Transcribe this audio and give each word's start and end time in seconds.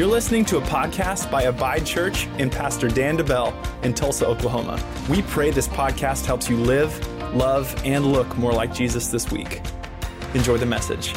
You're 0.00 0.08
listening 0.08 0.46
to 0.46 0.56
a 0.56 0.62
podcast 0.62 1.30
by 1.30 1.42
Abide 1.42 1.84
Church 1.84 2.26
and 2.38 2.50
Pastor 2.50 2.88
Dan 2.88 3.18
DeBell 3.18 3.84
in 3.84 3.92
Tulsa, 3.92 4.26
Oklahoma. 4.26 4.82
We 5.10 5.20
pray 5.20 5.50
this 5.50 5.68
podcast 5.68 6.24
helps 6.24 6.48
you 6.48 6.56
live, 6.56 7.06
love, 7.34 7.78
and 7.84 8.06
look 8.06 8.34
more 8.38 8.50
like 8.50 8.72
Jesus 8.72 9.08
this 9.08 9.30
week. 9.30 9.60
Enjoy 10.32 10.56
the 10.56 10.64
message. 10.64 11.08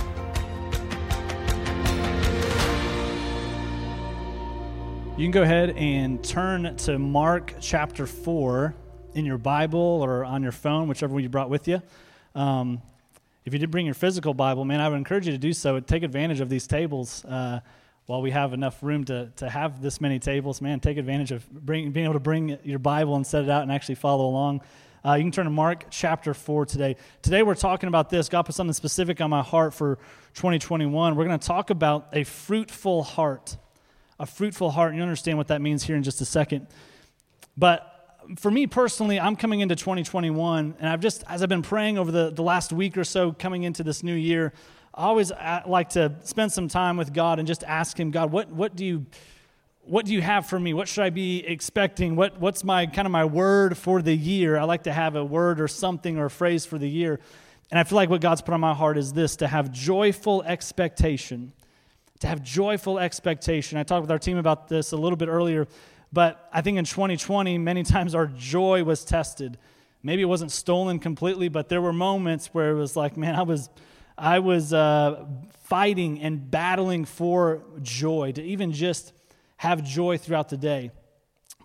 You 5.18 5.24
can 5.24 5.32
go 5.32 5.44
ahead 5.44 5.70
and 5.78 6.22
turn 6.22 6.76
to 6.76 7.00
Mark 7.00 7.54
chapter 7.62 8.06
4 8.06 8.76
in 9.14 9.24
your 9.24 9.38
Bible 9.38 9.80
or 9.80 10.26
on 10.26 10.44
your 10.44 10.52
phone, 10.52 10.90
whichever 10.90 11.14
one 11.14 11.24
you 11.24 11.30
brought 11.30 11.50
with 11.50 11.70
you. 11.70 11.82
Um, 12.36 12.82
if 13.46 13.54
you 13.54 13.60
did 13.60 13.72
bring 13.72 13.86
your 13.86 13.96
physical 13.96 14.34
Bible, 14.34 14.66
man, 14.66 14.82
I 14.82 14.90
would 14.90 14.98
encourage 14.98 15.26
you 15.26 15.32
to 15.32 15.38
do 15.38 15.54
so. 15.54 15.80
Take 15.80 16.04
advantage 16.04 16.42
of 16.42 16.50
these 16.50 16.68
tables. 16.68 17.24
Uh, 17.24 17.62
while 18.06 18.22
we 18.22 18.32
have 18.32 18.54
enough 18.54 18.84
room 18.84 19.06
to, 19.06 19.32
to 19.38 19.50
have 19.50 19.82
this 19.82 20.02
many 20.02 20.20
tables, 20.20 20.62
man, 20.62 20.80
take 20.80 20.98
advantage 20.98 21.32
of 21.32 21.50
bring, 21.50 21.92
being 21.92 22.06
able 22.06 22.16
to 22.16 22.20
bring 22.20 22.58
your 22.64 22.80
Bible 22.80 23.16
and 23.16 23.26
set 23.26 23.44
it 23.44 23.50
out 23.50 23.64
and 23.64 23.72
actually 23.72 23.96
follow 23.96 24.26
along. 24.26 24.62
Uh, 25.06 25.16
you 25.16 25.24
can 25.24 25.32
turn 25.32 25.46
to 25.46 25.52
Mark 25.52 25.86
chapter 25.90 26.34
4 26.34 26.66
today. 26.66 26.96
Today 27.22 27.44
we're 27.44 27.56
talking 27.56 27.88
about 27.88 28.10
this. 28.10 28.30
God 28.30 28.44
put 28.44 28.56
something 28.56 28.74
specific 28.74 29.22
on 29.22 29.30
my 29.30 29.42
heart 29.42 29.74
for 29.74 29.98
2021. 30.36 31.16
We're 31.16 31.26
going 31.26 31.40
to 31.40 31.48
talk 31.48 31.70
about 31.70 32.08
a 32.14 32.24
fruitful 32.24 33.04
heart. 33.04 33.58
A 34.20 34.26
fruitful 34.26 34.72
heart. 34.72 34.90
And 34.90 34.98
you 34.98 35.04
understand 35.04 35.38
what 35.38 35.48
that 35.50 35.62
means 35.62 35.84
here 35.84 35.96
in 35.96 36.04
just 36.04 36.22
a 36.22 36.26
second. 36.26 36.68
But 37.58 37.90
for 38.38 38.50
me 38.50 38.68
personally, 38.68 39.20
I'm 39.20 39.36
coming 39.36 39.60
into 39.60 39.76
2021, 39.76 40.76
and 40.80 40.90
I've 40.90 41.02
just, 41.02 41.24
as 41.28 41.44
I've 41.44 41.50
been 41.50 41.62
praying 41.62 41.98
over 41.98 42.12
the, 42.12 42.32
the 42.32 42.44
last 42.44 42.72
week 42.72 42.98
or 42.98 43.04
so 43.04 43.34
coming 43.34 43.64
into 43.64 43.84
this 43.84 44.04
new 44.04 44.14
year, 44.14 44.54
I 44.96 45.06
always 45.06 45.32
uh, 45.32 45.62
like 45.66 45.90
to 45.90 46.16
spend 46.24 46.52
some 46.52 46.68
time 46.68 46.98
with 46.98 47.14
God 47.14 47.40
and 47.40 47.48
just 47.48 47.64
ask 47.64 48.00
Him, 48.00 48.12
God, 48.12 48.32
what, 48.32 48.50
what 48.50 48.76
do 48.76 48.86
you 48.86 49.06
what 49.86 50.06
do 50.06 50.14
you 50.14 50.22
have 50.22 50.46
for 50.46 50.58
me? 50.58 50.74
What 50.74 50.88
should 50.88 51.04
I 51.04 51.10
be 51.10 51.46
expecting? 51.46 52.16
What, 52.16 52.40
what's 52.40 52.64
my 52.64 52.86
kind 52.86 53.06
of 53.06 53.12
my 53.12 53.26
word 53.26 53.78
for 53.78 54.02
the 54.02 54.16
year? 54.16 54.58
I 54.58 54.64
like 54.64 54.84
to 54.84 54.94
have 54.94 55.16
a 55.18 55.26
word 55.26 55.60
or 55.60 55.68
something 55.68 56.18
or 56.18 56.26
a 56.26 56.30
phrase 56.30 56.66
for 56.66 56.78
the 56.78 56.88
year. 56.88 57.20
And 57.70 57.78
I 57.78 57.84
feel 57.84 57.98
like 57.98 58.10
what 58.10 58.22
God's 58.22 58.42
put 58.42 58.54
on 58.54 58.62
my 58.62 58.74
heart 58.74 58.98
is 58.98 59.12
this 59.12 59.36
to 59.38 59.48
have 59.48 59.72
joyful 59.72 60.42
expectation. 60.44 61.52
To 62.22 62.28
have 62.28 62.42
joyful 62.42 62.98
expectation. 62.98 63.78
I 63.78 63.84
talked 63.84 64.02
with 64.02 64.12
our 64.12 64.20
team 64.20 64.38
about 64.38 64.70
this 64.70 64.94
a 64.94 64.98
little 64.98 65.18
bit 65.18 65.28
earlier, 65.28 65.68
but 66.14 66.48
I 66.54 66.62
think 66.62 66.78
in 66.78 66.86
2020, 66.86 67.58
many 67.58 67.84
times 67.84 68.16
our 68.16 68.28
joy 68.28 68.86
was 68.86 69.04
tested. 69.04 69.58
Maybe 70.02 70.22
it 70.22 70.26
wasn't 70.26 70.52
stolen 70.52 71.00
completely, 71.00 71.50
but 71.50 71.68
there 71.68 71.82
were 71.82 71.92
moments 71.92 72.54
where 72.54 72.72
it 72.72 72.76
was 72.76 72.96
like, 72.96 73.18
man, 73.18 73.36
I 73.36 73.42
was 73.42 73.70
I 74.18 74.40
was 74.40 74.74
uh, 74.74 75.26
fighting 75.64 76.22
and 76.22 76.50
battling 76.52 77.06
for 77.06 77.64
joy, 77.82 78.32
to 78.34 78.44
even 78.44 78.72
just 78.72 79.14
have 79.58 79.84
joy 79.84 80.18
throughout 80.18 80.50
the 80.50 80.58
day. 80.58 80.92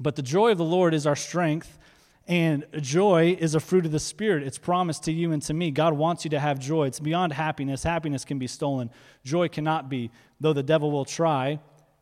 But 0.01 0.17
the 0.17 0.23
joy 0.23 0.53
of 0.53 0.59
the 0.59 0.65
Lord 0.65 0.95
is 0.95 1.07
our 1.07 1.17
strength, 1.17 1.79
and 2.27 2.65
joy 2.81 3.37
is 3.39 3.55
a 3.55 3.61
fruit 3.61 3.85
of 3.85 3.93
the 3.93 4.01
Spirit. 4.01 4.45
It's 4.45 4.59
promised 4.59 5.05
to 5.05 5.13
you 5.13 5.33
and 5.33 5.43
to 5.43 5.55
me. 5.55 5.71
God 5.71 5.95
wants 5.95 6.25
you 6.25 6.31
to 6.31 6.41
have 6.41 6.59
joy. 6.59 6.87
It's 6.87 7.01
beyond 7.01 7.33
happiness. 7.33 7.83
Happiness 7.83 8.25
can 8.25 8.39
be 8.39 8.47
stolen, 8.47 8.91
joy 9.25 9.49
cannot 9.49 9.89
be, 9.89 10.11
though 10.41 10.53
the 10.55 10.63
devil 10.63 10.91
will 10.91 11.05
try. 11.05 11.61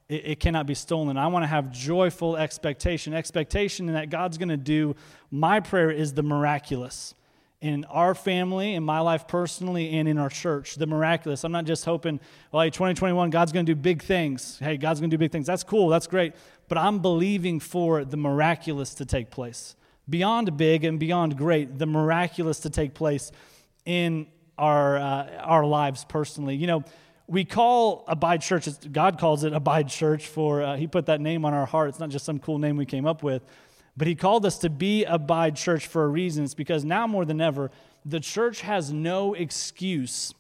It, 0.09 0.27
it 0.27 0.41
cannot 0.41 0.67
be 0.67 0.75
stolen. 0.75 1.17
I 1.17 1.27
want 1.27 1.43
to 1.43 1.49
have 1.49 1.73
joyful 1.73 2.37
expectation, 2.37 3.15
expectation 3.15 3.87
that 3.87 4.11
God's 4.11 4.39
going 4.39 4.51
to 4.51 4.57
do. 4.57 4.95
My 5.33 5.59
prayer 5.59 5.91
is 5.91 6.15
the 6.15 6.23
miraculous 6.23 7.16
in 7.61 7.85
our 7.87 8.15
family, 8.15 8.75
in 8.75 8.83
my 8.83 9.01
life 9.01 9.27
personally, 9.27 9.99
and 9.99 10.09
in 10.09 10.19
our 10.19 10.29
church. 10.29 10.75
The 10.75 10.87
miraculous. 10.87 11.43
I'm 11.45 11.53
not 11.53 11.65
just 11.65 11.85
hoping, 11.85 12.21
well, 12.53 12.63
hey, 12.63 12.71
2021, 12.71 13.31
God's 13.31 13.53
going 13.53 13.65
to 13.67 13.75
do 13.75 13.81
big 13.81 14.03
things. 14.03 14.59
Hey, 14.59 14.77
God's 14.77 15.01
going 15.01 15.11
to 15.11 15.17
do 15.17 15.19
big 15.19 15.33
things. 15.33 15.47
That's 15.47 15.63
cool. 15.63 15.89
That's 15.89 16.07
great. 16.07 16.35
But 16.69 16.79
I'm 16.79 16.99
believing 16.99 17.61
for 17.61 18.05
the 18.05 18.17
miraculous 18.17 18.95
to 18.95 19.07
take 19.07 19.31
place. 19.31 19.75
Beyond 20.09 20.57
big 20.57 20.85
and 20.85 21.01
beyond 21.01 21.37
great, 21.37 21.79
the 21.79 21.87
miraculous 21.87 22.61
to 22.61 22.71
take 22.71 22.95
place 22.95 23.33
in 23.85 24.27
our, 24.59 24.99
uh, 24.99 25.31
our 25.41 25.65
lives 25.65 26.05
personally. 26.05 26.57
You 26.57 26.67
know, 26.67 26.85
we 27.27 27.45
call 27.45 28.05
Abide 28.07 28.41
Church, 28.41 28.69
God 28.93 29.19
calls 29.19 29.43
it 29.45 29.53
Abide 29.53 29.89
Church 29.89 30.27
for, 30.27 30.63
uh, 30.63 30.77
He 30.77 30.87
put 30.87 31.07
that 31.07 31.21
name 31.21 31.45
on 31.45 31.55
our 31.55 31.67
heart. 31.67 31.89
It's 31.89 31.99
not 31.99 32.11
just 32.11 32.25
some 32.25 32.39
cool 32.39 32.59
name 32.59 32.77
we 32.77 32.87
came 32.87 33.07
up 33.07 33.23
with. 33.23 33.43
But 33.97 34.07
he 34.07 34.15
called 34.15 34.45
us 34.45 34.59
to 34.59 34.71
be 34.71 35.05
Abide 35.05 35.57
Church 35.57 35.87
for 35.87 36.05
a 36.05 36.09
reason. 36.09 36.45
It's 36.45 36.55
because 36.55 36.85
now 36.85 37.07
more 37.07 37.25
than 37.25 37.41
ever, 37.41 37.71
the 38.05 38.21
church 38.21 38.61
has 38.61 38.93
no 38.93 39.35
excuse 39.35 40.35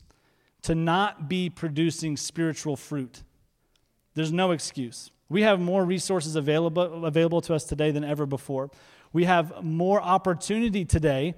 to 0.62 0.74
not 0.74 1.28
be 1.28 1.48
producing 1.48 2.16
spiritual 2.16 2.76
fruit. 2.76 3.22
There's 4.14 4.32
no 4.32 4.50
excuse. 4.50 5.10
We 5.28 5.42
have 5.42 5.58
more 5.58 5.84
resources 5.84 6.36
available, 6.36 7.04
available 7.04 7.40
to 7.42 7.54
us 7.54 7.64
today 7.64 7.90
than 7.90 8.04
ever 8.04 8.26
before. 8.26 8.70
We 9.12 9.24
have 9.24 9.64
more 9.64 10.00
opportunity 10.02 10.84
today 10.84 11.34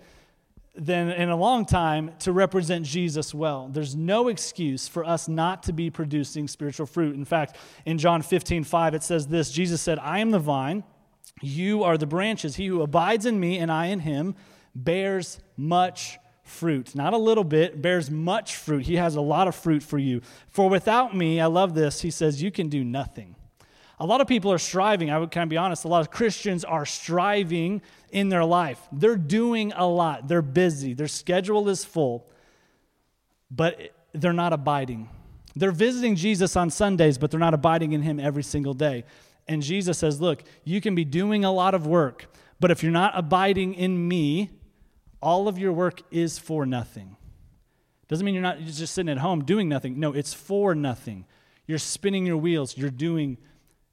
than 0.75 1.11
in 1.11 1.29
a 1.29 1.37
long 1.37 1.65
time 1.65 2.13
to 2.21 2.33
represent 2.33 2.85
Jesus 2.85 3.35
well. 3.35 3.69
There's 3.69 3.97
no 3.97 4.29
excuse 4.29 4.87
for 4.87 5.05
us 5.05 5.29
not 5.29 5.65
to 5.65 5.73
be 5.73 5.91
producing 5.91 6.47
spiritual 6.47 6.87
fruit. 6.87 7.17
In 7.17 7.25
fact, 7.25 7.57
in 7.85 7.99
John 7.99 8.23
15, 8.23 8.65
5, 8.65 8.95
it 8.95 9.03
says 9.03 9.27
this 9.27 9.51
Jesus 9.51 9.81
said, 9.81 9.99
I 9.99 10.21
am 10.21 10.31
the 10.31 10.39
vine 10.39 10.85
you 11.41 11.85
are 11.85 11.99
the 11.99 12.07
branches. 12.07 12.57
He 12.57 12.67
who 12.67 12.83
abides 12.83 13.27
in 13.27 13.39
me 13.39 13.59
and 13.59 13.71
I 13.71 13.87
in 13.87 14.01
him 14.01 14.35
bears 14.75 15.41
much 15.57 16.19
fruit. 16.43 16.95
Not 16.95 17.13
a 17.13 17.19
little 17.19 17.45
bit, 17.45 17.81
bears 17.81 18.11
much 18.11 18.57
fruit. 18.57 18.87
He 18.87 18.97
has 18.97 19.17
a 19.17 19.21
lot 19.21 19.49
of 19.49 19.55
fruit 19.55 19.83
for 19.83 19.99
you. 19.99 20.23
For 20.49 20.69
without 20.69 21.15
me, 21.15 21.41
I 21.41 21.47
love 21.47 21.75
this, 21.75 22.01
he 22.01 22.11
says, 22.11 22.43
you 22.43 22.51
can 22.51 22.69
do 22.69 22.83
nothing. 22.83 23.37
A 24.01 24.07
lot 24.07 24.21
of 24.21 24.29
people 24.29 24.53
are 24.53 24.59
striving. 24.59 25.11
I 25.11 25.19
would 25.19 25.31
kind 25.31 25.43
of 25.43 25.49
be 25.49 25.57
honest. 25.57 25.85
A 25.85 25.89
lot 25.89 26.01
of 26.01 26.11
Christians 26.11 26.65
are 26.65 26.87
striving 26.87 27.83
in 28.11 28.29
their 28.29 28.45
life. 28.45 28.81
They're 28.93 29.17
doing 29.17 29.73
a 29.75 29.87
lot. 29.87 30.29
They're 30.29 30.41
busy. 30.41 30.95
Their 30.95 31.09
schedule 31.09 31.69
is 31.69 31.85
full, 31.85 32.31
but 33.51 33.93
they're 34.13 34.33
not 34.33 34.53
abiding. 34.53 35.09
They're 35.57 35.73
visiting 35.73 36.15
Jesus 36.15 36.55
on 36.55 36.71
Sundays, 36.71 37.19
but 37.19 37.33
they're 37.33 37.41
not 37.41 37.55
abiding 37.55 37.93
in 37.93 38.03
Him 38.03 38.21
every 38.21 38.45
single 38.45 38.75
day. 38.75 39.05
And 39.49 39.63
Jesus 39.63 39.99
says, 39.99 40.21
Look, 40.21 40.45
you 40.65 40.81
can 40.81 40.95
be 40.95 41.05
doing 41.05 41.45
a 41.45 41.53
lot 41.53 41.75
of 41.75 41.87
work, 41.87 42.27
but 42.61 42.71
if 42.71 42.83
you're 42.83 42.93
not 42.93 43.13
abiding 43.17 43.75
in 43.75 44.07
me, 44.09 44.51
all 45.21 45.49
of 45.49 45.59
your 45.59 45.73
work 45.73 46.03
is 46.11 46.39
for 46.39 46.67
nothing. 46.67 47.17
Doesn't 48.09 48.25
mean 48.25 48.35
you're 48.35 48.43
not 48.43 48.61
you're 48.61 48.73
just 48.73 48.95
sitting 48.95 49.11
at 49.11 49.19
home 49.19 49.45
doing 49.45 49.69
nothing. 49.69 49.99
No, 49.99 50.13
it's 50.13 50.33
for 50.35 50.75
nothing. 50.75 51.25
You're 51.67 51.79
spinning 51.79 52.25
your 52.25 52.37
wheels, 52.37 52.77
you're 52.77 52.91
doing 52.91 53.37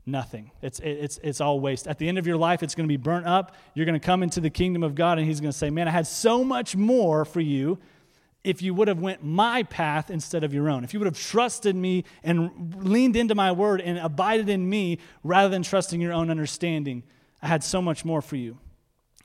nothing. 0.05 0.51
It's, 0.61 0.79
it's, 0.79 1.19
it's 1.23 1.41
all 1.41 1.59
waste. 1.59 1.87
At 1.87 1.97
the 1.97 2.07
end 2.07 2.17
of 2.17 2.27
your 2.27 2.37
life, 2.37 2.63
it's 2.63 2.75
going 2.75 2.87
to 2.87 2.91
be 2.91 2.97
burnt 2.97 3.25
up. 3.25 3.55
You're 3.73 3.85
going 3.85 3.99
to 3.99 4.05
come 4.05 4.23
into 4.23 4.39
the 4.39 4.49
kingdom 4.49 4.83
of 4.83 4.95
God, 4.95 5.17
and 5.17 5.27
He's 5.27 5.41
going 5.41 5.51
to 5.51 5.57
say, 5.57 5.69
Man, 5.69 5.87
I 5.87 5.91
had 5.91 6.07
so 6.07 6.43
much 6.43 6.75
more 6.75 7.25
for 7.25 7.41
you 7.41 7.79
if 8.45 8.61
you 8.61 8.73
would 8.73 8.87
have 8.87 8.99
went 8.99 9.23
my 9.23 9.63
path 9.63 10.09
instead 10.09 10.43
of 10.43 10.53
your 10.53 10.69
own. 10.69 10.83
If 10.83 10.93
you 10.93 10.99
would 10.99 11.07
have 11.07 11.19
trusted 11.19 11.75
me 11.75 12.05
and 12.23 12.75
leaned 12.83 13.15
into 13.15 13.35
my 13.35 13.51
word 13.51 13.81
and 13.81 13.97
abided 13.97 14.49
in 14.49 14.69
me 14.69 14.99
rather 15.23 15.49
than 15.49 15.63
trusting 15.63 15.99
your 15.99 16.13
own 16.13 16.29
understanding 16.29 17.03
i 17.41 17.47
had 17.47 17.63
so 17.63 17.81
much 17.81 18.03
more 18.03 18.21
for 18.21 18.37
you. 18.37 18.57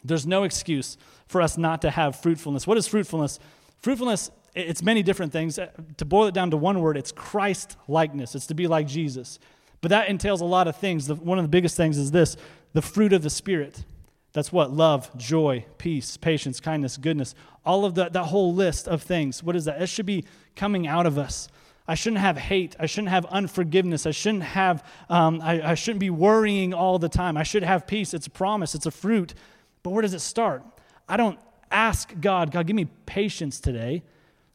There's 0.04 0.26
no 0.26 0.44
excuse 0.44 0.96
for 1.26 1.40
us 1.40 1.56
not 1.56 1.82
to 1.82 1.90
have 1.90 2.16
fruitfulness. 2.16 2.66
What 2.66 2.76
is 2.76 2.86
fruitfulness? 2.86 3.38
Fruitfulness 3.80 4.30
it's 4.54 4.82
many 4.82 5.02
different 5.02 5.32
things. 5.32 5.58
Uh, 5.58 5.68
to 5.96 6.04
boil 6.04 6.26
it 6.26 6.34
down 6.34 6.50
to 6.50 6.56
one 6.56 6.80
word 6.80 6.96
it's 6.96 7.12
christ 7.12 7.76
likeness 7.86 8.34
it's 8.34 8.46
to 8.46 8.54
be 8.54 8.66
like 8.66 8.86
jesus. 8.86 9.38
But 9.80 9.90
that 9.90 10.08
entails 10.08 10.40
a 10.42 10.44
lot 10.44 10.68
of 10.68 10.76
things. 10.76 11.10
One 11.10 11.38
of 11.38 11.44
the 11.44 11.48
biggest 11.48 11.76
things 11.76 11.96
is 11.96 12.10
this 12.10 12.36
the 12.72 12.82
fruit 12.82 13.12
of 13.12 13.22
the 13.22 13.30
spirit 13.30 13.84
that's 14.32 14.52
what? 14.52 14.72
Love, 14.72 15.16
joy, 15.16 15.66
peace, 15.78 16.16
patience, 16.16 16.60
kindness, 16.60 16.96
goodness. 16.96 17.34
All 17.64 17.84
of 17.84 17.94
that, 17.96 18.12
that 18.12 18.24
whole 18.24 18.54
list 18.54 18.86
of 18.86 19.02
things. 19.02 19.42
What 19.42 19.56
is 19.56 19.64
that? 19.64 19.82
It 19.82 19.88
should 19.88 20.06
be 20.06 20.24
coming 20.54 20.86
out 20.86 21.06
of 21.06 21.18
us. 21.18 21.48
I 21.88 21.94
shouldn't 21.94 22.20
have 22.20 22.36
hate. 22.36 22.76
I 22.78 22.86
shouldn't 22.86 23.08
have 23.08 23.26
unforgiveness. 23.26 24.06
I 24.06 24.12
shouldn't 24.12 24.44
have, 24.44 24.84
um, 25.08 25.40
I, 25.42 25.70
I 25.70 25.74
shouldn't 25.74 25.98
be 25.98 26.10
worrying 26.10 26.72
all 26.72 27.00
the 27.00 27.08
time. 27.08 27.36
I 27.36 27.42
should 27.42 27.64
have 27.64 27.86
peace. 27.86 28.14
It's 28.14 28.28
a 28.28 28.30
promise, 28.30 28.74
it's 28.74 28.86
a 28.86 28.92
fruit. 28.92 29.34
But 29.82 29.90
where 29.90 30.02
does 30.02 30.14
it 30.14 30.20
start? 30.20 30.62
I 31.08 31.16
don't 31.16 31.38
ask 31.70 32.12
God, 32.20 32.52
God, 32.52 32.66
give 32.66 32.76
me 32.76 32.86
patience 33.06 33.58
today. 33.58 34.04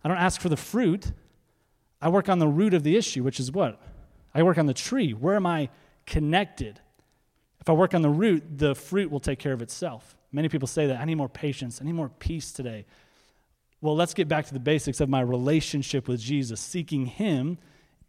I 0.03 0.07
don't 0.07 0.17
ask 0.17 0.39
for 0.39 0.49
the 0.49 0.57
fruit. 0.57 1.11
I 2.01 2.07
work 2.07 2.29
on 2.29 2.39
the 2.39 2.47
root 2.47 2.73
of 2.73 2.83
the 2.83 2.95
issue, 2.95 3.23
which 3.23 3.39
is 3.39 3.51
what? 3.51 3.81
I 4.33 4.43
work 4.43 4.57
on 4.57 4.67
the 4.67 4.73
tree. 4.73 5.11
Where 5.11 5.35
am 5.35 5.45
I 5.45 5.69
connected? 6.05 6.79
If 7.65 7.69
I 7.71 7.73
work 7.73 7.95
on 7.95 8.03
the 8.03 8.11
root, 8.11 8.59
the 8.59 8.75
fruit 8.75 9.09
will 9.09 9.19
take 9.19 9.39
care 9.39 9.51
of 9.51 9.59
itself. 9.59 10.15
Many 10.31 10.49
people 10.49 10.67
say 10.67 10.85
that 10.85 11.01
I 11.01 11.05
need 11.05 11.15
more 11.15 11.27
patience, 11.27 11.81
I 11.81 11.85
need 11.85 11.95
more 11.95 12.09
peace 12.09 12.51
today. 12.51 12.85
Well, 13.81 13.95
let's 13.95 14.13
get 14.13 14.27
back 14.27 14.45
to 14.45 14.53
the 14.53 14.59
basics 14.59 15.01
of 15.01 15.09
my 15.09 15.21
relationship 15.21 16.07
with 16.07 16.19
Jesus, 16.19 16.61
seeking 16.61 17.07
Him 17.07 17.57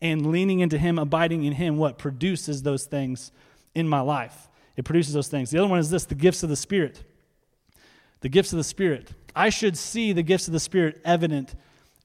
and 0.03 0.31
leaning 0.31 0.61
into 0.61 0.76
Him, 0.76 0.99
abiding 0.99 1.44
in 1.44 1.55
Him, 1.55 1.79
what 1.79 1.97
produces 1.97 2.64
those 2.64 2.85
things 2.85 3.32
in 3.75 3.88
my 3.88 4.00
life. 4.00 4.50
It 4.76 4.85
produces 4.85 5.14
those 5.14 5.29
things. 5.29 5.49
The 5.49 5.58
other 5.58 5.69
one 5.69 5.79
is 5.79 5.88
this 5.88 6.05
the 6.05 6.14
gifts 6.14 6.43
of 6.43 6.50
the 6.50 6.56
Spirit. 6.56 7.03
The 8.20 8.29
gifts 8.29 8.53
of 8.53 8.58
the 8.58 8.64
Spirit. 8.64 9.08
I 9.35 9.49
should 9.49 9.79
see 9.79 10.12
the 10.12 10.23
gifts 10.23 10.49
of 10.49 10.53
the 10.53 10.61
Spirit 10.61 11.00
evident 11.03 11.55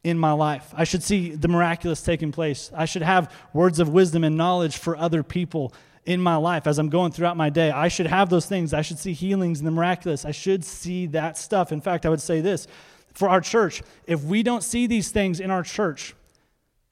in 0.05 0.17
my 0.17 0.31
life. 0.31 0.73
I 0.73 0.85
should 0.85 1.03
see 1.03 1.35
the 1.35 1.49
miraculous 1.49 2.01
taking 2.01 2.31
place. 2.31 2.71
I 2.73 2.85
should 2.85 3.01
have 3.01 3.29
words 3.51 3.79
of 3.79 3.89
wisdom 3.89 4.23
and 4.23 4.37
knowledge 4.37 4.77
for 4.77 4.95
other 4.95 5.21
people 5.21 5.73
in 6.05 6.19
my 6.19 6.35
life 6.35 6.67
as 6.67 6.79
I'm 6.79 6.89
going 6.89 7.11
throughout 7.11 7.37
my 7.37 7.49
day. 7.49 7.69
I 7.69 7.87
should 7.87 8.07
have 8.07 8.29
those 8.29 8.45
things. 8.45 8.73
I 8.73 8.81
should 8.81 8.99
see 8.99 9.13
healings 9.13 9.59
and 9.59 9.67
the 9.67 9.71
miraculous. 9.71 10.25
I 10.25 10.31
should 10.31 10.65
see 10.65 11.07
that 11.07 11.37
stuff. 11.37 11.71
In 11.71 11.81
fact, 11.81 12.05
I 12.05 12.09
would 12.09 12.21
say 12.21 12.41
this 12.41 12.67
for 13.13 13.29
our 13.29 13.41
church 13.41 13.83
if 14.07 14.23
we 14.23 14.43
don't 14.43 14.63
see 14.63 14.87
these 14.87 15.11
things 15.11 15.39
in 15.39 15.51
our 15.51 15.63
church, 15.63 16.15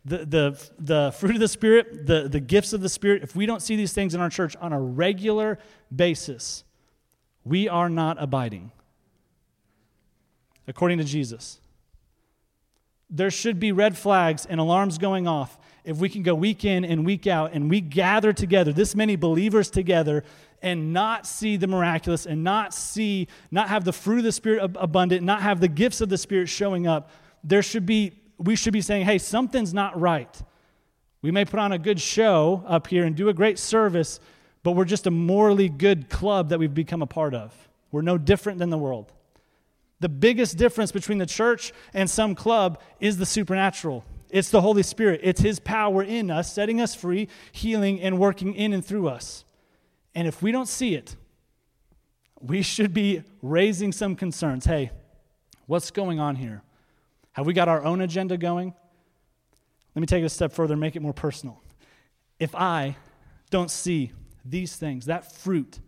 the, 0.05 0.25
the, 0.25 0.69
the 0.77 1.13
fruit 1.17 1.35
of 1.35 1.39
the 1.39 1.47
Spirit, 1.47 2.05
the, 2.05 2.27
the 2.29 2.39
gifts 2.39 2.73
of 2.73 2.81
the 2.81 2.89
Spirit, 2.89 3.23
if 3.23 3.35
we 3.35 3.45
don't 3.45 3.61
see 3.61 3.75
these 3.75 3.93
things 3.93 4.13
in 4.13 4.21
our 4.21 4.29
church 4.29 4.55
on 4.61 4.73
a 4.73 4.79
regular 4.79 5.59
basis, 5.95 6.63
we 7.43 7.67
are 7.67 7.89
not 7.89 8.21
abiding, 8.21 8.71
according 10.67 10.97
to 10.99 11.03
Jesus 11.03 11.59
there 13.09 13.31
should 13.31 13.59
be 13.59 13.71
red 13.71 13.97
flags 13.97 14.45
and 14.45 14.59
alarms 14.59 14.97
going 14.97 15.27
off 15.27 15.57
if 15.89 15.97
we 15.97 16.09
can 16.09 16.21
go 16.21 16.35
week 16.35 16.65
in 16.65 16.85
and 16.85 17.05
week 17.05 17.25
out 17.25 17.53
and 17.53 17.69
we 17.69 17.81
gather 17.81 18.31
together, 18.31 18.71
this 18.71 18.95
many 18.95 19.15
believers 19.15 19.69
together, 19.69 20.23
and 20.61 20.93
not 20.93 21.25
see 21.25 21.57
the 21.57 21.67
miraculous 21.67 22.25
and 22.25 22.43
not 22.43 22.73
see, 22.73 23.27
not 23.49 23.69
have 23.69 23.85
the 23.85 23.93
fruit 23.93 24.19
of 24.19 24.23
the 24.25 24.31
Spirit 24.31 24.71
abundant, 24.75 25.23
not 25.23 25.41
have 25.41 25.59
the 25.59 25.67
gifts 25.67 26.01
of 26.01 26.09
the 26.09 26.17
Spirit 26.17 26.47
showing 26.47 26.85
up. 26.85 27.09
There 27.43 27.63
should 27.63 27.85
be, 27.85 28.13
we 28.37 28.55
should 28.55 28.73
be 28.73 28.81
saying, 28.81 29.05
hey, 29.05 29.17
something's 29.17 29.73
not 29.73 29.99
right. 29.99 30.41
We 31.21 31.31
may 31.31 31.45
put 31.45 31.59
on 31.59 31.71
a 31.71 31.79
good 31.79 31.99
show 31.99 32.63
up 32.67 32.87
here 32.87 33.05
and 33.05 33.15
do 33.15 33.29
a 33.29 33.33
great 33.33 33.57
service, 33.57 34.19
but 34.63 34.73
we're 34.73 34.85
just 34.85 35.07
a 35.07 35.11
morally 35.11 35.69
good 35.69 36.09
club 36.09 36.49
that 36.49 36.59
we've 36.59 36.73
become 36.73 37.01
a 37.01 37.07
part 37.07 37.33
of. 37.33 37.53
We're 37.91 38.01
no 38.01 38.17
different 38.17 38.59
than 38.59 38.69
the 38.69 38.77
world. 38.77 39.11
The 40.01 40.09
biggest 40.09 40.57
difference 40.57 40.91
between 40.91 41.17
the 41.17 41.25
church 41.25 41.73
and 41.93 42.09
some 42.09 42.35
club 42.35 42.79
is 42.99 43.17
the 43.17 43.25
supernatural. 43.25 44.05
It's 44.29 44.49
the 44.49 44.61
Holy 44.61 44.83
Spirit. 44.83 45.21
It's 45.23 45.41
His 45.41 45.59
power 45.59 46.03
in 46.03 46.29
us, 46.29 46.51
setting 46.51 46.79
us 46.79 46.95
free, 46.95 47.27
healing, 47.51 47.99
and 48.01 48.19
working 48.19 48.53
in 48.53 48.73
and 48.73 48.85
through 48.85 49.07
us. 49.07 49.43
And 50.13 50.27
if 50.27 50.41
we 50.41 50.51
don't 50.51 50.67
see 50.67 50.95
it, 50.95 51.15
we 52.41 52.61
should 52.61 52.93
be 52.93 53.23
raising 53.41 53.91
some 53.91 54.15
concerns. 54.15 54.65
Hey, 54.65 54.91
what's 55.65 55.91
going 55.91 56.19
on 56.19 56.35
here? 56.35 56.61
Have 57.33 57.45
we 57.45 57.53
got 57.53 57.67
our 57.67 57.83
own 57.83 58.01
agenda 58.01 58.37
going? 58.37 58.73
Let 59.95 59.99
me 60.01 60.07
take 60.07 60.21
it 60.21 60.25
a 60.25 60.29
step 60.29 60.53
further 60.53 60.73
and 60.73 60.81
make 60.81 60.95
it 60.95 61.01
more 61.01 61.13
personal. 61.13 61.61
If 62.39 62.55
I 62.55 62.95
don't 63.49 63.71
see 63.71 64.11
these 64.45 64.75
things, 64.75 65.05
that 65.05 65.31
fruit 65.31 65.79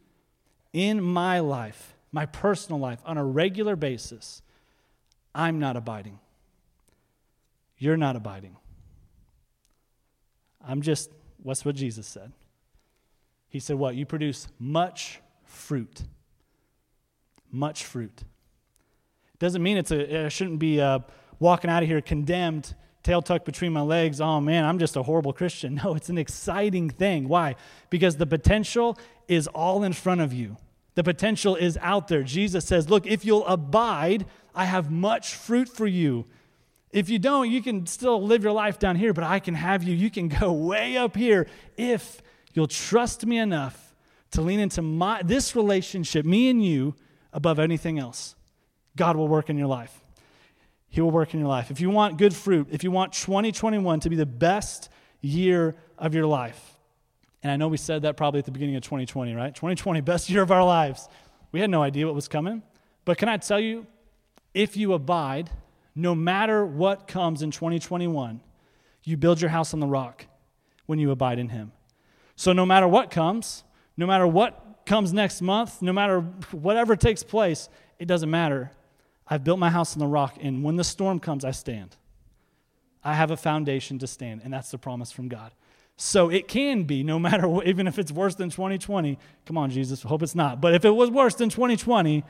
in 0.73 1.01
my 1.01 1.39
life, 1.39 1.95
my 2.11 2.25
personal 2.25 2.79
life 2.79 2.99
on 3.05 3.17
a 3.17 3.23
regular 3.23 3.75
basis, 3.75 4.41
I'm 5.33 5.59
not 5.59 5.77
abiding. 5.77 6.19
You're 7.81 7.97
not 7.97 8.15
abiding. 8.15 8.57
I'm 10.63 10.83
just, 10.83 11.09
what's 11.41 11.65
what 11.65 11.73
Jesus 11.73 12.05
said? 12.05 12.31
He 13.49 13.59
said, 13.59 13.77
What? 13.77 13.95
You 13.95 14.05
produce 14.05 14.47
much 14.59 15.19
fruit. 15.45 16.03
Much 17.51 17.83
fruit. 17.83 18.23
Doesn't 19.39 19.63
mean 19.63 19.77
it's 19.77 19.89
a, 19.89 20.25
it 20.25 20.29
shouldn't 20.29 20.59
be 20.59 20.79
uh, 20.79 20.99
walking 21.39 21.71
out 21.71 21.81
of 21.81 21.89
here 21.89 22.01
condemned, 22.01 22.75
tail 23.01 23.23
tucked 23.23 23.45
between 23.45 23.73
my 23.73 23.81
legs. 23.81 24.21
Oh 24.21 24.39
man, 24.39 24.63
I'm 24.63 24.77
just 24.77 24.95
a 24.95 25.01
horrible 25.01 25.33
Christian. 25.33 25.73
No, 25.83 25.95
it's 25.95 26.09
an 26.09 26.19
exciting 26.19 26.87
thing. 26.87 27.27
Why? 27.27 27.55
Because 27.89 28.17
the 28.17 28.27
potential 28.27 28.95
is 29.27 29.47
all 29.47 29.83
in 29.83 29.93
front 29.93 30.21
of 30.21 30.31
you. 30.31 30.57
The 30.93 31.03
potential 31.03 31.55
is 31.55 31.79
out 31.81 32.09
there. 32.09 32.21
Jesus 32.21 32.63
says, 32.63 32.91
Look, 32.91 33.07
if 33.07 33.25
you'll 33.25 33.47
abide, 33.47 34.27
I 34.53 34.65
have 34.65 34.91
much 34.91 35.33
fruit 35.33 35.67
for 35.67 35.87
you. 35.87 36.27
If 36.91 37.09
you 37.09 37.19
don't, 37.19 37.49
you 37.49 37.61
can 37.61 37.85
still 37.85 38.21
live 38.21 38.43
your 38.43 38.51
life 38.51 38.77
down 38.77 38.95
here, 38.95 39.13
but 39.13 39.23
I 39.23 39.39
can 39.39 39.55
have 39.55 39.83
you. 39.83 39.95
You 39.95 40.09
can 40.09 40.27
go 40.27 40.51
way 40.51 40.97
up 40.97 41.15
here 41.15 41.47
if 41.77 42.21
you'll 42.53 42.67
trust 42.67 43.25
me 43.25 43.37
enough 43.37 43.95
to 44.31 44.41
lean 44.41 44.59
into 44.59 44.81
my, 44.81 45.21
this 45.23 45.55
relationship, 45.55 46.25
me 46.25 46.49
and 46.49 46.63
you, 46.63 46.95
above 47.33 47.59
anything 47.59 47.99
else. 47.99 48.35
God 48.95 49.15
will 49.15 49.27
work 49.27 49.49
in 49.49 49.57
your 49.57 49.67
life. 49.67 50.01
He 50.89 50.99
will 50.99 51.11
work 51.11 51.33
in 51.33 51.39
your 51.39 51.49
life. 51.49 51.71
If 51.71 51.79
you 51.79 51.89
want 51.89 52.17
good 52.17 52.33
fruit, 52.33 52.67
if 52.71 52.83
you 52.83 52.91
want 52.91 53.13
2021 53.13 54.01
to 54.01 54.09
be 54.09 54.17
the 54.17 54.25
best 54.25 54.89
year 55.21 55.75
of 55.97 56.13
your 56.13 56.25
life, 56.25 56.77
and 57.43 57.51
I 57.51 57.55
know 57.55 57.69
we 57.69 57.77
said 57.77 58.03
that 58.03 58.17
probably 58.17 58.39
at 58.39 58.45
the 58.45 58.51
beginning 58.51 58.75
of 58.75 58.83
2020, 58.83 59.33
right? 59.33 59.55
2020, 59.55 60.01
best 60.01 60.29
year 60.29 60.41
of 60.41 60.51
our 60.51 60.63
lives. 60.63 61.07
We 61.51 61.59
had 61.59 61.69
no 61.69 61.81
idea 61.81 62.05
what 62.05 62.15
was 62.15 62.27
coming. 62.27 62.61
But 63.05 63.17
can 63.17 63.29
I 63.29 63.37
tell 63.37 63.59
you, 63.59 63.87
if 64.53 64.77
you 64.77 64.93
abide, 64.93 65.49
no 65.95 66.15
matter 66.15 66.65
what 66.65 67.07
comes 67.07 67.41
in 67.41 67.51
2021, 67.51 68.41
you 69.03 69.17
build 69.17 69.41
your 69.41 69.49
house 69.49 69.73
on 69.73 69.79
the 69.79 69.87
rock 69.87 70.25
when 70.85 70.99
you 70.99 71.11
abide 71.11 71.39
in 71.39 71.49
Him. 71.49 71.71
So 72.35 72.53
no 72.53 72.65
matter 72.65 72.87
what 72.87 73.11
comes, 73.11 73.63
no 73.97 74.07
matter 74.07 74.25
what 74.25 74.81
comes 74.85 75.13
next 75.13 75.41
month, 75.41 75.81
no 75.81 75.93
matter 75.93 76.21
whatever 76.51 76.95
takes 76.95 77.23
place, 77.23 77.69
it 77.99 78.05
doesn't 78.07 78.29
matter. 78.29 78.71
I've 79.27 79.43
built 79.43 79.59
my 79.59 79.69
house 79.69 79.93
on 79.95 79.99
the 79.99 80.07
rock, 80.07 80.37
and 80.41 80.63
when 80.63 80.75
the 80.75 80.83
storm 80.83 81.19
comes, 81.19 81.45
I 81.45 81.51
stand. 81.51 81.95
I 83.03 83.13
have 83.13 83.31
a 83.31 83.37
foundation 83.37 83.99
to 83.99 84.07
stand, 84.07 84.41
and 84.43 84.53
that's 84.53 84.71
the 84.71 84.77
promise 84.77 85.11
from 85.11 85.27
God. 85.27 85.51
So 85.97 86.29
it 86.29 86.47
can 86.47 86.83
be, 86.83 87.03
no 87.03 87.19
matter 87.19 87.47
what, 87.47 87.67
even 87.67 87.85
if 87.87 87.99
it's 87.99 88.11
worse 88.11 88.35
than 88.35 88.49
2020. 88.49 89.19
Come 89.45 89.57
on, 89.57 89.69
Jesus, 89.69 90.01
hope 90.01 90.23
it's 90.23 90.35
not. 90.35 90.59
But 90.59 90.73
if 90.73 90.83
it 90.83 90.89
was 90.89 91.11
worse 91.11 91.35
than 91.35 91.49
2020, 91.49 92.23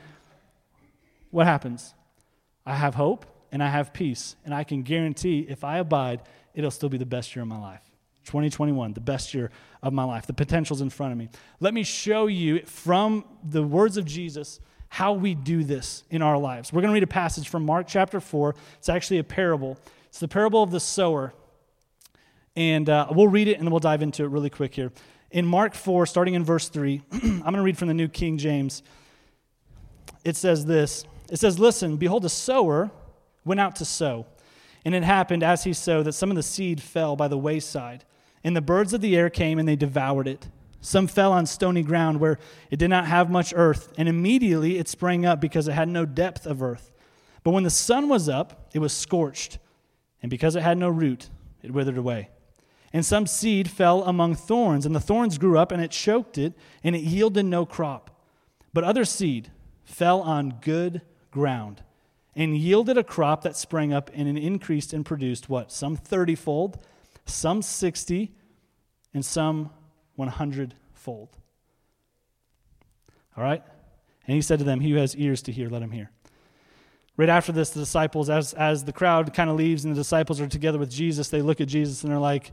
what 1.30 1.46
happens? 1.46 1.94
I 2.66 2.74
have 2.74 2.94
hope 2.94 3.24
and 3.52 3.62
I 3.62 3.68
have 3.68 3.92
peace. 3.92 4.34
And 4.44 4.54
I 4.54 4.64
can 4.64 4.82
guarantee 4.82 5.46
if 5.48 5.62
I 5.62 5.78
abide, 5.78 6.22
it'll 6.54 6.70
still 6.70 6.88
be 6.88 6.98
the 6.98 7.06
best 7.06 7.36
year 7.36 7.42
of 7.42 7.48
my 7.48 7.60
life. 7.60 7.82
2021, 8.24 8.94
the 8.94 9.00
best 9.00 9.34
year 9.34 9.50
of 9.82 9.92
my 9.92 10.04
life. 10.04 10.26
The 10.26 10.32
potential's 10.32 10.80
in 10.80 10.90
front 10.90 11.12
of 11.12 11.18
me. 11.18 11.28
Let 11.60 11.74
me 11.74 11.82
show 11.82 12.26
you 12.26 12.60
from 12.60 13.24
the 13.44 13.62
words 13.62 13.96
of 13.96 14.04
Jesus 14.04 14.60
how 14.88 15.12
we 15.12 15.34
do 15.34 15.64
this 15.64 16.04
in 16.10 16.22
our 16.22 16.38
lives. 16.38 16.72
We're 16.72 16.82
going 16.82 16.90
to 16.90 16.94
read 16.94 17.02
a 17.02 17.06
passage 17.06 17.48
from 17.48 17.64
Mark 17.64 17.86
chapter 17.86 18.20
4. 18.20 18.54
It's 18.78 18.88
actually 18.88 19.18
a 19.18 19.24
parable. 19.24 19.78
It's 20.08 20.20
the 20.20 20.28
parable 20.28 20.62
of 20.62 20.70
the 20.70 20.80
sower. 20.80 21.32
And 22.54 22.88
uh, 22.88 23.08
we'll 23.10 23.28
read 23.28 23.48
it 23.48 23.54
and 23.54 23.66
then 23.66 23.70
we'll 23.70 23.80
dive 23.80 24.02
into 24.02 24.24
it 24.24 24.28
really 24.28 24.50
quick 24.50 24.74
here. 24.74 24.92
In 25.30 25.46
Mark 25.46 25.74
4, 25.74 26.04
starting 26.06 26.34
in 26.34 26.44
verse 26.44 26.68
3, 26.68 27.02
I'm 27.12 27.40
going 27.40 27.54
to 27.54 27.62
read 27.62 27.78
from 27.78 27.88
the 27.88 27.94
New 27.94 28.08
King 28.08 28.36
James. 28.36 28.82
It 30.24 30.36
says 30.36 30.66
this 30.66 31.04
It 31.30 31.38
says, 31.38 31.58
Listen, 31.58 31.96
behold, 31.96 32.24
a 32.26 32.28
sower 32.28 32.90
went 33.44 33.60
out 33.60 33.76
to 33.76 33.84
sow. 33.84 34.26
And 34.84 34.94
it 34.94 35.04
happened 35.04 35.42
as 35.42 35.64
he 35.64 35.72
sowed 35.72 36.06
that 36.06 36.12
some 36.12 36.30
of 36.30 36.36
the 36.36 36.42
seed 36.42 36.82
fell 36.82 37.16
by 37.16 37.28
the 37.28 37.38
wayside, 37.38 38.04
and 38.42 38.56
the 38.56 38.60
birds 38.60 38.92
of 38.92 39.00
the 39.00 39.16
air 39.16 39.30
came 39.30 39.58
and 39.58 39.68
they 39.68 39.76
devoured 39.76 40.26
it. 40.26 40.48
Some 40.80 41.06
fell 41.06 41.32
on 41.32 41.46
stony 41.46 41.82
ground 41.82 42.18
where 42.18 42.38
it 42.70 42.78
did 42.78 42.90
not 42.90 43.06
have 43.06 43.30
much 43.30 43.54
earth, 43.54 43.92
and 43.96 44.08
immediately 44.08 44.78
it 44.78 44.88
sprang 44.88 45.24
up 45.24 45.40
because 45.40 45.68
it 45.68 45.72
had 45.72 45.88
no 45.88 46.04
depth 46.04 46.44
of 46.44 46.60
earth. 46.60 46.90
But 47.44 47.52
when 47.52 47.62
the 47.62 47.70
sun 47.70 48.08
was 48.08 48.28
up, 48.28 48.68
it 48.74 48.80
was 48.80 48.92
scorched, 48.92 49.58
and 50.22 50.30
because 50.30 50.56
it 50.56 50.62
had 50.62 50.78
no 50.78 50.88
root, 50.88 51.30
it 51.62 51.70
withered 51.70 51.98
away. 51.98 52.30
And 52.92 53.06
some 53.06 53.26
seed 53.26 53.70
fell 53.70 54.02
among 54.02 54.34
thorns, 54.34 54.84
and 54.84 54.94
the 54.94 55.00
thorns 55.00 55.38
grew 55.38 55.56
up, 55.56 55.70
and 55.70 55.80
it 55.80 55.92
choked 55.92 56.36
it, 56.36 56.52
and 56.82 56.96
it 56.96 57.02
yielded 57.02 57.46
no 57.46 57.64
crop. 57.64 58.10
But 58.74 58.84
other 58.84 59.04
seed 59.04 59.50
fell 59.84 60.20
on 60.20 60.58
good 60.60 61.00
ground, 61.30 61.82
and 62.34 62.56
yielded 62.56 62.96
a 62.96 63.04
crop 63.04 63.42
that 63.42 63.56
sprang 63.56 63.92
up, 63.92 64.10
and 64.14 64.38
increased 64.38 64.92
and 64.92 65.04
produced 65.04 65.48
what? 65.48 65.70
Some 65.70 65.96
thirtyfold, 65.96 66.80
some 67.26 67.62
sixty, 67.62 68.32
and 69.14 69.24
some 69.24 69.70
100 70.16 70.74
fold. 70.94 71.28
All 73.36 73.44
right? 73.44 73.62
And 74.26 74.34
he 74.34 74.42
said 74.42 74.58
to 74.58 74.64
them, 74.64 74.80
He 74.80 74.90
who 74.90 74.96
has 74.98 75.16
ears 75.16 75.42
to 75.42 75.52
hear, 75.52 75.68
let 75.68 75.82
him 75.82 75.90
hear. 75.90 76.10
Right 77.16 77.28
after 77.28 77.52
this, 77.52 77.70
the 77.70 77.80
disciples, 77.80 78.30
as, 78.30 78.54
as 78.54 78.84
the 78.84 78.92
crowd 78.92 79.34
kind 79.34 79.50
of 79.50 79.56
leaves 79.56 79.84
and 79.84 79.94
the 79.94 80.00
disciples 80.00 80.40
are 80.40 80.46
together 80.46 80.78
with 80.78 80.90
Jesus, 80.90 81.28
they 81.28 81.42
look 81.42 81.60
at 81.60 81.68
Jesus 81.68 82.02
and 82.02 82.10
they're 82.10 82.18
like, 82.18 82.52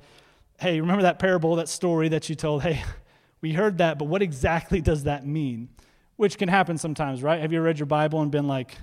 hey, 0.59 0.81
remember 0.81 1.03
that 1.03 1.17
parable, 1.19 1.55
that 1.55 1.69
story 1.69 2.09
that 2.09 2.27
you 2.27 2.35
told? 2.35 2.63
Hey, 2.63 2.83
we 3.41 3.53
heard 3.53 3.77
that, 3.77 3.97
but 3.97 4.05
what 4.05 4.21
exactly 4.21 4.81
does 4.81 5.03
that 5.03 5.25
mean? 5.25 5.69
Which 6.17 6.37
can 6.37 6.49
happen 6.49 6.77
sometimes, 6.77 7.23
right? 7.23 7.39
Have 7.39 7.53
you 7.53 7.61
read 7.61 7.79
your 7.79 7.85
Bible 7.85 8.21
and 8.21 8.29
been 8.29 8.47
like, 8.47 8.75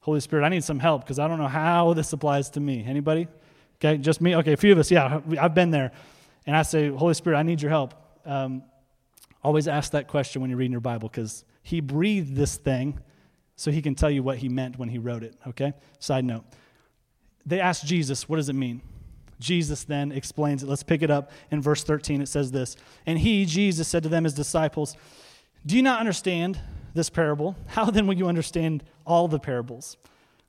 Holy 0.00 0.20
Spirit, 0.20 0.44
I 0.44 0.48
need 0.48 0.64
some 0.64 0.78
help 0.78 1.02
because 1.02 1.18
I 1.18 1.28
don't 1.28 1.38
know 1.38 1.48
how 1.48 1.92
this 1.92 2.12
applies 2.12 2.50
to 2.50 2.60
me. 2.60 2.84
Anybody? 2.86 3.28
Okay, 3.76 3.98
just 3.98 4.20
me? 4.20 4.36
Okay, 4.36 4.52
a 4.52 4.56
few 4.56 4.72
of 4.72 4.78
us. 4.78 4.90
Yeah, 4.90 5.20
I've 5.38 5.54
been 5.54 5.70
there. 5.70 5.92
And 6.46 6.56
I 6.56 6.62
say, 6.62 6.88
Holy 6.88 7.14
Spirit, 7.14 7.36
I 7.36 7.42
need 7.42 7.60
your 7.60 7.70
help. 7.70 7.94
Um, 8.24 8.62
always 9.42 9.68
ask 9.68 9.92
that 9.92 10.08
question 10.08 10.40
when 10.40 10.50
you're 10.50 10.58
reading 10.58 10.72
your 10.72 10.80
Bible 10.80 11.08
because 11.08 11.44
He 11.62 11.80
breathed 11.80 12.34
this 12.34 12.56
thing 12.56 12.98
so 13.56 13.70
He 13.70 13.82
can 13.82 13.94
tell 13.94 14.10
you 14.10 14.22
what 14.22 14.38
He 14.38 14.48
meant 14.48 14.78
when 14.78 14.88
He 14.88 14.98
wrote 14.98 15.22
it. 15.22 15.34
Okay? 15.46 15.74
Side 15.98 16.24
note. 16.24 16.44
They 17.44 17.60
asked 17.60 17.86
Jesus, 17.86 18.28
What 18.28 18.36
does 18.36 18.48
it 18.48 18.54
mean? 18.54 18.80
Jesus 19.38 19.84
then 19.84 20.12
explains 20.12 20.62
it. 20.62 20.68
Let's 20.68 20.82
pick 20.82 21.02
it 21.02 21.10
up 21.10 21.32
in 21.50 21.60
verse 21.60 21.82
13. 21.82 22.20
It 22.20 22.28
says 22.28 22.52
this 22.52 22.76
And 23.06 23.18
he, 23.18 23.44
Jesus, 23.46 23.88
said 23.88 24.02
to 24.04 24.08
them, 24.08 24.24
his 24.24 24.34
disciples, 24.34 24.96
Do 25.66 25.76
you 25.76 25.82
not 25.82 26.00
understand 26.00 26.58
this 26.94 27.10
parable? 27.10 27.56
How 27.68 27.86
then 27.86 28.06
will 28.06 28.16
you 28.16 28.28
understand 28.28 28.84
all 29.06 29.28
the 29.28 29.38
parables? 29.38 29.96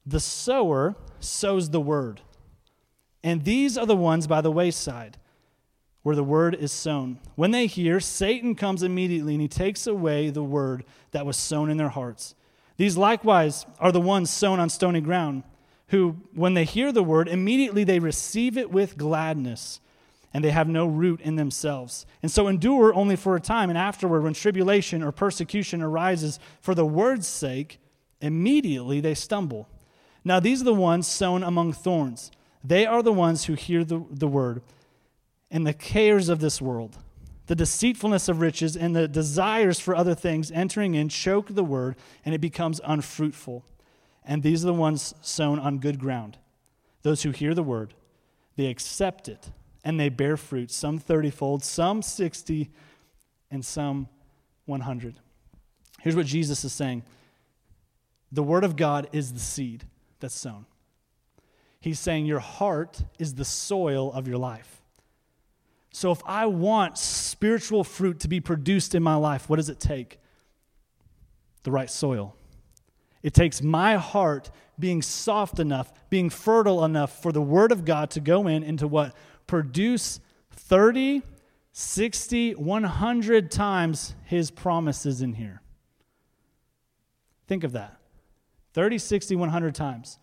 The 0.05 0.19
sower 0.19 0.95
sows 1.19 1.69
the 1.69 1.81
word. 1.81 2.21
And 3.23 3.43
these 3.43 3.77
are 3.77 3.85
the 3.85 3.95
ones 3.95 4.27
by 4.27 4.41
the 4.41 4.51
wayside 4.51 5.17
where 6.03 6.15
the 6.15 6.23
word 6.23 6.55
is 6.55 6.71
sown. 6.71 7.19
When 7.35 7.51
they 7.51 7.67
hear, 7.67 7.99
Satan 7.99 8.55
comes 8.55 8.81
immediately 8.81 9.33
and 9.33 9.41
he 9.41 9.47
takes 9.47 9.85
away 9.85 10.29
the 10.29 10.43
word 10.43 10.83
that 11.11 11.25
was 11.25 11.37
sown 11.37 11.69
in 11.69 11.77
their 11.77 11.89
hearts. 11.89 12.33
These 12.77 12.97
likewise 12.97 13.65
are 13.79 13.91
the 13.91 14.01
ones 14.01 14.31
sown 14.31 14.59
on 14.59 14.69
stony 14.69 15.01
ground, 15.01 15.43
who, 15.89 16.15
when 16.33 16.53
they 16.53 16.63
hear 16.63 16.91
the 16.91 17.03
word, 17.03 17.27
immediately 17.27 17.83
they 17.83 17.99
receive 17.99 18.57
it 18.57 18.71
with 18.71 18.97
gladness, 18.97 19.79
and 20.33 20.43
they 20.43 20.51
have 20.51 20.67
no 20.67 20.85
root 20.85 21.21
in 21.21 21.35
themselves. 21.35 22.05
And 22.21 22.31
so 22.31 22.47
endure 22.47 22.93
only 22.93 23.15
for 23.15 23.35
a 23.35 23.41
time, 23.41 23.69
and 23.69 23.77
afterward, 23.77 24.23
when 24.23 24.33
tribulation 24.33 25.03
or 25.03 25.11
persecution 25.11 25.81
arises 25.81 26.39
for 26.61 26.73
the 26.73 26.85
word's 26.85 27.27
sake, 27.27 27.79
immediately 28.21 29.01
they 29.01 29.13
stumble. 29.13 29.67
Now, 30.23 30.39
these 30.39 30.61
are 30.61 30.65
the 30.65 30.73
ones 30.73 31.07
sown 31.07 31.43
among 31.43 31.73
thorns. 31.73 32.31
They 32.63 32.85
are 32.85 33.01
the 33.01 33.13
ones 33.13 33.45
who 33.45 33.55
hear 33.55 33.83
the, 33.83 34.05
the 34.09 34.27
word 34.27 34.61
and 35.49 35.67
the 35.67 35.73
cares 35.73 36.29
of 36.29 36.39
this 36.39 36.61
world, 36.61 36.97
the 37.47 37.55
deceitfulness 37.55 38.29
of 38.29 38.39
riches, 38.39 38.77
and 38.77 38.95
the 38.95 39.07
desires 39.07 39.79
for 39.79 39.95
other 39.95 40.15
things 40.15 40.51
entering 40.51 40.95
in 40.95 41.09
choke 41.09 41.53
the 41.53 41.63
word, 41.63 41.95
and 42.23 42.33
it 42.33 42.39
becomes 42.39 42.79
unfruitful. 42.85 43.65
And 44.23 44.43
these 44.43 44.63
are 44.63 44.67
the 44.67 44.73
ones 44.73 45.13
sown 45.21 45.59
on 45.59 45.79
good 45.79 45.99
ground. 45.99 46.37
Those 47.01 47.23
who 47.23 47.31
hear 47.31 47.53
the 47.53 47.63
word, 47.63 47.95
they 48.55 48.67
accept 48.67 49.27
it, 49.27 49.49
and 49.83 49.99
they 49.99 50.09
bear 50.09 50.37
fruit, 50.37 50.71
some 50.71 50.99
thirtyfold, 50.99 51.63
some 51.63 52.01
sixty, 52.01 52.71
and 53.49 53.65
some 53.65 54.07
100. 54.65 55.19
Here's 55.99 56.15
what 56.15 56.25
Jesus 56.25 56.63
is 56.63 56.73
saying 56.73 57.03
the 58.31 58.43
word 58.43 58.63
of 58.63 58.75
God 58.75 59.09
is 59.11 59.33
the 59.33 59.39
seed 59.39 59.85
that's 60.19 60.35
sown. 60.35 60.65
He's 61.79 61.99
saying 61.99 62.25
your 62.25 62.39
heart 62.39 63.03
is 63.19 63.35
the 63.35 63.45
soil 63.45 64.13
of 64.13 64.27
your 64.27 64.37
life. 64.37 64.81
So, 65.91 66.11
if 66.11 66.21
I 66.25 66.45
want 66.45 66.97
spiritual 66.97 67.83
fruit 67.83 68.21
to 68.21 68.29
be 68.29 68.39
produced 68.39 68.95
in 68.95 69.03
my 69.03 69.15
life, 69.15 69.49
what 69.49 69.57
does 69.57 69.67
it 69.67 69.79
take? 69.79 70.19
The 71.63 71.71
right 71.71 71.89
soil. 71.89 72.35
It 73.21 73.33
takes 73.33 73.61
my 73.61 73.95
heart 73.95 74.49
being 74.79 75.01
soft 75.01 75.59
enough, 75.59 75.91
being 76.09 76.29
fertile 76.29 76.85
enough 76.85 77.21
for 77.21 77.31
the 77.31 77.41
Word 77.41 77.71
of 77.71 77.83
God 77.83 78.09
to 78.11 78.19
go 78.19 78.47
in 78.47 78.63
into 78.63 78.87
what? 78.87 79.13
Produce 79.51 80.21
30, 80.51 81.23
60, 81.73 82.55
100 82.55 83.51
times 83.51 84.15
His 84.23 84.49
promises 84.49 85.21
in 85.21 85.33
here. 85.33 85.61
Think 87.47 87.65
of 87.65 87.73
that 87.73 87.97
30, 88.71 88.97
60, 88.97 89.35
100 89.35 89.75
times. 89.75 90.19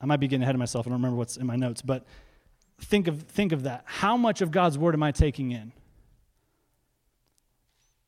I 0.00 0.06
might 0.06 0.16
be 0.16 0.26
getting 0.26 0.42
ahead 0.42 0.56
of 0.56 0.58
myself. 0.58 0.88
I 0.88 0.90
don't 0.90 0.98
remember 0.98 1.16
what's 1.16 1.36
in 1.36 1.46
my 1.46 1.54
notes, 1.54 1.82
but 1.82 2.04
think 2.80 3.06
of, 3.06 3.22
think 3.22 3.52
of 3.52 3.62
that. 3.62 3.84
How 3.84 4.16
much 4.16 4.40
of 4.40 4.50
God's 4.50 4.76
word 4.76 4.96
am 4.96 5.04
I 5.04 5.12
taking 5.12 5.52
in? 5.52 5.70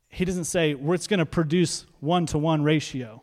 He 0.09 0.25
doesn't 0.25 0.47
say 0.47 0.75
well, 0.75 0.95
it's 0.95 1.07
going 1.07 1.21
to 1.21 1.27
produce 1.27 1.87
one 2.01 2.27
to 2.27 2.39
one 2.39 2.65
ratio. 2.65 3.23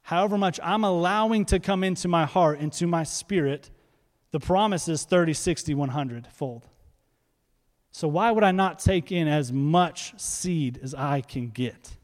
However 0.00 0.38
much 0.38 0.58
I'm 0.62 0.82
allowing 0.82 1.44
to 1.44 1.60
come 1.60 1.84
into 1.84 2.08
my 2.08 2.24
heart, 2.24 2.58
into 2.60 2.86
my 2.86 3.02
spirit, 3.02 3.68
the 4.30 4.40
promise 4.40 4.88
is 4.88 5.04
30, 5.04 5.32
60, 5.32 5.74
100 5.74 6.26
fold. 6.28 6.66
So 7.90 8.06
why 8.06 8.30
would 8.30 8.44
I 8.44 8.52
not 8.52 8.78
take 8.78 9.10
in 9.10 9.26
as 9.26 9.52
much 9.52 10.18
seed 10.20 10.78
as 10.82 10.94
I 10.94 11.20
can 11.20 11.48
get? 11.48 11.96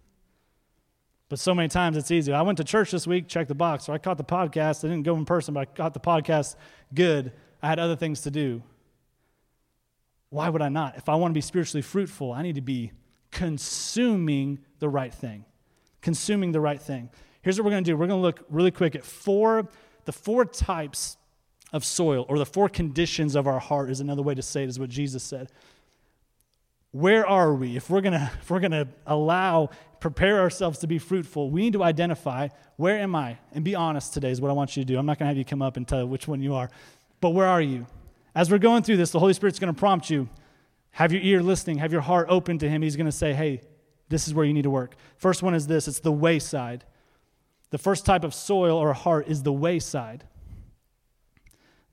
But 1.29 1.39
so 1.39 1.55
many 1.55 1.69
times 1.69 1.97
it's 1.97 2.11
easy. 2.11 2.33
I 2.33 2.43
went 2.43 2.59
to 2.59 2.65
church 2.65 2.91
this 2.91 3.07
week, 3.07 3.29
checked 3.29 3.49
the 3.49 3.55
box. 3.55 3.85
So 3.85 3.93
I 3.93 3.99
caught 3.99 4.19
the 4.19 4.25
podcast. 4.25 4.85
I 4.85 4.89
didn't 4.89 5.03
go 5.03 5.17
in 5.17 5.25
person, 5.25 5.55
but 5.55 5.61
I 5.61 5.65
caught 5.65 5.95
the 5.95 6.01
podcast 6.01 6.57
good. 6.95 7.33
I 7.63 7.69
had 7.69 7.79
other 7.79 7.97
things 7.97 8.23
to 8.23 8.31
do. 8.31 8.63
Why 10.31 10.49
would 10.49 10.63
I 10.63 10.69
not? 10.69 10.97
If 10.97 11.09
I 11.09 11.15
want 11.15 11.33
to 11.33 11.35
be 11.35 11.41
spiritually 11.41 11.83
fruitful, 11.83 12.33
I 12.33 12.43
need 12.43 12.57
to 12.57 12.61
be 12.61 12.93
consuming 13.31 14.59
the 14.79 14.89
right 14.89 15.13
thing. 15.13 15.45
Consuming 16.01 16.53
the 16.53 16.61
right 16.61 16.81
thing. 16.81 17.11
Here's 17.43 17.59
what 17.59 17.65
we're 17.65 17.73
going 17.73 17.85
to 17.85 17.91
do. 17.91 17.97
We're 17.97 18.07
going 18.07 18.21
to 18.21 18.23
look 18.23 18.45
really 18.49 18.71
quick 18.71 18.95
at 18.95 19.05
four 19.05 19.69
the 20.05 20.13
four 20.13 20.45
types 20.45 21.17
of 21.75 21.85
soil 21.85 22.25
or 22.29 22.39
the 22.39 22.47
four 22.47 22.69
conditions 22.69 23.35
of 23.35 23.49
our 23.49 23.59
heart 23.59 23.91
is 23.91 24.01
another 24.01 24.23
way 24.23 24.33
to 24.33 24.41
say 24.41 24.63
it 24.63 24.69
is 24.69 24.79
what 24.79 24.89
Jesus 24.89 25.25
said. 25.25 25.51
Where 26.93 27.27
are 27.27 27.53
we? 27.53 27.77
If 27.77 27.91
we're 27.91 28.01
to 28.01 28.31
if 28.41 28.49
we're 28.49 28.61
to 28.71 28.89
allow 29.07 29.71
prepare 29.99 30.39
ourselves 30.41 30.79
to 30.79 30.87
be 30.87 30.99
fruitful, 30.99 31.51
we 31.51 31.63
need 31.63 31.73
to 31.73 31.83
identify 31.83 32.49
where 32.77 32.97
am 32.99 33.17
I? 33.17 33.39
And 33.53 33.65
be 33.65 33.75
honest 33.75 34.15
today 34.15 34.31
is 34.31 34.41
what 34.41 34.51
I 34.51 34.55
want 34.55 34.77
you 34.77 34.85
to 34.85 34.87
do. 34.87 34.97
I'm 34.97 35.05
not 35.05 35.19
to 35.27 35.29
have 35.29 35.37
you 35.37 35.45
come 35.45 35.63
up 35.63 35.77
and 35.77 35.87
tell 35.87 36.07
which 36.07 36.29
one 36.29 36.41
you 36.41 36.55
are. 36.55 36.71
But 37.21 37.31
where 37.31 37.49
are 37.49 37.61
you? 37.61 37.87
As 38.37 38.51
we're 38.51 38.59
going 38.59 38.85
through 38.85 38.99
this, 38.99 39.11
the 39.11 39.19
Holy 39.19 39.33
Spirit's 39.33 39.59
to 39.75 39.79
prompt 39.79 40.11
you. 40.11 40.29
Have 40.93 41.11
your 41.11 41.23
ear 41.23 41.43
listening, 41.43 41.79
have 41.79 41.91
your 41.91 42.03
heart 42.03 42.29
open 42.31 42.59
to 42.59 42.69
Him. 42.69 42.83
He's 42.83 42.95
to 43.07 43.13
say, 43.13 43.33
hey, 43.33 43.63
this 44.09 44.29
is 44.29 44.35
where 44.35 44.45
you 44.45 44.53
need 44.53 44.63
to 44.63 44.71
work. 44.71 44.95
First 45.17 45.43
one 45.43 45.55
is 45.55 45.67
this 45.67 45.89
it's 45.89 45.99
the 45.99 46.13
wayside. 46.13 46.85
The 47.71 47.79
first 47.79 48.07
type 48.07 48.23
of 48.23 48.33
soil 48.33 48.79
or 48.79 48.93
heart 48.93 49.27
is 49.27 49.43
the 49.43 49.53
wayside. 49.53 50.23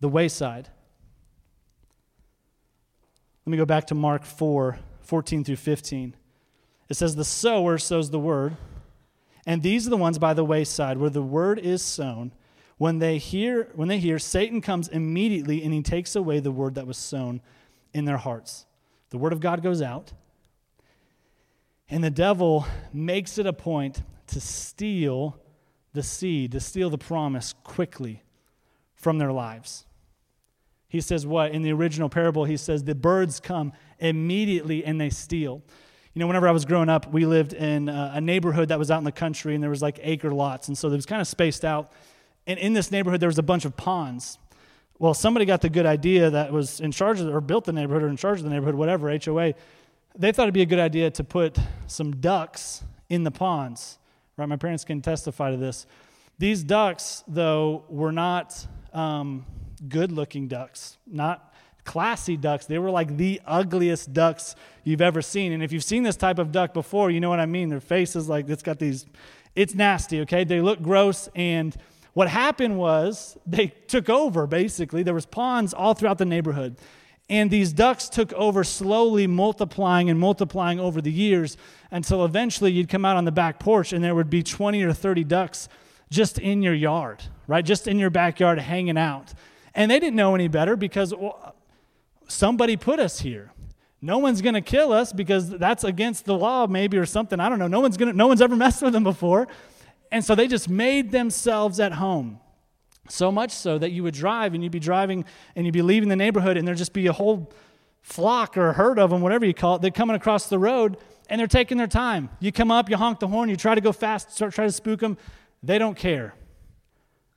The 0.01 0.09
wayside. 0.09 0.67
Let 3.45 3.51
me 3.51 3.57
go 3.57 3.65
back 3.65 3.87
to 3.87 3.95
Mark 3.95 4.25
4 4.25 4.79
14 5.01 5.43
through 5.43 5.55
15. 5.55 6.15
It 6.89 6.93
says, 6.95 7.15
The 7.15 7.23
sower 7.23 7.77
sows 7.77 8.09
the 8.09 8.19
word, 8.19 8.57
and 9.45 9.63
these 9.63 9.87
are 9.87 9.89
the 9.89 9.97
ones 9.97 10.19
by 10.19 10.33
the 10.33 10.43
wayside 10.43 10.97
where 10.97 11.09
the 11.09 11.21
word 11.21 11.59
is 11.59 11.81
sown. 11.81 12.33
When 12.77 12.99
they 12.99 13.17
hear, 13.17 13.69
when 13.75 13.87
they 13.87 13.99
hear, 13.99 14.19
Satan 14.19 14.59
comes 14.59 14.87
immediately 14.87 15.63
and 15.63 15.73
he 15.73 15.83
takes 15.83 16.15
away 16.15 16.39
the 16.39 16.51
word 16.51 16.75
that 16.75 16.87
was 16.87 16.97
sown 16.97 17.41
in 17.93 18.05
their 18.05 18.17
hearts. 18.17 18.65
The 19.11 19.17
word 19.17 19.33
of 19.33 19.39
God 19.39 19.61
goes 19.61 19.81
out, 19.81 20.13
and 21.89 22.03
the 22.03 22.09
devil 22.09 22.65
makes 22.91 23.37
it 23.37 23.45
a 23.45 23.53
point 23.53 24.01
to 24.27 24.41
steal 24.41 25.39
the 25.93 26.03
seed, 26.03 26.53
to 26.53 26.59
steal 26.59 26.89
the 26.89 26.97
promise 26.97 27.53
quickly 27.63 28.23
from 28.95 29.17
their 29.17 29.31
lives. 29.31 29.85
He 30.91 30.99
says, 30.99 31.25
What? 31.25 31.53
In 31.53 31.61
the 31.61 31.71
original 31.71 32.09
parable, 32.09 32.43
he 32.43 32.57
says, 32.57 32.83
The 32.83 32.93
birds 32.93 33.39
come 33.39 33.71
immediately 33.99 34.83
and 34.83 34.99
they 34.99 35.09
steal. 35.09 35.63
You 36.13 36.19
know, 36.19 36.27
whenever 36.27 36.49
I 36.49 36.51
was 36.51 36.65
growing 36.65 36.89
up, 36.89 37.09
we 37.13 37.25
lived 37.25 37.53
in 37.53 37.87
a 37.87 38.19
neighborhood 38.19 38.67
that 38.67 38.77
was 38.77 38.91
out 38.91 38.97
in 38.97 39.05
the 39.05 39.11
country, 39.13 39.55
and 39.55 39.63
there 39.63 39.69
was 39.69 39.81
like 39.81 40.01
acre 40.03 40.31
lots, 40.31 40.67
and 40.67 40.77
so 40.77 40.89
it 40.89 40.91
was 40.91 41.05
kind 41.05 41.21
of 41.21 41.29
spaced 41.29 41.63
out. 41.63 41.93
And 42.45 42.59
in 42.59 42.73
this 42.73 42.91
neighborhood, 42.91 43.21
there 43.21 43.29
was 43.29 43.37
a 43.37 43.43
bunch 43.43 43.63
of 43.63 43.77
ponds. 43.77 44.37
Well, 44.99 45.13
somebody 45.13 45.45
got 45.45 45.61
the 45.61 45.69
good 45.69 45.85
idea 45.85 46.29
that 46.29 46.51
was 46.51 46.81
in 46.81 46.91
charge 46.91 47.21
of, 47.21 47.33
or 47.33 47.39
built 47.39 47.63
the 47.63 47.71
neighborhood, 47.71 48.03
or 48.03 48.09
in 48.09 48.17
charge 48.17 48.39
of 48.39 48.43
the 48.43 48.49
neighborhood, 48.49 48.75
whatever, 48.75 49.17
HOA. 49.17 49.53
They 50.17 50.33
thought 50.33 50.43
it'd 50.43 50.53
be 50.53 50.61
a 50.61 50.65
good 50.65 50.79
idea 50.79 51.09
to 51.11 51.23
put 51.23 51.57
some 51.87 52.17
ducks 52.17 52.83
in 53.07 53.23
the 53.23 53.31
ponds. 53.31 53.97
Right? 54.35 54.49
My 54.49 54.57
parents 54.57 54.83
can 54.83 55.01
testify 55.01 55.51
to 55.51 55.57
this. 55.57 55.85
These 56.37 56.65
ducks, 56.65 57.23
though, 57.29 57.85
were 57.87 58.11
not 58.11 58.67
um, 58.91 59.45
good 59.87 60.11
looking 60.11 60.47
ducks, 60.47 60.97
not 61.07 61.53
classy 61.83 62.37
ducks. 62.37 62.65
They 62.65 62.79
were 62.79 62.91
like 62.91 63.17
the 63.17 63.41
ugliest 63.45 64.13
ducks 64.13 64.55
you've 64.83 65.01
ever 65.01 65.21
seen. 65.21 65.51
And 65.51 65.63
if 65.63 65.71
you've 65.71 65.83
seen 65.83 66.03
this 66.03 66.15
type 66.15 66.39
of 66.39 66.51
duck 66.51 66.73
before, 66.73 67.11
you 67.11 67.19
know 67.19 67.29
what 67.29 67.39
I 67.39 67.45
mean. 67.45 67.69
Their 67.69 67.79
face 67.79 68.15
is 68.15 68.29
like, 68.29 68.49
it's 68.49 68.63
got 68.63 68.79
these, 68.79 69.05
it's 69.55 69.73
nasty, 69.73 70.21
okay? 70.21 70.43
They 70.43 70.61
look 70.61 70.81
gross 70.81 71.29
and 71.35 71.75
what 72.13 72.27
happened 72.27 72.77
was 72.77 73.37
they 73.45 73.67
took 73.67 74.09
over, 74.09 74.45
basically. 74.45 75.01
There 75.01 75.13
was 75.13 75.25
ponds 75.25 75.73
all 75.73 75.93
throughout 75.93 76.17
the 76.17 76.25
neighborhood. 76.25 76.75
And 77.29 77.49
these 77.49 77.71
ducks 77.71 78.09
took 78.09 78.33
over, 78.33 78.65
slowly 78.65 79.25
multiplying 79.25 80.09
and 80.09 80.19
multiplying 80.19 80.81
over 80.81 80.99
the 80.99 81.11
years 81.11 81.55
until 81.89 82.25
eventually 82.25 82.73
you'd 82.73 82.89
come 82.89 83.05
out 83.05 83.15
on 83.15 83.23
the 83.23 83.31
back 83.31 83.59
porch 83.59 83.93
and 83.93 84.03
there 84.03 84.13
would 84.13 84.29
be 84.29 84.43
20 84.43 84.83
or 84.83 84.91
30 84.91 85.23
ducks 85.23 85.69
just 86.09 86.37
in 86.39 86.61
your 86.61 86.73
yard, 86.73 87.23
right? 87.47 87.63
Just 87.63 87.87
in 87.87 87.97
your 87.97 88.09
backyard 88.09 88.59
hanging 88.59 88.97
out. 88.97 89.33
And 89.73 89.89
they 89.89 89.99
didn't 89.99 90.15
know 90.15 90.35
any 90.35 90.47
better 90.47 90.75
because 90.75 91.13
somebody 92.27 92.77
put 92.77 92.99
us 92.99 93.19
here. 93.21 93.51
No 94.01 94.17
one's 94.17 94.41
going 94.41 94.55
to 94.55 94.61
kill 94.61 94.91
us 94.91 95.13
because 95.13 95.49
that's 95.49 95.83
against 95.83 96.25
the 96.25 96.35
law, 96.35 96.65
maybe, 96.65 96.97
or 96.97 97.05
something. 97.05 97.39
I 97.39 97.49
don't 97.49 97.59
know. 97.59 97.67
No 97.67 97.79
one's, 97.79 97.97
gonna, 97.97 98.13
no 98.13 98.27
one's 98.27 98.41
ever 98.41 98.55
messed 98.65 98.81
with 98.81 98.93
them 98.93 99.03
before. 99.03 99.47
And 100.11 100.25
so 100.25 100.35
they 100.35 100.47
just 100.47 100.67
made 100.67 101.11
themselves 101.11 101.79
at 101.79 101.93
home. 101.93 102.39
So 103.09 103.31
much 103.31 103.51
so 103.51 103.77
that 103.77 103.91
you 103.91 104.03
would 104.03 104.13
drive 104.13 104.53
and 104.53 104.63
you'd 104.63 104.71
be 104.71 104.79
driving 104.79 105.25
and 105.55 105.65
you'd 105.65 105.73
be 105.73 105.81
leaving 105.81 106.09
the 106.09 106.15
neighborhood 106.15 106.57
and 106.57 106.67
there'd 106.67 106.77
just 106.77 106.93
be 106.93 107.07
a 107.07 107.13
whole 107.13 107.51
flock 108.01 108.57
or 108.57 108.73
herd 108.73 108.99
of 108.99 109.09
them, 109.09 109.21
whatever 109.21 109.45
you 109.45 109.53
call 109.53 109.75
it. 109.75 109.81
They're 109.81 109.91
coming 109.91 110.15
across 110.15 110.47
the 110.47 110.59
road 110.59 110.97
and 111.29 111.39
they're 111.39 111.47
taking 111.47 111.77
their 111.77 111.87
time. 111.87 112.29
You 112.39 112.51
come 112.51 112.71
up, 112.71 112.89
you 112.89 112.97
honk 112.97 113.19
the 113.19 113.27
horn, 113.27 113.49
you 113.49 113.55
try 113.55 113.75
to 113.75 113.81
go 113.81 113.91
fast, 113.91 114.31
start 114.31 114.53
try 114.53 114.65
to 114.65 114.71
spook 114.71 114.99
them. 114.99 115.17
They 115.63 115.77
don't 115.77 115.95
care. 115.95 116.33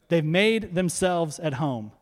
They've 0.09 0.25
made 0.25 0.75
themselves 0.75 1.38
at 1.38 1.55
home. 1.55 1.93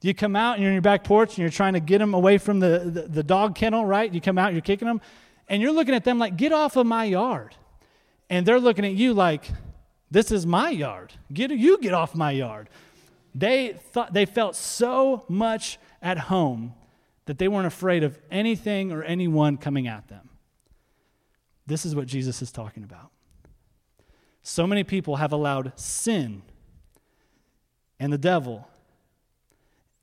You 0.00 0.14
come 0.14 0.36
out 0.36 0.54
and 0.54 0.62
you're 0.62 0.70
in 0.70 0.74
your 0.76 0.82
back 0.82 1.02
porch 1.02 1.30
and 1.30 1.38
you're 1.38 1.50
trying 1.50 1.72
to 1.72 1.80
get 1.80 1.98
them 1.98 2.14
away 2.14 2.38
from 2.38 2.60
the, 2.60 2.78
the, 2.84 3.02
the 3.02 3.22
dog 3.22 3.54
kennel, 3.54 3.84
right? 3.84 4.12
You 4.12 4.20
come 4.20 4.38
out, 4.38 4.52
you're 4.52 4.62
kicking 4.62 4.86
them, 4.86 5.00
and 5.48 5.60
you're 5.60 5.72
looking 5.72 5.94
at 5.94 6.04
them 6.04 6.18
like, 6.18 6.36
get 6.36 6.52
off 6.52 6.76
of 6.76 6.86
my 6.86 7.04
yard. 7.04 7.54
And 8.30 8.46
they're 8.46 8.60
looking 8.60 8.84
at 8.84 8.92
you 8.92 9.12
like, 9.14 9.50
this 10.10 10.30
is 10.30 10.46
my 10.46 10.70
yard. 10.70 11.12
Get, 11.32 11.50
you 11.50 11.78
get 11.78 11.94
off 11.94 12.14
my 12.14 12.30
yard. 12.30 12.68
They 13.34 13.78
thought 13.92 14.12
they 14.12 14.24
felt 14.24 14.56
so 14.56 15.24
much 15.28 15.78
at 16.00 16.18
home 16.18 16.74
that 17.26 17.38
they 17.38 17.48
weren't 17.48 17.66
afraid 17.66 18.04
of 18.04 18.18
anything 18.30 18.92
or 18.92 19.02
anyone 19.02 19.56
coming 19.56 19.86
at 19.86 20.08
them. 20.08 20.30
This 21.66 21.84
is 21.84 21.94
what 21.94 22.06
Jesus 22.06 22.40
is 22.40 22.50
talking 22.50 22.84
about. 22.84 23.10
So 24.42 24.66
many 24.66 24.82
people 24.84 25.16
have 25.16 25.32
allowed 25.32 25.72
sin 25.78 26.42
and 28.00 28.12
the 28.12 28.18
devil 28.18 28.66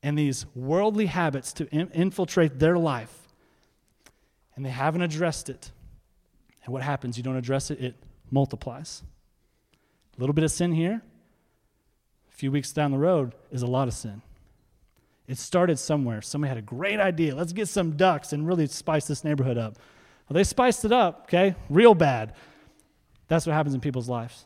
and 0.06 0.16
these 0.16 0.46
worldly 0.54 1.06
habits 1.06 1.52
to 1.52 1.68
in- 1.74 1.90
infiltrate 1.90 2.60
their 2.60 2.78
life, 2.78 3.12
and 4.54 4.64
they 4.64 4.70
haven't 4.70 5.02
addressed 5.02 5.48
it. 5.48 5.72
And 6.64 6.72
what 6.72 6.84
happens? 6.84 7.16
You 7.16 7.24
don't 7.24 7.34
address 7.34 7.72
it, 7.72 7.80
it 7.80 7.96
multiplies. 8.30 9.02
A 10.16 10.20
little 10.20 10.32
bit 10.32 10.44
of 10.44 10.52
sin 10.52 10.70
here, 10.70 11.02
a 12.30 12.36
few 12.36 12.52
weeks 12.52 12.70
down 12.70 12.92
the 12.92 12.98
road, 12.98 13.34
is 13.50 13.62
a 13.62 13.66
lot 13.66 13.88
of 13.88 13.94
sin. 13.94 14.22
It 15.26 15.38
started 15.38 15.76
somewhere. 15.76 16.22
Somebody 16.22 16.50
had 16.50 16.58
a 16.58 16.62
great 16.62 17.00
idea. 17.00 17.34
Let's 17.34 17.52
get 17.52 17.66
some 17.66 17.96
ducks 17.96 18.32
and 18.32 18.46
really 18.46 18.68
spice 18.68 19.08
this 19.08 19.24
neighborhood 19.24 19.58
up. 19.58 19.74
Well, 20.28 20.34
they 20.34 20.44
spiced 20.44 20.84
it 20.84 20.92
up, 20.92 21.22
okay? 21.24 21.56
Real 21.68 21.96
bad. 21.96 22.32
That's 23.26 23.44
what 23.44 23.54
happens 23.54 23.74
in 23.74 23.80
people's 23.80 24.08
lives. 24.08 24.44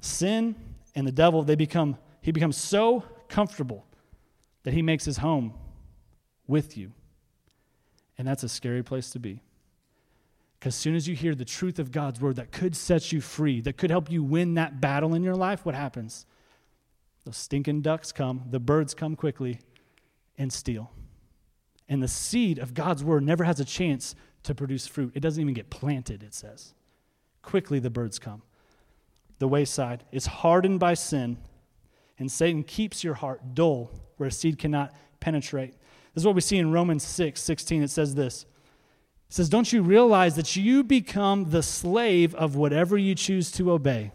Sin 0.00 0.54
and 0.94 1.06
the 1.06 1.12
devil, 1.12 1.42
they 1.42 1.54
become, 1.54 1.98
he 2.22 2.32
becomes 2.32 2.56
so 2.56 3.04
comfortable 3.28 3.84
that 4.62 4.74
he 4.74 4.82
makes 4.82 5.04
his 5.04 5.18
home 5.18 5.54
with 6.46 6.76
you. 6.76 6.92
And 8.18 8.26
that's 8.26 8.42
a 8.42 8.48
scary 8.48 8.82
place 8.82 9.10
to 9.10 9.18
be. 9.18 9.42
Because 10.58 10.74
as 10.74 10.80
soon 10.80 10.94
as 10.94 11.08
you 11.08 11.16
hear 11.16 11.34
the 11.34 11.44
truth 11.44 11.78
of 11.78 11.90
God's 11.90 12.20
word 12.20 12.36
that 12.36 12.52
could 12.52 12.76
set 12.76 13.12
you 13.12 13.22
free, 13.22 13.62
that 13.62 13.78
could 13.78 13.90
help 13.90 14.10
you 14.10 14.22
win 14.22 14.54
that 14.54 14.80
battle 14.80 15.14
in 15.14 15.22
your 15.22 15.34
life, 15.34 15.64
what 15.64 15.74
happens? 15.74 16.26
The 17.24 17.32
stinking 17.32 17.80
ducks 17.80 18.12
come, 18.12 18.42
the 18.50 18.60
birds 18.60 18.92
come 18.92 19.16
quickly 19.16 19.60
and 20.36 20.52
steal. 20.52 20.90
And 21.88 22.02
the 22.02 22.08
seed 22.08 22.58
of 22.58 22.74
God's 22.74 23.02
word 23.02 23.22
never 23.22 23.44
has 23.44 23.58
a 23.58 23.64
chance 23.64 24.14
to 24.42 24.54
produce 24.54 24.86
fruit. 24.86 25.12
It 25.14 25.20
doesn't 25.20 25.40
even 25.40 25.54
get 25.54 25.70
planted, 25.70 26.22
it 26.22 26.34
says. 26.34 26.74
Quickly 27.42 27.78
the 27.78 27.90
birds 27.90 28.18
come. 28.18 28.42
The 29.38 29.48
wayside 29.48 30.04
is 30.12 30.26
hardened 30.26 30.78
by 30.78 30.94
sin, 30.94 31.38
and 32.20 32.30
Satan 32.30 32.62
keeps 32.62 33.02
your 33.02 33.14
heart 33.14 33.54
dull 33.54 33.90
where 34.18 34.28
a 34.28 34.32
seed 34.32 34.58
cannot 34.58 34.92
penetrate. 35.18 35.72
This 36.14 36.22
is 36.22 36.26
what 36.26 36.34
we 36.34 36.42
see 36.42 36.58
in 36.58 36.70
Romans 36.70 37.02
6 37.02 37.40
16. 37.40 37.82
It 37.82 37.90
says 37.90 38.14
this 38.14 38.44
It 39.28 39.34
says, 39.34 39.48
Don't 39.48 39.72
you 39.72 39.82
realize 39.82 40.36
that 40.36 40.54
you 40.54 40.84
become 40.84 41.50
the 41.50 41.62
slave 41.62 42.34
of 42.34 42.54
whatever 42.54 42.98
you 42.98 43.14
choose 43.14 43.50
to 43.52 43.72
obey? 43.72 44.12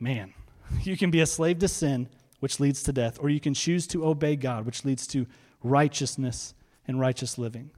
Man, 0.00 0.32
you 0.82 0.96
can 0.96 1.10
be 1.10 1.20
a 1.20 1.26
slave 1.26 1.58
to 1.58 1.68
sin, 1.68 2.08
which 2.40 2.58
leads 2.58 2.82
to 2.84 2.92
death, 2.92 3.18
or 3.20 3.28
you 3.28 3.40
can 3.40 3.54
choose 3.54 3.86
to 3.88 4.06
obey 4.06 4.34
God, 4.34 4.64
which 4.64 4.84
leads 4.84 5.06
to 5.08 5.26
righteousness 5.62 6.54
and 6.86 6.98
righteous 6.98 7.36
living. 7.36 7.70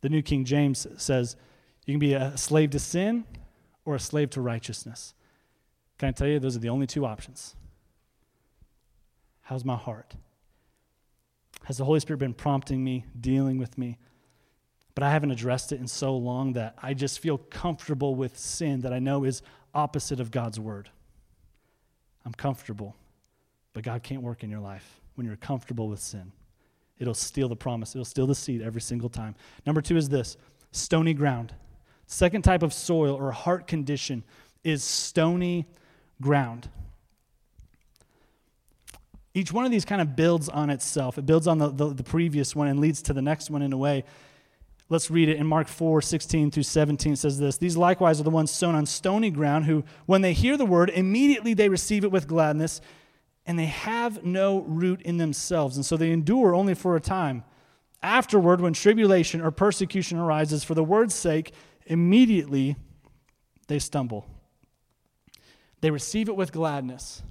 The 0.00 0.08
New 0.08 0.22
King 0.22 0.46
James 0.46 0.86
says, 0.96 1.36
You 1.84 1.92
can 1.92 2.00
be 2.00 2.14
a 2.14 2.36
slave 2.38 2.70
to 2.70 2.78
sin 2.78 3.26
or 3.84 3.94
a 3.94 4.00
slave 4.00 4.30
to 4.30 4.40
righteousness. 4.40 5.12
Can 5.98 6.08
I 6.08 6.12
tell 6.12 6.28
you, 6.28 6.38
those 6.38 6.56
are 6.56 6.60
the 6.60 6.68
only 6.68 6.86
two 6.86 7.04
options. 7.04 7.56
How's 9.42 9.64
my 9.64 9.76
heart? 9.76 10.14
Has 11.64 11.78
the 11.78 11.84
Holy 11.84 12.00
Spirit 12.00 12.18
been 12.18 12.34
prompting 12.34 12.82
me, 12.84 13.04
dealing 13.20 13.58
with 13.58 13.76
me? 13.76 13.98
But 14.94 15.04
I 15.04 15.10
haven't 15.10 15.30
addressed 15.30 15.72
it 15.72 15.80
in 15.80 15.86
so 15.86 16.16
long 16.16 16.54
that 16.54 16.74
I 16.82 16.94
just 16.94 17.18
feel 17.18 17.38
comfortable 17.38 18.14
with 18.14 18.38
sin 18.38 18.80
that 18.80 18.92
I 18.92 18.98
know 18.98 19.24
is 19.24 19.42
opposite 19.74 20.20
of 20.20 20.30
God's 20.30 20.58
word. 20.58 20.90
I'm 22.24 22.32
comfortable, 22.32 22.96
but 23.72 23.84
God 23.84 24.02
can't 24.02 24.22
work 24.22 24.42
in 24.42 24.50
your 24.50 24.60
life 24.60 25.00
when 25.14 25.26
you're 25.26 25.36
comfortable 25.36 25.88
with 25.88 26.00
sin. 26.00 26.32
It'll 26.98 27.14
steal 27.14 27.48
the 27.48 27.56
promise, 27.56 27.94
it'll 27.94 28.04
steal 28.04 28.26
the 28.26 28.34
seed 28.34 28.60
every 28.60 28.80
single 28.80 29.08
time. 29.08 29.34
Number 29.64 29.80
two 29.80 29.96
is 29.96 30.08
this 30.08 30.36
stony 30.72 31.14
ground. 31.14 31.54
Second 32.06 32.42
type 32.42 32.62
of 32.62 32.72
soil 32.72 33.14
or 33.14 33.30
heart 33.30 33.66
condition 33.66 34.24
is 34.64 34.82
stony 34.82 35.66
ground. 36.20 36.68
Each 39.34 39.52
one 39.52 39.64
of 39.64 39.70
these 39.70 39.84
kind 39.84 40.00
of 40.00 40.16
builds 40.16 40.48
on 40.48 40.70
itself. 40.70 41.18
It 41.18 41.26
builds 41.26 41.46
on 41.46 41.58
the, 41.58 41.68
the, 41.68 41.94
the, 41.94 42.02
previous 42.02 42.56
one 42.56 42.66
and 42.66 42.80
leads 42.80 43.02
to 43.02 43.12
the 43.12 43.22
next 43.22 43.50
one 43.50 43.62
in 43.62 43.72
a 43.72 43.76
way. 43.76 44.04
Let's 44.88 45.10
read 45.10 45.28
it 45.28 45.36
in 45.36 45.46
Mark 45.46 45.68
4 45.68 46.00
16 46.00 46.50
through 46.50 46.62
17. 46.62 47.12
It 47.12 47.16
says 47.16 47.38
this 47.38 47.58
These 47.58 47.76
likewise 47.76 48.20
are 48.20 48.24
the 48.24 48.30
ones 48.30 48.50
sown 48.50 48.74
on 48.74 48.86
stony 48.86 49.30
ground, 49.30 49.66
who, 49.66 49.84
when 50.06 50.22
they 50.22 50.32
hear 50.32 50.56
the 50.56 50.64
word, 50.64 50.90
immediately 50.90 51.54
they 51.54 51.68
receive 51.68 52.04
it 52.04 52.10
with 52.10 52.26
gladness, 52.26 52.80
and 53.46 53.58
they 53.58 53.66
have 53.66 54.24
no 54.24 54.62
root 54.62 55.02
in 55.02 55.18
themselves. 55.18 55.76
And 55.76 55.84
so 55.84 55.96
they 55.96 56.10
endure 56.10 56.54
only 56.54 56.74
for 56.74 56.96
a 56.96 57.00
time. 57.00 57.44
Afterward, 58.02 58.60
when 58.60 58.72
tribulation 58.72 59.40
or 59.40 59.50
persecution 59.50 60.18
arises 60.18 60.64
for 60.64 60.74
the 60.74 60.84
word's 60.84 61.14
sake, 61.14 61.52
immediately 61.86 62.76
they 63.66 63.78
stumble. 63.78 64.26
They 65.80 65.90
receive 65.90 66.28
it 66.28 66.36
with 66.36 66.52
gladness. 66.52 67.22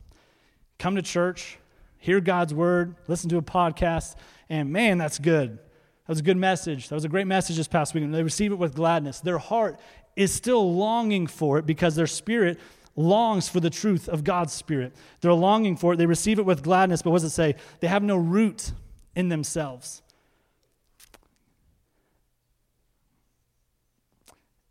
Come 0.80 0.96
to 0.96 1.02
church, 1.02 1.58
hear 1.98 2.22
God's 2.22 2.54
word, 2.54 2.96
listen 3.08 3.30
to 3.30 3.38
a 3.38 3.42
podcast, 3.42 4.16
and 4.50 4.72
man, 4.72 4.98
that's 4.98 5.20
good. 5.20 5.58
That 5.58 6.10
was 6.12 6.20
a 6.20 6.24
good 6.24 6.38
message. 6.38 6.88
That 6.88 6.96
was 6.96 7.04
a 7.04 7.10
great 7.10 7.28
message 7.28 7.58
this 7.58 7.68
past 7.68 7.94
week. 7.94 8.04
And 8.04 8.16
they 8.16 8.24
receive 8.24 8.54
it 8.54 8.58
with 8.58 8.74
gladness. 8.76 9.20
Their 9.20 9.40
heart 9.40 9.78
is 10.16 10.34
still 10.34 10.74
longing 10.74 11.28
for 11.28 11.58
it 11.58 11.66
because 11.66 11.96
their 11.96 12.08
spirit 12.08 12.60
longs 12.96 13.50
for 13.50 13.60
the 13.60 13.70
truth 13.70 14.08
of 14.08 14.24
God's 14.24 14.54
spirit. 14.54 14.94
They're 15.20 15.34
longing 15.34 15.76
for 15.76 15.94
it. 15.94 15.98
They 15.98 16.06
receive 16.06 16.40
it 16.40 16.46
with 16.46 16.64
gladness, 16.64 17.02
but 17.02 17.12
what 17.12 17.18
does 17.18 17.32
it 17.32 17.36
say? 17.36 17.56
They 17.82 17.88
have 17.88 18.04
no 18.04 18.16
root 18.16 18.72
in 19.16 19.28
themselves. 19.28 20.02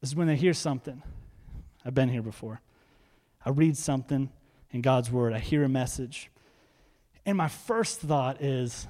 This 0.01 0.11
is 0.11 0.17
when 0.17 0.27
they 0.27 0.37
hear 0.37 0.55
something. 0.55 1.03
I've 1.85 1.95
been 1.95 2.09
here 2.09 2.23
before. 2.23 2.61
I 3.47 3.51
read 3.51 3.77
something 3.77 4.29
in 4.73 4.81
God's 4.81 5.09
Word, 5.09 5.33
I 5.33 5.39
hear 5.39 5.63
a 5.63 5.69
message. 5.69 6.33
And 7.25 7.39
my 7.39 7.47
first 7.47 8.01
thought 8.01 8.43
is, 8.43 8.89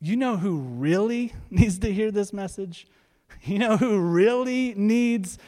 you 0.00 0.16
know 0.16 0.36
who 0.36 0.58
really 0.58 1.32
needs 1.50 1.78
to 1.78 1.92
hear 1.92 2.10
this 2.10 2.32
message? 2.32 2.86
You 3.42 3.58
know 3.58 3.76
who 3.76 3.98
really 3.98 4.72
needs 4.76 5.38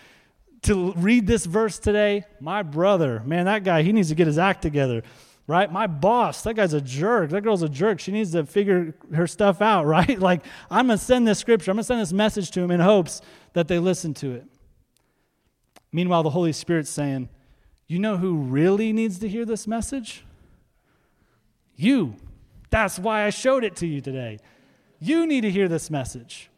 to 0.62 0.92
read 0.92 1.26
this 1.26 1.46
verse 1.46 1.78
today? 1.78 2.24
My 2.38 2.62
brother. 2.62 3.22
Man, 3.24 3.46
that 3.46 3.64
guy, 3.64 3.82
he 3.82 3.92
needs 3.92 4.10
to 4.10 4.14
get 4.14 4.26
his 4.26 4.36
act 4.36 4.62
together, 4.62 5.02
right? 5.46 5.70
My 5.72 5.86
boss, 5.86 6.42
that 6.42 6.54
guy's 6.54 6.74
a 6.74 6.80
jerk. 6.80 7.30
That 7.30 7.42
girl's 7.42 7.62
a 7.62 7.68
jerk. 7.68 7.98
She 7.98 8.12
needs 8.12 8.32
to 8.32 8.44
figure 8.44 8.94
her 9.14 9.26
stuff 9.26 9.62
out, 9.62 9.86
right? 9.86 10.18
Like, 10.18 10.44
I'm 10.70 10.88
going 10.88 10.98
to 10.98 11.04
send 11.04 11.26
this 11.26 11.38
scripture, 11.38 11.70
I'm 11.70 11.76
going 11.76 11.82
to 11.82 11.86
send 11.86 12.00
this 12.00 12.12
message 12.12 12.50
to 12.52 12.60
him 12.60 12.70
in 12.70 12.80
hopes 12.80 13.20
that 13.54 13.68
they 13.68 13.78
listen 13.78 14.12
to 14.14 14.32
it. 14.32 14.46
Meanwhile, 15.92 16.24
the 16.24 16.30
Holy 16.30 16.52
Spirit's 16.52 16.90
saying, 16.90 17.28
You 17.88 17.98
know 17.98 18.18
who 18.18 18.36
really 18.36 18.92
needs 18.92 19.18
to 19.20 19.28
hear 19.28 19.44
this 19.44 19.66
message? 19.66 20.24
You. 21.74 22.16
That's 22.70 22.98
why 22.98 23.24
I 23.24 23.30
showed 23.30 23.64
it 23.64 23.76
to 23.76 23.86
you 23.86 24.00
today. 24.00 24.38
You 25.00 25.26
need 25.26 25.40
to 25.40 25.50
hear 25.50 25.68
this 25.68 25.90
message. 25.90 26.50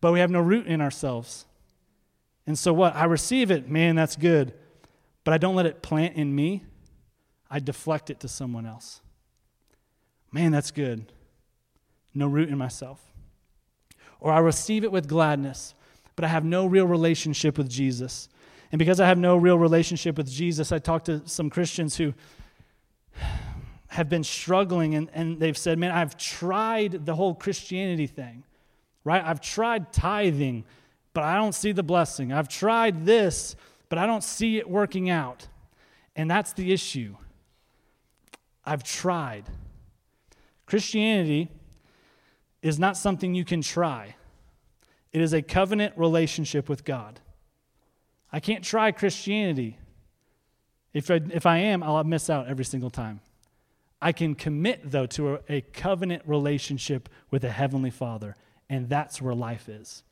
But 0.00 0.12
we 0.12 0.20
have 0.20 0.30
no 0.30 0.40
root 0.40 0.66
in 0.66 0.80
ourselves. 0.80 1.44
And 2.46 2.58
so 2.58 2.72
what? 2.72 2.96
I 2.96 3.04
receive 3.04 3.50
it. 3.50 3.68
Man, 3.68 3.94
that's 3.94 4.16
good. 4.16 4.54
But 5.24 5.34
I 5.34 5.38
don't 5.38 5.54
let 5.54 5.66
it 5.66 5.82
plant 5.82 6.16
in 6.16 6.34
me. 6.34 6.64
I 7.50 7.60
deflect 7.60 8.08
it 8.08 8.20
to 8.20 8.28
someone 8.28 8.64
else. 8.64 9.00
Man, 10.32 10.52
that's 10.52 10.70
good. 10.70 11.12
No 12.14 12.26
root 12.26 12.48
in 12.48 12.56
myself. 12.56 13.00
Or 14.20 14.32
I 14.32 14.38
receive 14.38 14.84
it 14.84 14.90
with 14.90 15.06
gladness 15.06 15.74
but 16.18 16.24
I 16.24 16.28
have 16.30 16.44
no 16.44 16.66
real 16.66 16.84
relationship 16.84 17.56
with 17.56 17.68
Jesus. 17.68 18.28
And 18.70 18.78
because 18.78 19.00
I 19.00 19.06
have 19.06 19.18
no 19.18 19.36
real 19.36 19.58
relationship 19.58 20.16
with 20.16 20.30
Jesus, 20.30 20.72
I 20.72 20.78
talked 20.78 21.06
to 21.06 21.26
some 21.26 21.48
Christians 21.48 21.96
who 21.96 22.14
have 23.88 24.08
been 24.08 24.24
struggling 24.24 24.94
and, 24.94 25.08
and 25.14 25.40
they've 25.40 25.56
said, 25.56 25.78
Man, 25.78 25.90
I've 25.90 26.16
tried 26.16 27.06
the 27.06 27.14
whole 27.14 27.34
Christianity 27.34 28.06
thing, 28.06 28.44
right? 29.04 29.24
I've 29.24 29.40
tried 29.40 29.92
tithing, 29.92 30.64
but 31.14 31.24
I 31.24 31.36
don't 31.36 31.54
see 31.54 31.72
the 31.72 31.82
blessing. 31.82 32.32
I've 32.32 32.48
tried 32.48 33.06
this, 33.06 33.56
but 33.88 33.98
I 33.98 34.06
don't 34.06 34.22
see 34.22 34.58
it 34.58 34.68
working 34.68 35.08
out. 35.08 35.48
And 36.14 36.30
that's 36.30 36.52
the 36.52 36.72
issue. 36.72 37.16
I've 38.64 38.82
tried. 38.82 39.44
Christianity 40.66 41.48
is 42.60 42.78
not 42.78 42.96
something 42.96 43.34
you 43.34 43.44
can 43.44 43.62
try. 43.62 44.16
It 45.12 45.22
is 45.22 45.32
a 45.32 45.40
covenant 45.40 45.94
relationship 45.96 46.68
with 46.68 46.84
God. 46.84 47.20
I 48.32 48.40
can't 48.40 48.64
try 48.64 48.92
Christianity. 48.92 49.78
If 50.92 51.10
I, 51.10 51.20
if 51.32 51.46
I 51.46 51.58
am, 51.58 51.82
I'll 51.82 52.02
miss 52.04 52.28
out 52.30 52.48
every 52.48 52.64
single 52.64 52.90
time. 52.90 53.20
I 54.00 54.12
can 54.12 54.34
commit, 54.34 54.90
though, 54.90 55.06
to 55.06 55.34
a, 55.34 55.40
a 55.48 55.60
covenant 55.60 56.22
relationship 56.26 57.08
with 57.30 57.44
a 57.44 57.50
heavenly 57.50 57.90
Father, 57.90 58.36
and 58.68 58.88
that's 58.88 59.20
where 59.20 59.34
life 59.34 59.68
is. 59.68 60.02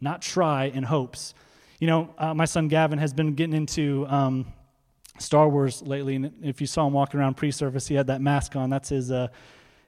Not 0.00 0.22
try 0.22 0.64
in 0.64 0.82
hopes. 0.82 1.34
You 1.80 1.86
know, 1.86 2.14
uh, 2.18 2.34
my 2.34 2.44
son 2.44 2.68
Gavin 2.68 2.98
has 2.98 3.14
been 3.14 3.34
getting 3.34 3.56
into 3.56 4.06
um, 4.08 4.52
Star 5.18 5.48
Wars 5.48 5.82
lately, 5.82 6.16
and 6.16 6.32
if 6.42 6.60
you 6.60 6.66
saw 6.66 6.86
him 6.86 6.92
walking 6.92 7.18
around 7.18 7.36
pre-service, 7.36 7.86
he 7.86 7.94
had 7.94 8.08
that 8.08 8.20
mask 8.20 8.56
on. 8.56 8.70
That's 8.70 8.90
his. 8.90 9.10
Uh, 9.10 9.28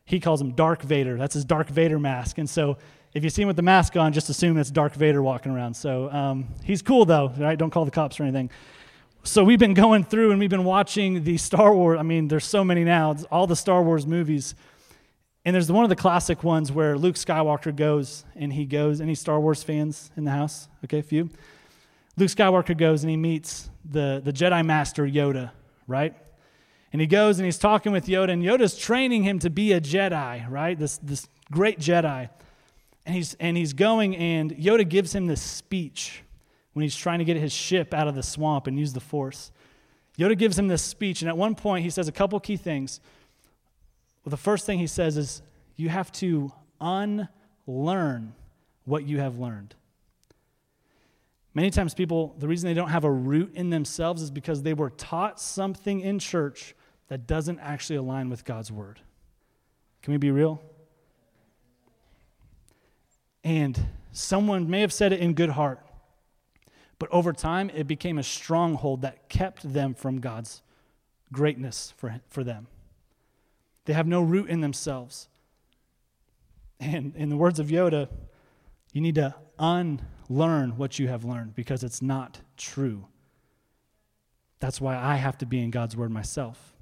he 0.04 0.20
calls 0.20 0.40
him 0.40 0.52
Dark 0.52 0.80
Vader. 0.80 1.18
That's 1.18 1.34
his 1.34 1.44
Dark 1.44 1.68
Vader 1.68 1.98
mask. 1.98 2.38
And 2.38 2.48
so, 2.48 2.78
if 3.14 3.24
you 3.24 3.30
see 3.30 3.42
him 3.42 3.48
with 3.48 3.56
the 3.56 3.62
mask 3.62 3.96
on, 3.96 4.12
just 4.12 4.28
assume 4.28 4.56
it's 4.58 4.70
Dark 4.70 4.94
Vader 4.94 5.22
walking 5.22 5.52
around. 5.52 5.74
So 5.74 6.10
um, 6.10 6.48
he's 6.62 6.82
cool 6.82 7.04
though, 7.04 7.32
right? 7.38 7.58
Don't 7.58 7.70
call 7.70 7.84
the 7.84 7.90
cops 7.90 8.20
or 8.20 8.24
anything. 8.24 8.50
So 9.24 9.44
we've 9.44 9.58
been 9.58 9.74
going 9.74 10.04
through 10.04 10.30
and 10.30 10.40
we've 10.40 10.50
been 10.50 10.64
watching 10.64 11.24
the 11.24 11.36
Star 11.36 11.74
Wars. 11.74 11.98
I 11.98 12.02
mean, 12.02 12.28
there's 12.28 12.44
so 12.44 12.64
many 12.64 12.84
now. 12.84 13.10
It's 13.10 13.24
all 13.24 13.46
the 13.46 13.56
Star 13.56 13.82
Wars 13.82 14.06
movies. 14.06 14.54
And 15.44 15.54
there's 15.54 15.70
one 15.72 15.84
of 15.84 15.88
the 15.88 15.96
classic 15.96 16.44
ones 16.44 16.70
where 16.70 16.96
Luke 16.98 17.16
Skywalker 17.16 17.74
goes 17.74 18.24
and 18.34 18.52
he 18.52 18.64
goes. 18.64 19.00
Any 19.00 19.14
Star 19.14 19.40
Wars 19.40 19.62
fans 19.62 20.10
in 20.16 20.24
the 20.24 20.30
house? 20.30 20.68
Okay, 20.84 20.98
a 20.98 21.02
few. 21.02 21.30
Luke 22.16 22.30
Skywalker 22.30 22.76
goes 22.76 23.02
and 23.02 23.10
he 23.10 23.16
meets 23.16 23.70
the, 23.84 24.20
the 24.24 24.32
Jedi 24.32 24.64
Master 24.64 25.06
Yoda, 25.06 25.52
right? 25.86 26.14
And 26.92 27.00
he 27.00 27.06
goes 27.06 27.38
and 27.38 27.46
he's 27.46 27.58
talking 27.58 27.92
with 27.92 28.06
Yoda, 28.06 28.30
and 28.30 28.42
Yoda's 28.42 28.76
training 28.76 29.22
him 29.22 29.38
to 29.40 29.50
be 29.50 29.72
a 29.72 29.80
Jedi, 29.80 30.48
right? 30.50 30.78
This, 30.78 30.98
this 30.98 31.28
great 31.50 31.78
Jedi. 31.78 32.30
And 33.08 33.16
he's, 33.16 33.34
and 33.40 33.56
he's 33.56 33.72
going, 33.72 34.14
and 34.16 34.54
Yoda 34.54 34.86
gives 34.86 35.14
him 35.14 35.28
this 35.28 35.40
speech 35.40 36.22
when 36.74 36.82
he's 36.82 36.94
trying 36.94 37.20
to 37.20 37.24
get 37.24 37.38
his 37.38 37.54
ship 37.54 37.94
out 37.94 38.06
of 38.06 38.14
the 38.14 38.22
swamp 38.22 38.66
and 38.66 38.78
use 38.78 38.92
the 38.92 39.00
Force. 39.00 39.50
Yoda 40.18 40.36
gives 40.36 40.58
him 40.58 40.68
this 40.68 40.82
speech, 40.82 41.22
and 41.22 41.28
at 41.30 41.34
one 41.34 41.54
point 41.54 41.84
he 41.84 41.90
says 41.90 42.06
a 42.06 42.12
couple 42.12 42.38
key 42.38 42.58
things. 42.58 43.00
Well, 44.22 44.30
the 44.30 44.36
first 44.36 44.66
thing 44.66 44.78
he 44.78 44.86
says 44.86 45.16
is, 45.16 45.40
You 45.74 45.88
have 45.88 46.12
to 46.12 46.52
unlearn 46.82 48.34
what 48.84 49.04
you 49.04 49.20
have 49.20 49.38
learned. 49.38 49.74
Many 51.54 51.70
times, 51.70 51.94
people, 51.94 52.36
the 52.38 52.46
reason 52.46 52.68
they 52.68 52.74
don't 52.74 52.90
have 52.90 53.04
a 53.04 53.10
root 53.10 53.54
in 53.54 53.70
themselves 53.70 54.20
is 54.20 54.30
because 54.30 54.62
they 54.62 54.74
were 54.74 54.90
taught 54.90 55.40
something 55.40 56.02
in 56.02 56.18
church 56.18 56.74
that 57.08 57.26
doesn't 57.26 57.58
actually 57.60 57.96
align 57.96 58.28
with 58.28 58.44
God's 58.44 58.70
word. 58.70 59.00
Can 60.02 60.12
we 60.12 60.18
be 60.18 60.30
real? 60.30 60.60
And 63.48 63.86
someone 64.12 64.68
may 64.68 64.82
have 64.82 64.92
said 64.92 65.10
it 65.10 65.20
in 65.20 65.32
good 65.32 65.48
heart, 65.48 65.80
but 66.98 67.08
over 67.10 67.32
time, 67.32 67.70
it 67.70 67.86
became 67.86 68.18
a 68.18 68.22
stronghold 68.22 69.00
that 69.00 69.30
kept 69.30 69.72
them 69.72 69.94
from 69.94 70.20
God's 70.20 70.60
greatness 71.32 71.94
for, 71.96 72.20
for 72.28 72.44
them. 72.44 72.66
They 73.86 73.94
have 73.94 74.06
no 74.06 74.20
root 74.20 74.50
in 74.50 74.60
themselves. 74.60 75.28
And 76.78 77.16
in 77.16 77.30
the 77.30 77.38
words 77.38 77.58
of 77.58 77.68
Yoda, 77.68 78.10
you 78.92 79.00
need 79.00 79.14
to 79.14 79.34
unlearn 79.58 80.76
what 80.76 80.98
you 80.98 81.08
have 81.08 81.24
learned 81.24 81.54
because 81.54 81.82
it's 81.82 82.02
not 82.02 82.40
true. 82.58 83.06
That's 84.60 84.78
why 84.78 84.94
I 84.94 85.16
have 85.16 85.38
to 85.38 85.46
be 85.46 85.60
in 85.60 85.70
God's 85.70 85.96
word 85.96 86.10
myself. 86.10 86.74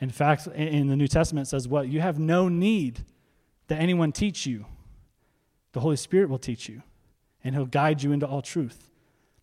In 0.00 0.08
fact, 0.08 0.46
in 0.46 0.86
the 0.86 0.96
New 0.96 1.06
Testament, 1.06 1.48
it 1.48 1.50
says 1.50 1.68
what? 1.68 1.88
You 1.88 2.00
have 2.00 2.18
no 2.18 2.48
need 2.48 3.04
that 3.66 3.78
anyone 3.78 4.10
teach 4.10 4.46
you. 4.46 4.64
The 5.72 5.80
Holy 5.80 5.96
Spirit 5.96 6.28
will 6.28 6.38
teach 6.38 6.68
you, 6.68 6.82
and 7.42 7.54
He'll 7.54 7.66
guide 7.66 8.02
you 8.02 8.12
into 8.12 8.26
all 8.26 8.42
truth. 8.42 8.88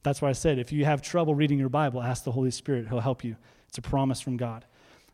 That's 0.03 0.21
why 0.21 0.29
I 0.29 0.33
said 0.33 0.59
if 0.59 0.71
you 0.71 0.85
have 0.85 1.01
trouble 1.01 1.35
reading 1.35 1.59
your 1.59 1.69
Bible, 1.69 2.01
ask 2.01 2.23
the 2.23 2.31
Holy 2.31 2.51
Spirit. 2.51 2.87
He'll 2.87 2.99
help 2.99 3.23
you. 3.23 3.35
It's 3.67 3.77
a 3.77 3.81
promise 3.81 4.21
from 4.21 4.37
God. 4.37 4.65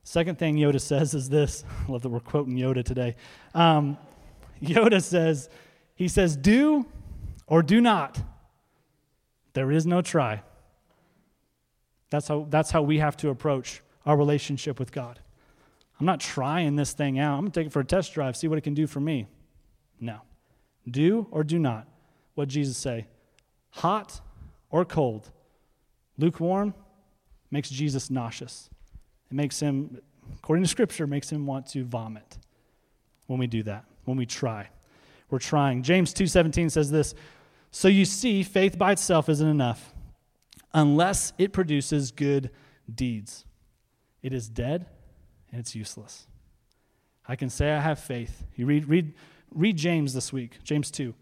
Second 0.04 0.38
thing 0.38 0.56
Yoda 0.56 0.80
says 0.80 1.14
is 1.14 1.30
this. 1.30 1.64
I 1.88 1.92
love 1.92 2.04
that 2.04 2.10
we're 2.10 2.20
quoting 2.20 2.56
Yoda 2.56 2.86
today. 2.86 3.16
Um, 3.54 3.98
Yoda 4.62 5.02
says, 5.04 5.50
he 5.96 6.08
says, 6.08 6.38
do 6.38 6.86
or 7.48 7.64
do 7.64 7.82
not. 7.82 8.22
There 9.54 9.72
is 9.72 9.86
no 9.86 10.02
try. 10.02 10.44
That's 12.10 12.28
how, 12.28 12.46
that's 12.50 12.72
how 12.72 12.82
we 12.82 13.00
have 13.00 13.18
to 13.18 13.30
approach 13.30 13.82
our 14.06 14.16
relationship 14.16 14.80
with 14.80 14.92
God. 14.92 15.20
I'm 16.00 16.06
not 16.06 16.20
trying 16.20 16.76
this 16.76 16.94
thing 16.94 17.20
out. 17.20 17.36
I'm 17.36 17.42
going 17.42 17.52
to 17.52 17.60
take 17.60 17.68
it 17.68 17.74
for 17.74 17.80
a 17.80 17.86
test 17.86 18.14
drive, 18.14 18.38
see 18.38 18.48
what 18.48 18.58
it 18.58 18.62
can 18.62 18.74
do 18.74 18.86
for 18.86 19.00
me. 19.00 19.28
No. 20.00 20.20
Do 20.90 21.28
or 21.32 21.44
do 21.44 21.60
not. 21.60 21.88
What 22.36 22.48
Jesus 22.48 22.78
say? 22.78 23.08
Hot 23.72 24.22
or 24.70 24.86
cold. 24.86 25.32
Lukewarm 26.18 26.74
makes 27.52 27.70
Jesus 27.70 28.10
nauseous. 28.10 28.70
It 29.32 29.36
makes 29.36 29.60
him, 29.60 30.00
according 30.38 30.64
to 30.64 30.70
Scripture, 30.70 31.08
makes 31.08 31.32
him 31.32 31.46
want 31.46 31.68
to 31.68 31.84
vomit 31.84 32.38
when 33.28 33.40
we 33.40 33.48
do 33.48 33.64
that, 33.64 33.86
when 34.06 34.18
we 34.18 34.26
try 34.26 34.70
we're 35.30 35.40
trying. 35.40 35.84
James 35.84 36.14
2:17 36.14 36.70
says 36.70 36.92
this, 36.92 37.14
"So 37.72 37.88
you 37.88 38.06
see, 38.06 38.44
faith 38.44 38.78
by 38.78 38.92
itself 38.92 39.30
isn't 39.30 39.48
enough 39.48 39.94
unless 40.74 41.34
it 41.38 41.54
produces 41.54 42.12
good 42.12 42.52
deeds. 42.94 43.46
It 44.22 44.34
is 44.34 44.50
dead 44.50 44.88
and 45.52 45.60
it's 45.60 45.76
useless." 45.76 46.28
I 47.28 47.36
can 47.36 47.50
say 47.50 47.72
I 47.72 47.80
have 47.80 48.00
faith. 48.00 48.46
You 48.56 48.66
read 48.66 48.88
read 48.88 49.14
read 49.52 49.78
James 49.78 50.14
this 50.14 50.34
week, 50.34 50.64
James 50.64 50.92
2. 50.92 51.14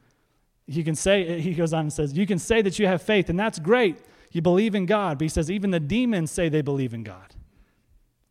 You 0.66 0.84
can 0.84 0.96
say 0.96 1.40
he 1.40 1.54
goes 1.54 1.74
on 1.74 1.82
and 1.82 1.94
says, 1.94 2.14
"You 2.14 2.26
can 2.26 2.40
say 2.40 2.62
that 2.62 2.80
you 2.80 2.88
have 2.88 3.02
faith 3.02 3.30
and 3.30 3.40
that's 3.40 3.60
great. 3.60 3.98
You 4.32 4.42
believe 4.42 4.76
in 4.76 4.86
God." 4.86 5.18
But 5.18 5.26
he 5.26 5.30
says 5.30 5.52
even 5.52 5.72
the 5.72 5.80
demons 5.80 6.32
say 6.32 6.50
they 6.50 6.62
believe 6.62 6.94
in 6.94 7.04
God. 7.04 7.36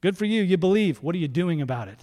Good 0.01 0.17
for 0.17 0.25
you. 0.25 0.43
You 0.43 0.57
believe. 0.57 1.03
What 1.03 1.15
are 1.15 1.19
you 1.19 1.29
doing 1.29 1.61
about 1.61 1.89
it? 1.89 2.01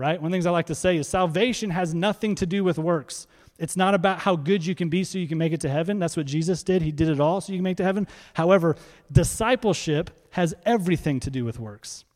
right? 0.00 0.18
One 0.18 0.28
of 0.28 0.30
the 0.32 0.34
things 0.36 0.46
I 0.46 0.50
like 0.50 0.66
to 0.68 0.74
say 0.74 0.96
is 0.96 1.06
salvation 1.06 1.68
has 1.68 1.92
nothing 1.94 2.34
to 2.36 2.46
do 2.46 2.64
with 2.64 2.78
works. 2.78 3.26
It's 3.58 3.76
not 3.76 3.92
about 3.92 4.20
how 4.20 4.34
good 4.34 4.64
you 4.64 4.74
can 4.74 4.88
be 4.88 5.04
so 5.04 5.18
you 5.18 5.28
can 5.28 5.36
make 5.36 5.52
it 5.52 5.60
to 5.60 5.68
heaven. 5.68 5.98
That's 5.98 6.16
what 6.16 6.24
Jesus 6.24 6.62
did. 6.62 6.80
He 6.80 6.90
did 6.90 7.10
it 7.10 7.20
all 7.20 7.42
so 7.42 7.52
you 7.52 7.58
can 7.58 7.64
make 7.64 7.72
it 7.72 7.82
to 7.82 7.84
heaven. 7.84 8.08
However, 8.32 8.76
discipleship 9.12 10.10
has 10.30 10.54
everything 10.64 11.20
to 11.20 11.30
do 11.30 11.44
with 11.44 11.60
works. 11.60 12.06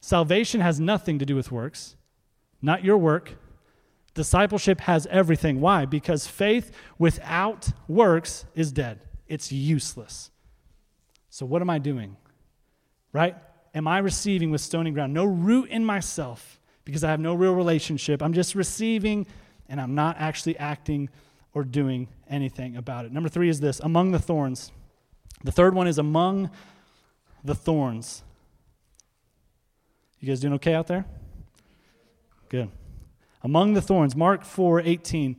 Salvation 0.00 0.60
has 0.60 0.80
nothing 0.80 1.20
to 1.20 1.24
do 1.24 1.36
with 1.36 1.52
works, 1.52 1.94
not 2.60 2.82
your 2.82 2.98
work. 2.98 3.34
Discipleship 4.14 4.80
has 4.82 5.06
everything. 5.06 5.60
Why? 5.60 5.84
Because 5.84 6.26
faith 6.26 6.72
without 6.98 7.70
works 7.88 8.44
is 8.54 8.72
dead, 8.72 9.00
it's 9.26 9.52
useless. 9.52 10.30
So, 11.28 11.46
what 11.46 11.62
am 11.62 11.70
I 11.70 11.78
doing? 11.78 12.16
Right? 13.12 13.36
Am 13.74 13.86
I 13.86 13.98
receiving 13.98 14.50
with 14.50 14.60
stony 14.60 14.90
ground? 14.90 15.14
No 15.14 15.24
root 15.24 15.68
in 15.70 15.84
myself 15.84 16.60
because 16.84 17.04
I 17.04 17.10
have 17.10 17.20
no 17.20 17.34
real 17.34 17.54
relationship. 17.54 18.20
I'm 18.22 18.32
just 18.32 18.54
receiving 18.56 19.26
and 19.68 19.80
I'm 19.80 19.94
not 19.94 20.16
actually 20.18 20.58
acting 20.58 21.08
or 21.54 21.62
doing 21.64 22.08
anything 22.28 22.76
about 22.76 23.04
it. 23.04 23.12
Number 23.12 23.28
three 23.28 23.48
is 23.48 23.60
this 23.60 23.80
among 23.80 24.10
the 24.10 24.18
thorns. 24.18 24.72
The 25.44 25.52
third 25.52 25.74
one 25.74 25.86
is 25.86 25.98
among 25.98 26.50
the 27.44 27.54
thorns. 27.54 28.22
You 30.18 30.28
guys 30.28 30.40
doing 30.40 30.54
okay 30.54 30.74
out 30.74 30.86
there? 30.86 31.06
Good. 32.48 32.70
Among 33.42 33.74
the 33.74 33.82
thorns, 33.82 34.14
Mark 34.14 34.44
4 34.44 34.80
18. 34.80 35.36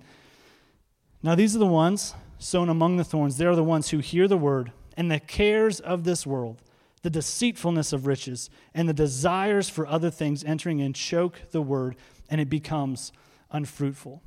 Now, 1.24 1.36
these 1.36 1.56
are 1.56 1.60
the 1.60 1.66
ones 1.66 2.16
sown 2.40 2.70
among 2.70 2.98
the 2.98 3.04
thorns. 3.04 3.38
They 3.38 3.46
are 3.46 3.56
the 3.56 3.64
ones 3.64 3.90
who 3.90 4.00
hear 4.00 4.28
the 4.28 4.38
word, 4.38 4.72
and 4.98 5.12
the 5.12 5.20
cares 5.20 5.80
of 5.80 6.04
this 6.04 6.26
world 6.26 6.62
the 7.02 7.10
deceitfulness 7.10 7.94
of 7.94 8.06
riches, 8.06 8.50
and 8.74 8.88
the 8.88 8.94
desires 8.94 9.70
for 9.70 9.88
other 9.88 10.12
things 10.12 10.44
entering 10.44 10.80
in 10.80 10.94
choke 10.94 11.42
the 11.52 11.62
word, 11.62 11.96
and 12.30 12.40
it 12.40 12.50
becomes 12.50 13.12
unfruitful. 13.52 14.22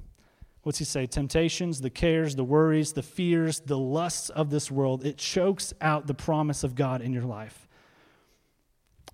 What's 0.62 0.78
he 0.78 0.84
say? 0.84 1.06
Temptations, 1.06 1.82
the 1.82 1.90
cares, 1.90 2.37
the 2.37 2.44
worries, 2.44 2.94
the 2.94 3.02
fears, 3.02 3.60
the 3.60 3.78
lusts 3.78 4.28
of 4.30 4.50
this 4.50 4.70
world, 4.70 5.04
it 5.04 5.18
chokes 5.18 5.72
out 5.80 6.06
the 6.06 6.14
promise 6.14 6.64
of 6.64 6.74
God 6.74 7.00
in 7.00 7.12
your 7.12 7.22
life. 7.22 7.68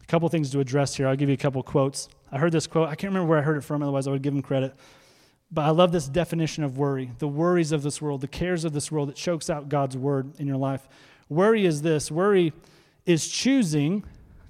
A 0.03 0.07
couple 0.07 0.29
things 0.29 0.51
to 0.51 0.61
address 0.61 0.97
here. 0.97 1.07
I'll 1.07 1.17
give 1.17 1.29
you 1.29 1.35
a 1.35 1.39
couple 1.39 1.63
quotes. 1.63 2.09
I 2.33 2.39
heard 2.39 2.53
this 2.53 2.67
quote. 2.67 2.89
I 2.89 2.95
can't 2.95 3.13
remember 3.13 3.29
where 3.29 3.39
I 3.39 3.43
heard 3.43 3.57
it 3.57 3.65
from, 3.65 3.83
otherwise, 3.83 4.07
I 4.07 4.11
would 4.11 4.23
give 4.23 4.35
him 4.35 4.43
credit. 4.43 4.75
But 5.51 5.63
I 5.63 5.71
love 5.71 5.91
this 5.91 6.07
definition 6.07 6.63
of 6.63 6.79
worry 6.79 7.11
the 7.19 7.29
worries 7.29 7.73
of 7.73 7.83
this 7.83 8.01
world, 8.01 8.21
the 8.21 8.29
cares 8.29 8.65
of 8.65 8.73
this 8.73 8.93
world. 8.93 9.09
that 9.09 9.17
chokes 9.17 9.51
out 9.51 9.69
God's 9.69 9.97
word 9.97 10.39
in 10.39 10.47
your 10.47 10.57
life. 10.57 10.89
Worry 11.29 11.67
is 11.67 11.83
this 11.83 12.11
worry 12.11 12.53
is 13.07 13.29
choosing 13.29 14.05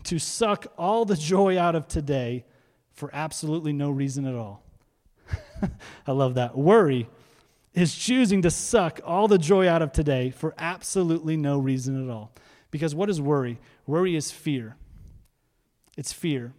to 0.05 0.19
suck 0.19 0.66
all 0.77 1.05
the 1.05 1.16
joy 1.16 1.59
out 1.59 1.75
of 1.75 1.88
today 1.88 2.45
for 2.93 3.11
absolutely 3.12 3.73
no 3.73 3.90
reason 3.90 4.27
at 4.27 4.35
all. 4.35 4.62
I 6.07 6.12
love 6.12 6.35
that. 6.35 6.57
Worry 6.57 7.09
is 7.73 7.95
choosing 7.95 8.43
to 8.43 8.51
suck 8.51 9.01
all 9.05 9.29
the 9.29 9.38
joy 9.38 9.69
out 9.69 9.81
of 9.81 9.93
today 9.93 10.31
for 10.31 10.55
absolutely 10.59 11.37
no 11.37 11.59
reason 11.59 12.03
at 12.03 12.11
all. 12.11 12.33
Because 12.71 12.95
what 12.95 13.09
is 13.09 13.21
worry? 13.21 13.59
Worry 13.87 14.16
is 14.16 14.31
fear. 14.31 14.77
It's 15.97 16.12
fear. 16.12 16.53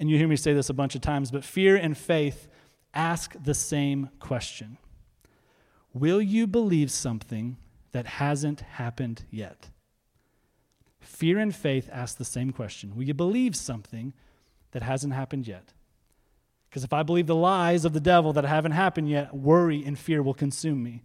And 0.00 0.08
you 0.08 0.16
hear 0.16 0.26
me 0.26 0.36
say 0.36 0.54
this 0.54 0.70
a 0.70 0.74
bunch 0.74 0.94
of 0.94 1.02
times, 1.02 1.30
but 1.30 1.44
fear 1.44 1.76
and 1.76 1.96
faith 1.96 2.48
ask 2.94 3.34
the 3.40 3.54
same 3.54 4.08
question 4.18 4.78
Will 5.92 6.22
you 6.22 6.46
believe 6.46 6.90
something 6.90 7.58
that 7.92 8.06
hasn't 8.06 8.60
happened 8.60 9.24
yet? 9.30 9.68
Fear 11.00 11.38
and 11.38 11.54
faith 11.54 11.90
ask 11.92 12.16
the 12.16 12.24
same 12.24 12.50
question 12.50 12.96
Will 12.96 13.02
you 13.02 13.14
believe 13.14 13.54
something 13.54 14.14
that 14.70 14.82
hasn't 14.82 15.12
happened 15.12 15.46
yet? 15.46 15.74
Because 16.70 16.82
if 16.82 16.94
I 16.94 17.02
believe 17.02 17.26
the 17.26 17.34
lies 17.34 17.84
of 17.84 17.92
the 17.92 18.00
devil 18.00 18.32
that 18.32 18.44
haven't 18.44 18.72
happened 18.72 19.10
yet, 19.10 19.34
worry 19.34 19.84
and 19.84 19.98
fear 19.98 20.22
will 20.22 20.34
consume 20.34 20.82
me. 20.82 21.02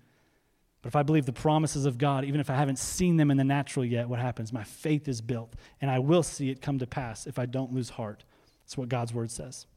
But 0.81 0.89
if 0.89 0.95
I 0.95 1.03
believe 1.03 1.25
the 1.25 1.34
promises 1.34 1.88
of 1.88 1.97
God, 1.97 2.23
even 2.23 2.39
if 2.39 2.49
I 2.49 2.55
haven't 2.55 2.77
seen 2.77 3.17
them 3.17 3.31
in 3.31 3.38
the 3.38 3.43
natural 3.43 3.84
yet, 3.84 4.08
what 4.08 4.19
happens? 4.19 4.53
My 4.53 4.63
faith 4.63 5.08
is 5.08 5.19
built, 5.19 5.55
and 5.81 5.89
I 5.89 5.97
will 5.97 6.21
see 6.21 6.51
it 6.51 6.62
come 6.62 6.77
to 6.79 6.88
pass 6.88 7.25
if 7.25 7.39
I 7.39 7.47
don't 7.47 7.73
lose 7.73 7.89
heart. 7.89 8.23
That's 8.65 8.78
what 8.78 8.89
God's 8.89 9.13
word 9.13 9.32
says. 9.32 9.67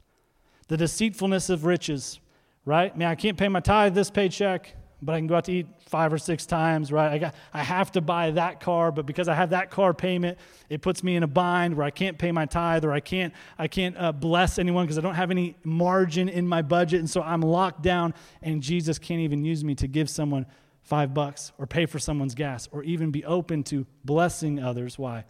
The 0.67 0.77
deceitfulness 0.77 1.49
of 1.49 1.65
riches, 1.65 2.19
right? 2.65 2.95
Man, 2.97 3.07
I 3.07 3.15
can't 3.15 3.37
pay 3.37 3.47
my 3.47 3.59
tithe 3.59 3.95
this 3.95 4.11
paycheck 4.11 4.75
but 5.01 5.15
I 5.15 5.19
can 5.19 5.27
go 5.27 5.35
out 5.35 5.45
to 5.45 5.51
eat 5.51 5.67
five 5.87 6.11
or 6.11 6.17
six 6.17 6.45
times, 6.45 6.91
right? 6.91 7.11
I, 7.11 7.17
got, 7.17 7.35
I 7.53 7.63
have 7.63 7.91
to 7.93 8.01
buy 8.01 8.31
that 8.31 8.59
car, 8.59 8.91
but 8.91 9.05
because 9.05 9.27
I 9.27 9.33
have 9.33 9.51
that 9.51 9.71
car 9.71 9.93
payment, 9.93 10.37
it 10.69 10.81
puts 10.81 11.03
me 11.03 11.15
in 11.15 11.23
a 11.23 11.27
bind 11.27 11.75
where 11.75 11.85
I 11.85 11.89
can't 11.89 12.17
pay 12.17 12.31
my 12.31 12.45
tithe 12.45 12.83
or 12.83 12.91
I 12.91 12.99
can't, 12.99 13.33
I 13.57 13.67
can't 13.67 13.97
uh, 13.97 14.11
bless 14.11 14.59
anyone 14.59 14.85
because 14.85 14.97
I 14.97 15.01
don't 15.01 15.15
have 15.15 15.31
any 15.31 15.55
margin 15.63 16.27
in 16.27 16.47
my 16.47 16.61
budget. 16.61 16.99
And 16.99 17.09
so 17.09 17.21
I'm 17.21 17.41
locked 17.41 17.81
down, 17.81 18.13
and 18.41 18.61
Jesus 18.61 18.99
can't 18.99 19.21
even 19.21 19.45
use 19.45 19.63
me 19.63 19.75
to 19.75 19.87
give 19.87 20.09
someone 20.09 20.45
five 20.81 21.13
bucks 21.13 21.53
or 21.57 21.65
pay 21.65 21.85
for 21.85 21.99
someone's 21.99 22.35
gas 22.35 22.67
or 22.71 22.83
even 22.83 23.11
be 23.11 23.23
open 23.23 23.63
to 23.63 23.85
blessing 24.03 24.59
others. 24.59 24.99
Why? 24.99 25.23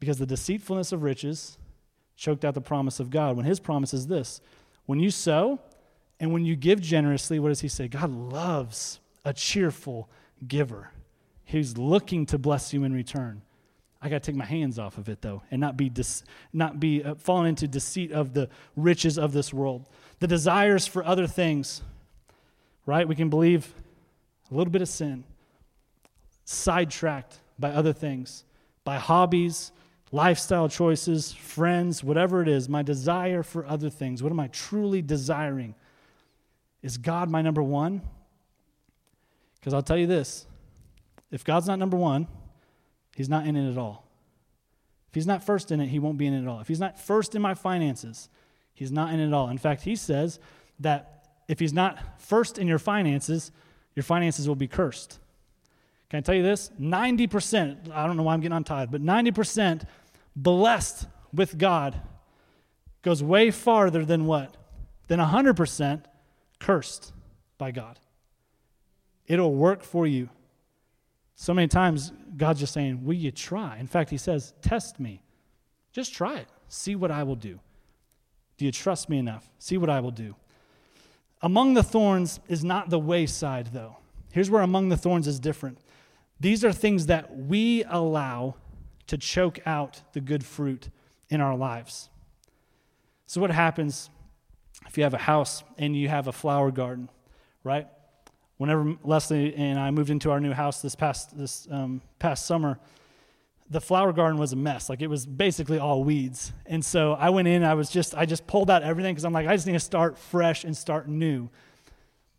Because 0.00 0.18
the 0.18 0.26
deceitfulness 0.26 0.92
of 0.92 1.02
riches 1.02 1.58
choked 2.18 2.44
out 2.44 2.52
the 2.52 2.60
promise 2.60 3.00
of 3.00 3.08
God. 3.08 3.36
When 3.36 3.46
his 3.46 3.60
promise 3.60 3.94
is 3.94 4.08
this 4.08 4.42
when 4.84 4.98
you 5.00 5.10
sow, 5.10 5.60
and 6.20 6.32
when 6.32 6.44
you 6.44 6.56
give 6.56 6.80
generously, 6.80 7.38
what 7.38 7.48
does 7.48 7.60
he 7.60 7.68
say? 7.68 7.88
God 7.88 8.10
loves 8.10 8.98
a 9.24 9.32
cheerful 9.32 10.10
giver. 10.46 10.90
He's 11.44 11.78
looking 11.78 12.26
to 12.26 12.38
bless 12.38 12.74
you 12.74 12.84
in 12.84 12.92
return. 12.92 13.42
I 14.02 14.08
got 14.08 14.22
to 14.22 14.30
take 14.30 14.36
my 14.36 14.44
hands 14.44 14.78
off 14.78 14.98
of 14.98 15.08
it 15.08 15.22
though, 15.22 15.42
and 15.50 15.60
not 15.60 15.76
be 15.76 15.88
dis- 15.88 16.24
not 16.52 16.78
be 16.78 17.02
uh, 17.02 17.14
into 17.42 17.66
deceit 17.66 18.12
of 18.12 18.34
the 18.34 18.48
riches 18.76 19.18
of 19.18 19.32
this 19.32 19.54
world, 19.54 19.88
the 20.18 20.26
desires 20.26 20.86
for 20.86 21.04
other 21.04 21.26
things. 21.26 21.82
Right? 22.84 23.06
We 23.06 23.14
can 23.14 23.28
believe 23.28 23.72
a 24.50 24.54
little 24.54 24.72
bit 24.72 24.82
of 24.82 24.88
sin, 24.88 25.24
sidetracked 26.44 27.38
by 27.58 27.70
other 27.70 27.92
things, 27.92 28.44
by 28.84 28.96
hobbies, 28.96 29.72
lifestyle 30.12 30.68
choices, 30.68 31.32
friends, 31.32 32.02
whatever 32.02 32.42
it 32.42 32.48
is. 32.48 32.68
My 32.68 32.82
desire 32.82 33.42
for 33.42 33.66
other 33.66 33.90
things. 33.90 34.22
What 34.22 34.32
am 34.32 34.40
I 34.40 34.48
truly 34.48 35.02
desiring? 35.02 35.74
Is 36.82 36.96
God 36.96 37.28
my 37.28 37.42
number 37.42 37.62
one? 37.62 38.02
Because 39.58 39.74
I'll 39.74 39.82
tell 39.82 39.98
you 39.98 40.06
this 40.06 40.46
if 41.30 41.44
God's 41.44 41.66
not 41.66 41.78
number 41.78 41.96
one, 41.96 42.26
He's 43.16 43.28
not 43.28 43.46
in 43.46 43.56
it 43.56 43.70
at 43.70 43.78
all. 43.78 44.06
If 45.08 45.14
He's 45.14 45.26
not 45.26 45.42
first 45.42 45.72
in 45.72 45.80
it, 45.80 45.88
He 45.88 45.98
won't 45.98 46.18
be 46.18 46.26
in 46.26 46.34
it 46.34 46.42
at 46.42 46.48
all. 46.48 46.60
If 46.60 46.68
He's 46.68 46.80
not 46.80 46.98
first 46.98 47.34
in 47.34 47.42
my 47.42 47.54
finances, 47.54 48.28
He's 48.72 48.92
not 48.92 49.12
in 49.12 49.20
it 49.20 49.26
at 49.26 49.32
all. 49.32 49.48
In 49.48 49.58
fact, 49.58 49.82
He 49.82 49.96
says 49.96 50.38
that 50.80 51.26
if 51.48 51.58
He's 51.58 51.72
not 51.72 52.20
first 52.20 52.58
in 52.58 52.68
your 52.68 52.78
finances, 52.78 53.50
your 53.94 54.04
finances 54.04 54.46
will 54.46 54.54
be 54.54 54.68
cursed. 54.68 55.18
Can 56.10 56.18
I 56.18 56.20
tell 56.20 56.34
you 56.34 56.42
this? 56.42 56.70
90%, 56.80 57.90
I 57.92 58.06
don't 58.06 58.16
know 58.16 58.22
why 58.22 58.34
I'm 58.34 58.40
getting 58.40 58.64
tithe, 58.64 58.90
but 58.90 59.02
90% 59.02 59.82
blessed 60.34 61.06
with 61.32 61.58
God 61.58 62.00
goes 63.02 63.22
way 63.22 63.50
farther 63.50 64.04
than 64.04 64.26
what? 64.26 64.56
Than 65.08 65.20
100% 65.20 66.04
cursed 66.58 67.12
by 67.58 67.70
God. 67.70 67.98
It'll 69.26 69.54
work 69.54 69.82
for 69.82 70.06
you. 70.06 70.30
So 71.34 71.54
many 71.54 71.68
times, 71.68 72.12
God's 72.36 72.60
just 72.60 72.72
saying, 72.72 73.04
Will 73.04 73.14
you 73.14 73.30
try? 73.30 73.78
In 73.78 73.86
fact, 73.86 74.10
He 74.10 74.16
says, 74.16 74.54
Test 74.62 74.98
me. 74.98 75.22
Just 75.92 76.14
try 76.14 76.38
it. 76.38 76.48
See 76.68 76.96
what 76.96 77.10
I 77.10 77.22
will 77.22 77.36
do. 77.36 77.60
Do 78.56 78.64
you 78.64 78.72
trust 78.72 79.08
me 79.08 79.18
enough? 79.18 79.48
See 79.58 79.76
what 79.76 79.88
I 79.88 80.00
will 80.00 80.10
do. 80.10 80.34
Among 81.40 81.74
the 81.74 81.82
thorns 81.82 82.40
is 82.48 82.64
not 82.64 82.90
the 82.90 82.98
wayside, 82.98 83.68
though. 83.72 83.98
Here's 84.32 84.50
where 84.50 84.62
among 84.62 84.88
the 84.88 84.96
thorns 84.96 85.28
is 85.28 85.38
different. 85.38 85.78
These 86.40 86.64
are 86.64 86.72
things 86.72 87.06
that 87.06 87.36
we 87.36 87.84
allow 87.84 88.54
to 89.08 89.18
choke 89.18 89.58
out 89.66 90.02
the 90.12 90.20
good 90.20 90.44
fruit 90.44 90.90
in 91.28 91.40
our 91.40 91.56
lives. 91.56 92.08
So, 93.26 93.40
what 93.40 93.50
happens 93.50 94.10
if 94.86 94.96
you 94.96 95.02
have 95.04 95.14
a 95.14 95.18
house 95.18 95.62
and 95.76 95.96
you 95.96 96.08
have 96.08 96.28
a 96.28 96.32
flower 96.32 96.70
garden, 96.70 97.08
right? 97.64 97.86
Whenever 98.56 98.94
Leslie 99.04 99.54
and 99.54 99.78
I 99.78 99.90
moved 99.90 100.10
into 100.10 100.30
our 100.30 100.40
new 100.40 100.52
house 100.52 100.80
this 100.82 100.94
past 100.94 101.36
this 101.36 101.66
um, 101.70 102.00
past 102.18 102.46
summer, 102.46 102.78
the 103.70 103.80
flower 103.80 104.12
garden 104.12 104.38
was 104.38 104.52
a 104.52 104.56
mess. 104.56 104.88
Like 104.88 105.02
it 105.02 105.08
was 105.08 105.26
basically 105.26 105.78
all 105.78 106.04
weeds. 106.04 106.52
And 106.66 106.84
so 106.84 107.12
I 107.12 107.30
went 107.30 107.48
in. 107.48 107.64
I 107.64 107.74
was 107.74 107.90
just 107.90 108.14
I 108.14 108.24
just 108.24 108.46
pulled 108.46 108.70
out 108.70 108.82
everything 108.82 109.14
because 109.14 109.24
I'm 109.24 109.32
like 109.32 109.46
I 109.46 109.54
just 109.54 109.66
need 109.66 109.74
to 109.74 109.80
start 109.80 110.18
fresh 110.18 110.64
and 110.64 110.76
start 110.76 111.08
new. 111.08 111.50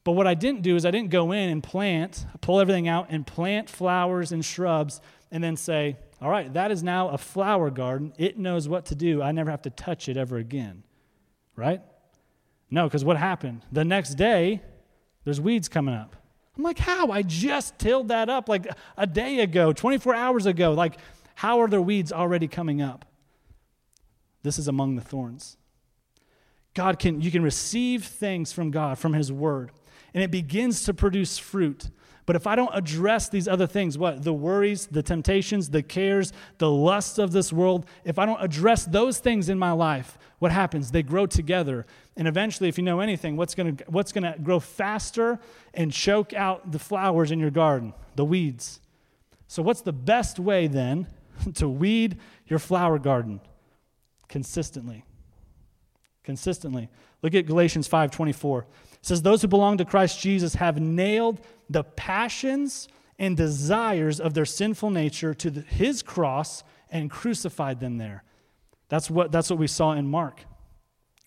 But 0.09 0.13
what 0.13 0.25
I 0.25 0.33
didn't 0.33 0.63
do 0.63 0.75
is 0.75 0.87
I 0.87 0.89
didn't 0.89 1.11
go 1.11 1.33
in 1.33 1.49
and 1.49 1.61
plant, 1.61 2.25
pull 2.41 2.59
everything 2.59 2.87
out 2.87 3.09
and 3.11 3.27
plant 3.27 3.69
flowers 3.69 4.31
and 4.31 4.43
shrubs, 4.43 5.01
and 5.29 5.43
then 5.43 5.55
say, 5.55 5.97
all 6.19 6.31
right, 6.31 6.51
that 6.55 6.71
is 6.71 6.81
now 6.81 7.09
a 7.09 7.17
flower 7.19 7.69
garden. 7.69 8.13
It 8.17 8.35
knows 8.35 8.67
what 8.67 8.87
to 8.87 8.95
do. 8.95 9.21
I 9.21 9.31
never 9.33 9.51
have 9.51 9.61
to 9.61 9.69
touch 9.69 10.09
it 10.09 10.17
ever 10.17 10.37
again. 10.37 10.81
Right? 11.55 11.83
No, 12.71 12.85
because 12.85 13.05
what 13.05 13.17
happened? 13.17 13.63
The 13.71 13.85
next 13.85 14.15
day, 14.15 14.63
there's 15.25 15.39
weeds 15.39 15.69
coming 15.69 15.93
up. 15.93 16.15
I'm 16.57 16.63
like, 16.63 16.79
how? 16.79 17.11
I 17.11 17.21
just 17.21 17.77
tilled 17.77 18.07
that 18.07 18.29
up 18.31 18.49
like 18.49 18.65
a 18.97 19.05
day 19.05 19.41
ago, 19.41 19.73
24 19.73 20.15
hours 20.15 20.47
ago. 20.47 20.73
Like, 20.73 20.97
how 21.35 21.61
are 21.61 21.67
there 21.67 21.83
weeds 21.83 22.11
already 22.11 22.47
coming 22.47 22.81
up? 22.81 23.05
This 24.41 24.57
is 24.57 24.67
among 24.67 24.95
the 24.95 25.03
thorns. 25.03 25.55
God 26.73 26.97
can, 26.97 27.21
you 27.21 27.29
can 27.29 27.43
receive 27.43 28.05
things 28.05 28.51
from 28.51 28.71
God, 28.71 28.97
from 28.97 29.13
His 29.13 29.31
Word, 29.31 29.71
and 30.13 30.23
it 30.23 30.31
begins 30.31 30.83
to 30.83 30.93
produce 30.93 31.37
fruit. 31.37 31.89
But 32.25 32.35
if 32.35 32.45
I 32.45 32.55
don't 32.55 32.69
address 32.73 33.27
these 33.27 33.47
other 33.47 33.65
things, 33.65 33.97
what? 33.97 34.23
The 34.23 34.33
worries, 34.33 34.85
the 34.85 35.01
temptations, 35.01 35.71
the 35.71 35.81
cares, 35.81 36.31
the 36.59 36.69
lusts 36.69 37.17
of 37.17 37.31
this 37.31 37.51
world, 37.51 37.87
if 38.05 38.19
I 38.19 38.27
don't 38.27 38.39
address 38.39 38.85
those 38.85 39.17
things 39.17 39.49
in 39.49 39.57
my 39.57 39.71
life, 39.71 40.15
what 40.37 40.51
happens? 40.51 40.91
They 40.91 41.01
grow 41.01 41.25
together. 41.25 41.87
And 42.15 42.27
eventually, 42.27 42.69
if 42.69 42.77
you 42.77 42.83
know 42.83 42.99
anything, 42.99 43.35
what's 43.35 43.55
going 43.55 43.77
to 43.77 43.83
what's 43.87 44.11
to 44.11 44.35
grow 44.43 44.59
faster 44.59 45.39
and 45.73 45.91
choke 45.91 46.33
out 46.33 46.71
the 46.71 46.77
flowers 46.77 47.31
in 47.31 47.39
your 47.39 47.49
garden? 47.49 47.93
The 48.15 48.25
weeds. 48.25 48.79
So, 49.47 49.63
what's 49.63 49.81
the 49.81 49.91
best 49.91 50.37
way 50.37 50.67
then 50.67 51.07
to 51.55 51.67
weed 51.67 52.19
your 52.45 52.59
flower 52.59 52.99
garden? 52.99 53.41
Consistently. 54.27 55.03
Consistently. 56.23 56.89
Look 57.23 57.33
at 57.33 57.47
Galatians 57.47 57.89
5:24. 57.89 58.65
It 59.01 59.05
says 59.05 59.21
those 59.21 59.41
who 59.41 59.47
belong 59.47 59.77
to 59.77 59.85
Christ 59.85 60.19
Jesus 60.19 60.55
have 60.55 60.79
nailed 60.79 61.41
the 61.69 61.83
passions 61.83 62.87
and 63.17 63.35
desires 63.35 64.19
of 64.19 64.33
their 64.33 64.45
sinful 64.45 64.89
nature 64.89 65.33
to 65.33 65.49
the, 65.49 65.61
his 65.61 66.01
cross 66.01 66.63
and 66.89 67.09
crucified 67.09 67.79
them 67.79 67.97
there. 67.97 68.23
That's 68.87 69.09
what, 69.09 69.31
that's 69.31 69.49
what 69.49 69.59
we 69.59 69.67
saw 69.67 69.91
in 69.91 70.07
Mark. 70.07 70.43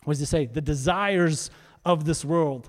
What 0.05 0.15
does 0.15 0.21
he 0.21 0.27
say? 0.27 0.47
The 0.47 0.61
desires 0.61 1.51
of 1.85 2.05
this 2.05 2.25
world. 2.25 2.69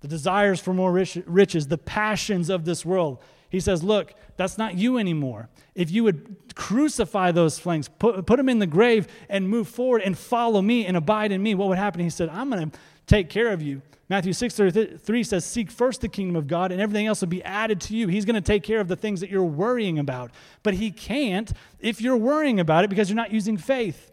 The 0.00 0.08
desires 0.08 0.60
for 0.60 0.74
more 0.74 0.92
rich, 0.92 1.18
riches, 1.24 1.68
the 1.68 1.78
passions 1.78 2.50
of 2.50 2.64
this 2.64 2.84
world. 2.84 3.22
He 3.48 3.60
says, 3.60 3.82
Look, 3.82 4.14
that's 4.36 4.58
not 4.58 4.76
you 4.76 4.98
anymore. 4.98 5.48
If 5.74 5.90
you 5.90 6.04
would 6.04 6.54
crucify 6.54 7.32
those 7.32 7.58
flames, 7.58 7.88
put, 7.88 8.26
put 8.26 8.36
them 8.36 8.48
in 8.48 8.58
the 8.58 8.66
grave, 8.66 9.06
and 9.28 9.48
move 9.48 9.68
forward 9.68 10.02
and 10.02 10.18
follow 10.18 10.60
me 10.60 10.84
and 10.84 10.96
abide 10.96 11.32
in 11.32 11.42
me, 11.42 11.54
what 11.54 11.68
would 11.68 11.78
happen? 11.78 12.00
He 12.00 12.10
said, 12.10 12.28
I'm 12.28 12.50
going 12.50 12.70
to 12.70 12.78
take 13.06 13.30
care 13.30 13.52
of 13.52 13.62
you. 13.62 13.82
Matthew 14.08 14.32
6 14.32 14.54
33 14.54 15.24
says, 15.24 15.44
Seek 15.44 15.70
first 15.70 16.00
the 16.00 16.08
kingdom 16.08 16.36
of 16.36 16.46
God, 16.46 16.72
and 16.72 16.80
everything 16.80 17.06
else 17.06 17.20
will 17.20 17.28
be 17.28 17.42
added 17.42 17.80
to 17.82 17.96
you. 17.96 18.08
He's 18.08 18.24
going 18.24 18.34
to 18.34 18.40
take 18.40 18.62
care 18.62 18.80
of 18.80 18.88
the 18.88 18.96
things 18.96 19.20
that 19.20 19.30
you're 19.30 19.42
worrying 19.42 19.98
about. 19.98 20.30
But 20.62 20.74
He 20.74 20.90
can't 20.90 21.52
if 21.80 22.00
you're 22.00 22.16
worrying 22.16 22.60
about 22.60 22.84
it 22.84 22.90
because 22.90 23.08
you're 23.08 23.16
not 23.16 23.32
using 23.32 23.56
faith. 23.56 24.10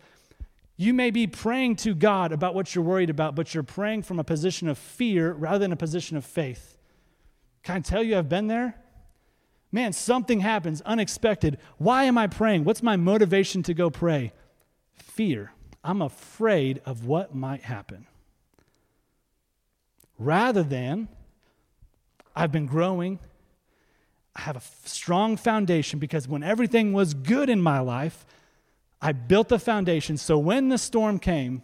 You 0.77 0.93
may 0.93 1.11
be 1.11 1.27
praying 1.27 1.75
to 1.77 1.93
God 1.93 2.31
about 2.31 2.55
what 2.55 2.73
you're 2.73 2.83
worried 2.83 3.09
about, 3.09 3.35
but 3.35 3.53
you're 3.53 3.63
praying 3.63 4.03
from 4.03 4.17
a 4.17 4.23
position 4.23 4.67
of 4.67 4.77
fear 4.77 5.33
rather 5.33 5.59
than 5.59 5.71
a 5.71 5.77
position 5.77 6.17
of 6.17 6.25
faith. 6.25 6.77
Can 7.63 7.75
I 7.75 7.79
tell 7.81 8.01
you 8.01 8.17
I've 8.17 8.29
been 8.29 8.47
there? 8.47 8.75
Man, 9.71 9.93
something 9.93 10.39
happens 10.39 10.81
unexpected. 10.81 11.59
Why 11.77 12.05
am 12.05 12.17
I 12.17 12.27
praying? 12.27 12.63
What's 12.63 12.81
my 12.81 12.95
motivation 12.95 13.61
to 13.63 13.73
go 13.73 13.89
pray? 13.89 14.33
Fear. 14.93 15.51
I'm 15.83 16.01
afraid 16.01 16.81
of 16.85 17.05
what 17.05 17.35
might 17.35 17.61
happen 17.61 18.07
rather 20.25 20.63
than 20.63 21.07
I've 22.35 22.51
been 22.51 22.65
growing. 22.65 23.19
I 24.35 24.41
have 24.41 24.55
a 24.55 24.61
strong 24.85 25.35
foundation 25.35 25.99
because 25.99 26.27
when 26.27 26.43
everything 26.43 26.93
was 26.93 27.13
good 27.13 27.49
in 27.49 27.61
my 27.61 27.79
life, 27.79 28.25
I 29.01 29.11
built 29.11 29.49
the 29.49 29.59
foundation. 29.59 30.15
So 30.17 30.37
when 30.37 30.69
the 30.69 30.77
storm 30.77 31.19
came, 31.19 31.63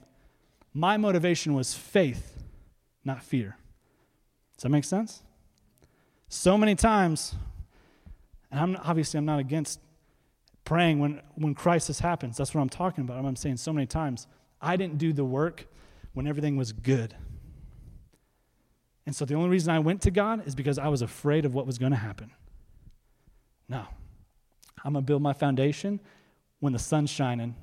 my 0.74 0.98
motivation 0.98 1.54
was 1.54 1.74
faith, 1.74 2.44
not 3.06 3.24
fear. 3.24 3.56
Does 4.56 4.64
that 4.64 4.70
make 4.70 4.84
sense? 4.84 5.22
So 6.30 6.58
many 6.58 6.76
times, 6.76 7.36
and 8.52 8.60
I'm 8.60 8.78
obviously 8.84 9.18
I'm 9.18 9.26
not 9.26 9.40
against 9.40 9.80
praying 10.66 11.00
when 11.00 11.22
when 11.36 11.54
crisis 11.54 12.00
happens. 12.00 12.36
That's 12.36 12.54
what 12.54 12.62
I'm 12.62 12.70
talking 12.70 13.04
about. 13.04 13.24
I'm 13.24 13.36
saying 13.36 13.58
so 13.58 13.72
many 13.72 13.88
times 13.88 14.28
I 14.62 14.76
didn't 14.76 14.98
do 14.98 15.14
the 15.14 15.24
work 15.24 15.68
when 16.14 16.28
everything 16.28 16.58
was 16.58 16.74
good. 16.74 17.16
And 19.08 19.16
so 19.16 19.24
the 19.24 19.36
only 19.36 19.48
reason 19.48 19.74
I 19.74 19.80
went 19.80 20.02
to 20.02 20.12
God 20.12 20.46
is 20.46 20.54
because 20.54 20.78
I 20.78 20.90
was 20.90 21.02
afraid 21.02 21.46
of 21.46 21.56
what 21.56 21.66
was 21.66 21.78
going 21.78 21.94
to 21.94 21.98
happen. 21.98 22.30
No. 23.70 23.86
I'm 24.84 24.92
going 24.94 25.04
to 25.04 25.08
build 25.08 25.22
my 25.22 25.32
foundation 25.32 26.02
when 26.60 26.74
the 26.74 26.80
sun's 26.80 27.10
shining. 27.10 27.56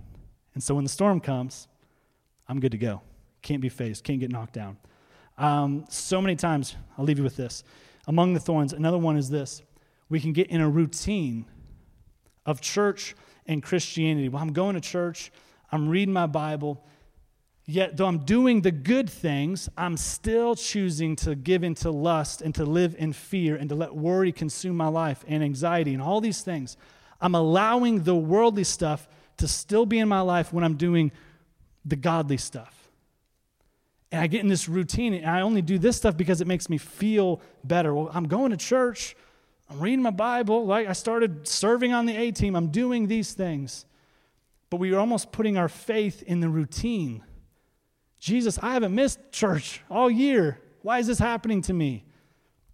And 0.55 0.63
so 0.63 0.75
when 0.75 0.85
the 0.85 0.91
storm 0.91 1.21
comes, 1.21 1.69
I'm 2.49 2.61
good 2.61 2.73
to 2.73 2.79
go. 2.79 3.03
Can't 3.43 3.61
be 3.61 3.69
faced, 3.69 4.05
can't 4.05 4.21
get 4.21 4.33
knocked 4.33 4.55
down. 4.55 4.79
Um, 5.37 5.85
so 5.91 6.23
many 6.23 6.35
times, 6.35 6.77
I'll 6.97 7.05
leave 7.05 7.19
you 7.19 7.25
with 7.25 7.37
this. 7.37 7.63
Among 8.07 8.33
the 8.33 8.41
thorns, 8.41 8.73
another 8.73 8.99
one 8.99 9.19
is 9.19 9.29
this 9.29 9.63
we 10.09 10.21
can 10.21 10.33
get 10.33 10.49
in 10.49 10.63
a 10.63 10.69
routine 10.69 11.45
of 12.47 12.63
church 12.63 13.15
and 13.45 13.63
Christianity. 13.63 14.31
Well, 14.31 14.41
I'm 14.41 14.55
going 14.55 14.77
to 14.77 14.81
church, 14.81 15.31
I'm 15.71 15.91
reading 15.91 16.15
my 16.15 16.27
Bible, 16.27 16.83
yet 17.67 17.97
though 17.97 18.07
I'm 18.07 18.25
doing 18.25 18.61
the 18.61 18.71
good 18.71 19.09
things, 19.09 19.69
I'm 19.77 19.97
still 19.97 20.55
choosing 20.55 21.17
to 21.17 21.35
give 21.35 21.65
into 21.65 21.91
lust 21.91 22.43
and 22.43 22.55
to 22.57 22.65
live 22.65 22.95
in 22.99 23.13
fear 23.13 23.57
and 23.57 23.69
to 23.69 23.75
let 23.75 23.95
worry 23.95 24.33
consume 24.33 24.77
my 24.77 24.89
life 24.89 25.25
and 25.27 25.43
anxiety 25.43 25.95
and 25.95 26.03
all 26.03 26.21
these 26.21 26.43
things. 26.43 26.77
I'm 27.21 27.35
allowing 27.35 28.03
the 28.03 28.15
worldly 28.15 28.65
stuff 28.65 29.09
to 29.39 29.49
still 29.49 29.87
be 29.87 29.99
in 29.99 30.09
my 30.09 30.21
life 30.21 30.53
when 30.53 30.65
I'm 30.65 30.77
doing 30.77 31.11
the 31.85 31.97
godly 31.97 32.37
stuff. 32.37 32.91
And 34.13 34.21
I 34.21 34.27
get 34.27 34.43
in 34.43 34.49
this 34.49 34.69
routine, 34.69 35.15
and 35.15 35.27
I 35.27 35.41
only 35.41 35.63
do 35.63 35.79
this 35.79 35.97
stuff 35.97 36.17
because 36.17 36.41
it 36.41 36.47
makes 36.47 36.69
me 36.69 36.79
feel 36.79 37.41
better. 37.65 37.95
Well, 37.95 38.11
I'm 38.13 38.29
going 38.29 38.53
to 38.53 38.57
church, 38.57 39.17
I'm 39.69 39.81
reading 39.81 40.03
my 40.03 40.11
Bible, 40.11 40.67
like 40.67 40.87
I 40.87 40.93
started 40.93 41.49
serving 41.49 41.93
on 41.93 42.07
the 42.07 42.17
A 42.17 42.31
team, 42.31 42.55
I'm 42.55 42.69
doing 42.69 43.09
these 43.09 43.33
things. 43.33 43.87
But 44.71 44.79
we 44.79 44.93
are 44.93 44.99
almost 44.99 45.33
putting 45.33 45.57
our 45.57 45.69
faith 45.69 46.23
in 46.23 46.41
the 46.41 46.49
routine. 46.49 47.25
Jesus, 48.25 48.59
I 48.63 48.73
haven't 48.73 48.95
missed 48.95 49.19
church 49.33 49.83
all 49.91 50.11
year. 50.11 50.59
Why 50.81 50.99
is 50.99 51.09
this 51.09 51.19
happening 51.19 51.61
to 51.61 51.75
me? 51.75 52.07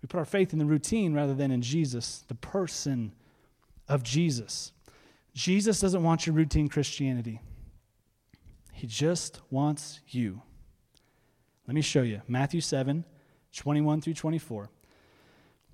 We 0.00 0.06
put 0.06 0.18
our 0.18 0.24
faith 0.24 0.52
in 0.52 0.60
the 0.60 0.64
routine 0.64 1.12
rather 1.12 1.34
than 1.34 1.50
in 1.50 1.60
Jesus, 1.60 2.24
the 2.28 2.36
person 2.36 3.12
of 3.88 4.04
Jesus. 4.04 4.70
Jesus 5.34 5.80
doesn't 5.80 6.04
want 6.04 6.24
your 6.24 6.36
routine 6.36 6.68
Christianity, 6.68 7.40
He 8.72 8.86
just 8.86 9.40
wants 9.50 9.98
you. 10.06 10.40
Let 11.66 11.74
me 11.74 11.82
show 11.82 12.02
you 12.02 12.22
Matthew 12.28 12.60
7 12.60 13.04
21 13.52 14.02
through 14.02 14.14
24. 14.14 14.70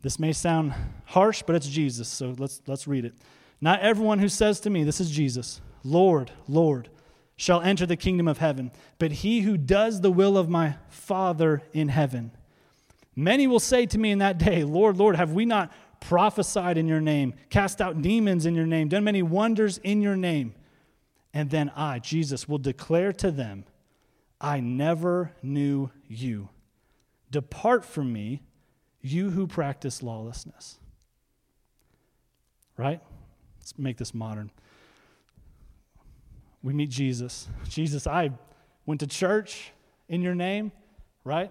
This 0.00 0.18
may 0.18 0.32
sound 0.32 0.72
harsh, 1.04 1.42
but 1.42 1.54
it's 1.54 1.68
Jesus, 1.68 2.08
so 2.08 2.34
let's, 2.38 2.62
let's 2.66 2.88
read 2.88 3.04
it. 3.04 3.12
Not 3.60 3.80
everyone 3.80 4.20
who 4.20 4.30
says 4.30 4.58
to 4.60 4.70
me, 4.70 4.84
This 4.84 5.02
is 5.02 5.10
Jesus, 5.10 5.60
Lord, 5.84 6.30
Lord, 6.48 6.88
shall 7.36 7.60
enter 7.60 7.84
the 7.84 7.96
kingdom 7.96 8.26
of 8.26 8.38
heaven, 8.38 8.70
but 8.98 9.12
he 9.12 9.40
who 9.40 9.56
does 9.56 10.00
the 10.00 10.10
will 10.10 10.38
of 10.38 10.48
my 10.48 10.76
Father 10.88 11.62
in 11.72 11.88
heaven. 11.88 12.32
Many 13.14 13.46
will 13.46 13.60
say 13.60 13.86
to 13.86 13.98
me 13.98 14.10
in 14.10 14.18
that 14.18 14.38
day, 14.38 14.64
Lord, 14.64 14.96
Lord, 14.96 15.16
have 15.16 15.32
we 15.32 15.44
not 15.44 15.72
prophesied 16.00 16.78
in 16.78 16.86
your 16.86 17.00
name, 17.00 17.34
cast 17.50 17.80
out 17.80 18.00
demons 18.02 18.46
in 18.46 18.54
your 18.54 18.66
name, 18.66 18.88
done 18.88 19.04
many 19.04 19.22
wonders 19.22 19.78
in 19.78 20.02
your 20.02 20.16
name. 20.16 20.54
And 21.32 21.50
then 21.50 21.70
I, 21.76 21.98
Jesus, 21.98 22.48
will 22.48 22.58
declare 22.58 23.12
to 23.14 23.30
them, 23.30 23.64
I 24.40 24.60
never 24.60 25.32
knew 25.42 25.90
you. 26.08 26.48
Depart 27.30 27.84
from 27.84 28.12
me, 28.12 28.42
you 29.00 29.30
who 29.30 29.46
practice 29.46 30.02
lawlessness. 30.02 30.78
Right? 32.76 33.00
Let's 33.58 33.78
make 33.78 33.96
this 33.96 34.14
modern. 34.14 34.50
We 36.62 36.72
meet 36.72 36.90
Jesus. 36.90 37.48
Jesus, 37.68 38.06
I 38.06 38.30
went 38.84 39.00
to 39.00 39.06
church 39.06 39.72
in 40.08 40.22
your 40.22 40.34
name, 40.34 40.72
right? 41.24 41.50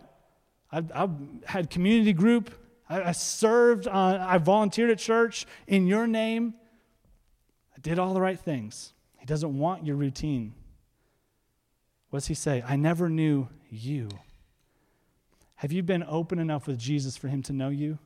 I've, 0.72 0.92
I've 0.94 1.12
had 1.46 1.70
community 1.70 2.14
group 2.14 2.52
I, 2.90 3.04
I 3.04 3.12
served, 3.12 3.88
on, 3.88 4.20
I 4.20 4.38
volunteered 4.38 4.90
at 4.92 5.00
church 5.00 5.46
in 5.68 5.88
your 5.88 6.08
name. 6.08 6.54
I 7.76 7.80
did 7.82 8.00
all 8.00 8.14
the 8.14 8.22
right 8.22 8.40
things. 8.40 8.94
He 9.18 9.26
doesn't 9.26 9.58
want 9.58 9.86
your 9.86 9.96
routine. 9.96 10.54
What 12.10 12.20
does 12.20 12.28
he 12.28 12.34
say? 12.34 12.64
I 12.68 12.76
never 12.76 13.10
knew 13.10 13.50
you. 13.70 14.10
Have 15.56 15.72
you 15.72 15.84
been 15.84 16.04
open 16.08 16.38
enough 16.40 16.68
with 16.68 16.78
Jesus 16.78 17.18
for 17.18 17.28
him 17.28 17.42
to 17.44 17.54
know 17.54 17.70
you? 17.70 17.98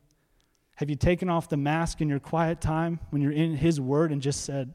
Have 0.76 0.90
you 0.90 0.96
taken 0.96 1.30
off 1.30 1.50
the 1.50 1.58
mask 1.58 2.00
in 2.00 2.08
your 2.08 2.20
quiet 2.20 2.62
time 2.62 3.00
when 3.10 3.22
you're 3.22 3.34
in 3.34 3.58
his 3.58 3.82
word 3.82 4.12
and 4.12 4.22
just 4.22 4.46
said, 4.46 4.74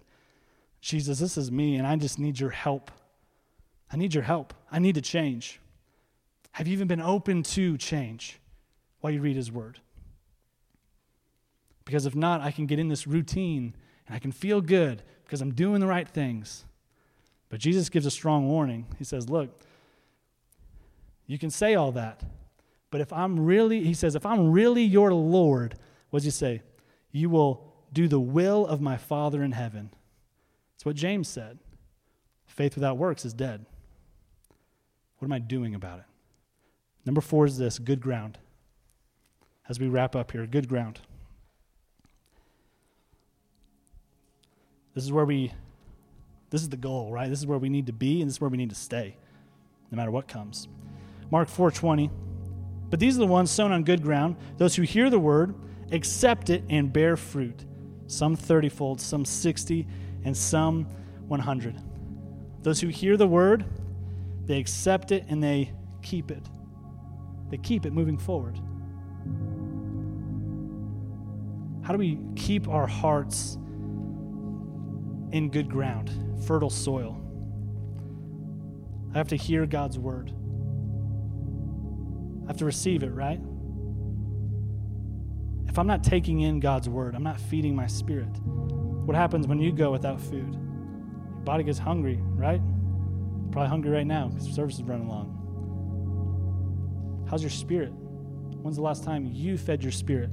Jesus, 0.85 1.19
this 1.19 1.39
is 1.39 1.51
me 1.51 1.77
and 1.77 1.87
I 1.87 1.97
just 1.97 2.19
need 2.19 2.39
your 2.39 2.51
help? 2.51 2.91
I 3.91 3.97
need 3.97 4.13
your 4.13 4.23
help. 4.23 4.53
I 4.71 4.79
need 4.79 4.97
to 4.97 5.01
change. 5.01 5.59
Have 6.53 6.67
you 6.69 6.75
even 6.75 6.87
been 6.87 7.01
open 7.01 7.43
to 7.43 7.79
change 7.79 8.39
while 9.01 9.11
you 9.11 9.23
read 9.23 9.35
his 9.35 9.51
word? 9.51 9.81
Because 11.87 12.05
if 12.05 12.15
not, 12.15 12.43
I 12.43 12.51
can 12.51 12.67
get 12.67 12.79
in 12.79 12.89
this 12.89 13.07
routine 13.07 13.75
and 14.07 14.15
I 14.15 14.19
can 14.19 14.31
feel 14.31 14.61
good 14.61 15.03
because 15.25 15.41
I'm 15.41 15.55
doing 15.55 15.81
the 15.81 15.87
right 15.87 16.07
things. 16.07 16.67
But 17.49 17.61
Jesus 17.61 17.89
gives 17.89 18.05
a 18.05 18.11
strong 18.11 18.47
warning. 18.47 18.85
He 18.99 19.05
says, 19.05 19.31
Look, 19.31 19.59
you 21.27 21.39
can 21.39 21.49
say 21.49 21.77
all 21.77 21.93
that, 21.93 22.23
but 22.91 23.01
if 23.01 23.11
I'm 23.11 23.41
really, 23.41 23.83
he 23.85 23.95
says, 23.95 24.15
if 24.15 24.27
I'm 24.27 24.53
really 24.53 24.83
your 24.83 25.15
Lord, 25.15 25.77
what 26.11 26.19
does 26.19 26.25
he 26.25 26.31
say? 26.31 26.61
You 27.11 27.31
will 27.31 27.73
do 27.91 28.07
the 28.07 28.21
will 28.21 28.67
of 28.67 28.83
my 28.83 28.99
Father 28.99 29.43
in 29.43 29.53
heaven. 29.53 29.91
That's 30.75 30.85
what 30.85 30.97
James 30.97 31.29
said. 31.29 31.59
Faith 32.47 32.75
without 32.75 32.99
works 32.99 33.25
is 33.25 33.33
dead. 33.33 33.67
What 35.19 35.27
am 35.27 35.33
I 35.33 35.39
doing 35.39 35.75
about 35.75 36.01
it? 36.01 36.05
Number 37.07 37.21
four 37.21 37.47
is 37.47 37.59
this 37.59 37.79
good 37.79 38.01
ground. 38.01 38.39
As 39.69 39.81
we 39.81 39.89
wrap 39.89 40.15
up 40.15 40.33
here, 40.33 40.47
good 40.47 40.69
ground. 40.69 41.01
This 44.95 45.05
is 45.05 45.13
where 45.13 45.25
we, 45.25 45.53
this 46.51 46.63
is 46.63 46.69
the 46.69 46.77
goal, 46.77 47.11
right? 47.11 47.29
This 47.29 47.41
is 47.41 47.47
where 47.47 47.59
we 47.59 47.69
need 47.69 47.87
to 47.87 47.93
be, 47.93 48.21
and 48.21 48.29
this 48.29 48.37
is 48.37 48.41
where 48.41 48.51
we 48.51 48.57
need 48.57 48.71
to 48.71 48.77
stay, 48.77 49.17
no 49.91 49.97
matter 49.97 50.11
what 50.11 50.29
comes. 50.29 50.69
Mark 51.31 51.49
4:20. 51.49 52.11
But 52.91 53.01
these 53.01 53.17
are 53.17 53.21
the 53.21 53.27
ones 53.27 53.51
sown 53.51 53.73
on 53.73 53.83
good 53.83 54.03
ground, 54.03 54.37
those 54.57 54.77
who 54.77 54.83
hear 54.83 55.11
the 55.11 55.19
word, 55.19 55.55
accept 55.91 56.51
it, 56.51 56.63
and 56.69 56.93
bear 56.93 57.17
fruit. 57.17 57.65
Some 58.07 58.37
30 58.37 58.69
fold, 58.69 59.01
some 59.01 59.25
60, 59.25 59.87
and 60.25 60.37
some 60.37 60.85
100. 61.29 61.81
Those 62.63 62.81
who 62.81 62.89
hear 62.89 63.17
the 63.17 63.27
word, 63.27 63.65
they 64.47 64.59
accept 64.59 65.13
it 65.13 65.25
and 65.29 65.43
they 65.43 65.73
keep 66.03 66.31
it. 66.31 66.47
They 67.51 67.59
keep 67.59 67.87
it 67.87 67.93
moving 67.93 68.19
forward. 68.19 68.59
How 71.85 71.93
do 71.93 71.99
we 71.99 72.19
keep 72.35 72.69
our 72.69 72.87
hearts 72.87 73.59
in 75.35 75.51
good 75.51 75.69
ground, 75.69 76.13
fertile 76.47 76.71
soil. 76.71 77.21
I 79.13 79.19
have 79.19 79.27
to 79.29 79.37
hear 79.37 79.67
God's 79.67 79.99
word. 79.99 80.33
I 82.45 82.47
have 82.47 82.57
to 82.59 82.65
receive 82.65 83.03
it, 83.03 83.11
right? 83.11 83.41
If 85.69 85.77
I'm 85.77 85.89
not 85.89 86.05
taking 86.05 86.43
in 86.43 86.61
God's 86.61 86.89
word, 86.89 87.17
I'm 87.17 87.25
not 87.25 87.41
feeding 87.41 87.75
my 87.75 87.89
spirit. 87.89 88.31
What 89.05 89.17
happens 89.17 89.47
when 89.47 89.61
you 89.61 89.71
go 89.71 89.91
without 89.91 90.19
food? 90.19 90.55
Your 90.55 91.45
body 91.45 91.63
gets 91.63 91.79
hungry, 91.79 92.19
right? 92.23 92.63
Probably 93.53 93.69
hungry 93.69 93.91
right 93.91 94.07
now 94.07 94.29
because 94.29 94.49
service 94.49 94.77
is 94.77 94.83
running 94.83 95.09
long. 95.09 97.27
How's 97.29 97.43
your 97.43 97.51
spirit? 97.51 97.91
When's 97.91 98.77
the 98.77 98.83
last 98.83 99.05
time 99.05 99.27
you 99.27 99.59
fed 99.59 99.83
your 99.83 99.93
spirit? 99.93 100.31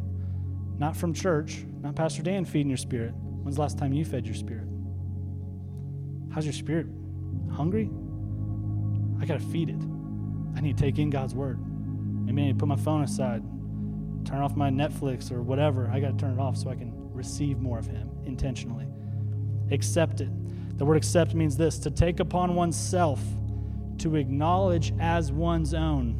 Not 0.77 0.95
from 0.95 1.13
church, 1.13 1.65
not 1.81 1.95
Pastor 1.95 2.23
Dan 2.23 2.45
feeding 2.45 2.69
your 2.69 2.77
spirit. 2.77 3.13
When's 3.13 3.57
the 3.57 3.61
last 3.61 3.77
time 3.77 3.91
you 3.91 4.05
fed 4.05 4.25
your 4.25 4.35
spirit? 4.35 4.67
How's 6.33 6.45
your 6.45 6.53
spirit? 6.53 6.87
Hungry? 7.51 7.89
I 9.19 9.25
got 9.25 9.41
to 9.41 9.45
feed 9.47 9.67
it. 9.67 9.81
I 10.55 10.61
need 10.61 10.77
to 10.77 10.83
take 10.83 10.97
in 10.97 11.09
God's 11.09 11.35
word. 11.35 11.59
Maybe 12.25 12.41
I 12.41 12.45
need 12.45 12.53
to 12.53 12.57
put 12.57 12.69
my 12.69 12.77
phone 12.77 13.03
aside, 13.03 13.43
turn 14.23 14.39
off 14.39 14.55
my 14.55 14.69
Netflix 14.69 15.29
or 15.29 15.41
whatever. 15.41 15.89
I 15.91 15.99
got 15.99 16.11
to 16.11 16.17
turn 16.17 16.35
it 16.35 16.39
off 16.39 16.55
so 16.55 16.69
I 16.69 16.75
can 16.75 16.93
receive 17.11 17.59
more 17.59 17.77
of 17.77 17.85
Him 17.85 18.10
intentionally. 18.31 18.87
Accept 19.71 20.21
it. 20.21 20.29
The 20.77 20.85
word 20.85 20.97
accept 20.97 21.35
means 21.35 21.57
this 21.57 21.77
to 21.79 21.91
take 21.91 22.19
upon 22.19 22.55
oneself, 22.55 23.21
to 23.99 24.15
acknowledge 24.15 24.93
as 24.99 25.31
one's 25.31 25.73
own. 25.73 26.17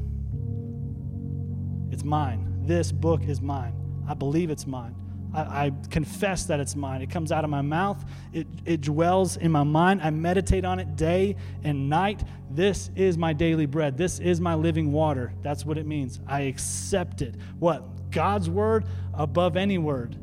It's 1.92 2.04
mine. 2.04 2.64
This 2.66 2.92
book 2.92 3.24
is 3.24 3.42
mine. 3.42 3.74
I 4.08 4.14
believe 4.14 4.50
it's 4.50 4.68
mine. 4.68 4.96
I, 5.34 5.40
I, 5.40 5.72
confess 5.90 6.46
that 6.46 6.60
it's 6.60 6.76
mine. 6.76 7.02
It 7.02 7.10
comes 7.10 7.32
out 7.32 7.44
of 7.46 7.50
my 7.50 7.62
mouth, 7.62 8.04
it, 8.34 8.48
it 8.66 8.82
dwells 8.82 9.38
in 9.38 9.52
my 9.52 9.64
mind. 9.64 10.02
I 10.02 10.10
meditate 10.10 10.66
on 10.66 10.80
it 10.80 10.98
day 10.98 11.38
and 11.64 11.90
night. 11.90 12.24
This 12.50 12.92
is 12.96 13.18
my 13.18 13.32
daily 13.32 13.66
bread. 13.66 13.98
This 13.98 14.20
is 14.20 14.42
my 14.42 14.56
living 14.56 14.92
water. 14.92 15.34
That's 15.42 15.66
what 15.66 15.78
it 15.78 15.86
means. 15.86 16.20
I 16.28 16.42
accept 16.42 17.22
it. 17.22 17.36
What? 17.60 18.12
God's 18.12 18.50
word 18.50 18.86
above 19.14 19.56
any 19.56 19.78
word. 19.78 20.18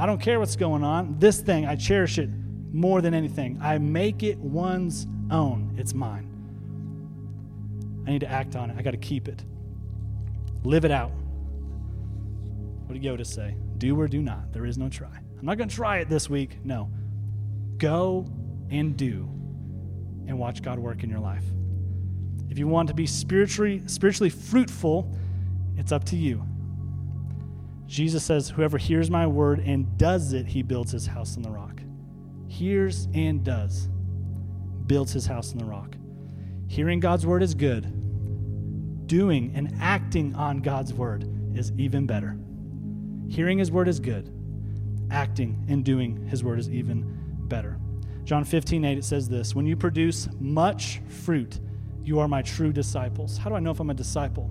I 0.00 0.06
don't 0.06 0.18
care 0.18 0.40
what's 0.40 0.56
going 0.56 0.82
on. 0.82 1.18
This 1.18 1.42
thing, 1.42 1.66
I 1.66 1.76
cherish 1.76 2.16
it 2.18 2.30
more 2.72 3.02
than 3.02 3.12
anything. 3.12 3.58
I 3.60 3.76
make 3.76 4.22
it 4.22 4.38
one's 4.38 5.06
own. 5.30 5.74
It's 5.76 5.92
mine. 5.92 6.26
I 8.06 8.12
need 8.12 8.20
to 8.20 8.30
act 8.30 8.56
on 8.56 8.70
it. 8.70 8.78
I 8.78 8.82
got 8.82 8.92
to 8.92 8.96
keep 8.96 9.28
it. 9.28 9.44
Live 10.64 10.86
it 10.86 10.90
out. 10.90 11.12
What 12.86 12.94
did 12.94 13.02
Yoda 13.02 13.26
say? 13.26 13.54
Do 13.76 14.00
or 14.00 14.08
do 14.08 14.22
not. 14.22 14.54
There 14.54 14.64
is 14.64 14.78
no 14.78 14.88
try. 14.88 15.18
I'm 15.38 15.44
not 15.44 15.58
going 15.58 15.68
to 15.68 15.76
try 15.76 15.98
it 15.98 16.08
this 16.08 16.30
week. 16.30 16.56
No. 16.64 16.90
Go 17.76 18.24
and 18.70 18.96
do 18.96 19.28
and 20.26 20.38
watch 20.38 20.62
God 20.62 20.78
work 20.78 21.04
in 21.04 21.10
your 21.10 21.20
life. 21.20 21.44
If 22.48 22.58
you 22.58 22.66
want 22.66 22.88
to 22.88 22.94
be 22.94 23.06
spiritually 23.06 23.82
spiritually 23.84 24.30
fruitful, 24.30 25.14
it's 25.76 25.92
up 25.92 26.04
to 26.04 26.16
you. 26.16 26.42
Jesus 27.90 28.22
says, 28.22 28.48
Whoever 28.48 28.78
hears 28.78 29.10
my 29.10 29.26
word 29.26 29.58
and 29.58 29.98
does 29.98 30.32
it, 30.32 30.46
he 30.46 30.62
builds 30.62 30.92
his 30.92 31.06
house 31.06 31.36
on 31.36 31.42
the 31.42 31.50
rock. 31.50 31.82
Hears 32.46 33.08
and 33.14 33.42
does, 33.42 33.88
builds 34.86 35.12
his 35.12 35.26
house 35.26 35.50
on 35.50 35.58
the 35.58 35.64
rock. 35.64 35.96
Hearing 36.68 37.00
God's 37.00 37.26
word 37.26 37.42
is 37.42 37.52
good, 37.52 39.08
doing 39.08 39.50
and 39.56 39.74
acting 39.80 40.36
on 40.36 40.60
God's 40.60 40.94
word 40.94 41.28
is 41.52 41.72
even 41.78 42.06
better. 42.06 42.38
Hearing 43.28 43.58
his 43.58 43.72
word 43.72 43.88
is 43.88 43.98
good, 43.98 44.32
acting 45.10 45.66
and 45.68 45.84
doing 45.84 46.24
his 46.28 46.44
word 46.44 46.60
is 46.60 46.70
even 46.70 47.18
better. 47.48 47.76
John 48.22 48.44
15, 48.44 48.84
8, 48.84 48.98
it 48.98 49.04
says 49.04 49.28
this 49.28 49.52
When 49.56 49.66
you 49.66 49.76
produce 49.76 50.28
much 50.38 51.00
fruit, 51.08 51.58
you 52.04 52.20
are 52.20 52.28
my 52.28 52.42
true 52.42 52.72
disciples. 52.72 53.36
How 53.36 53.50
do 53.50 53.56
I 53.56 53.60
know 53.60 53.72
if 53.72 53.80
I'm 53.80 53.90
a 53.90 53.94
disciple? 53.94 54.48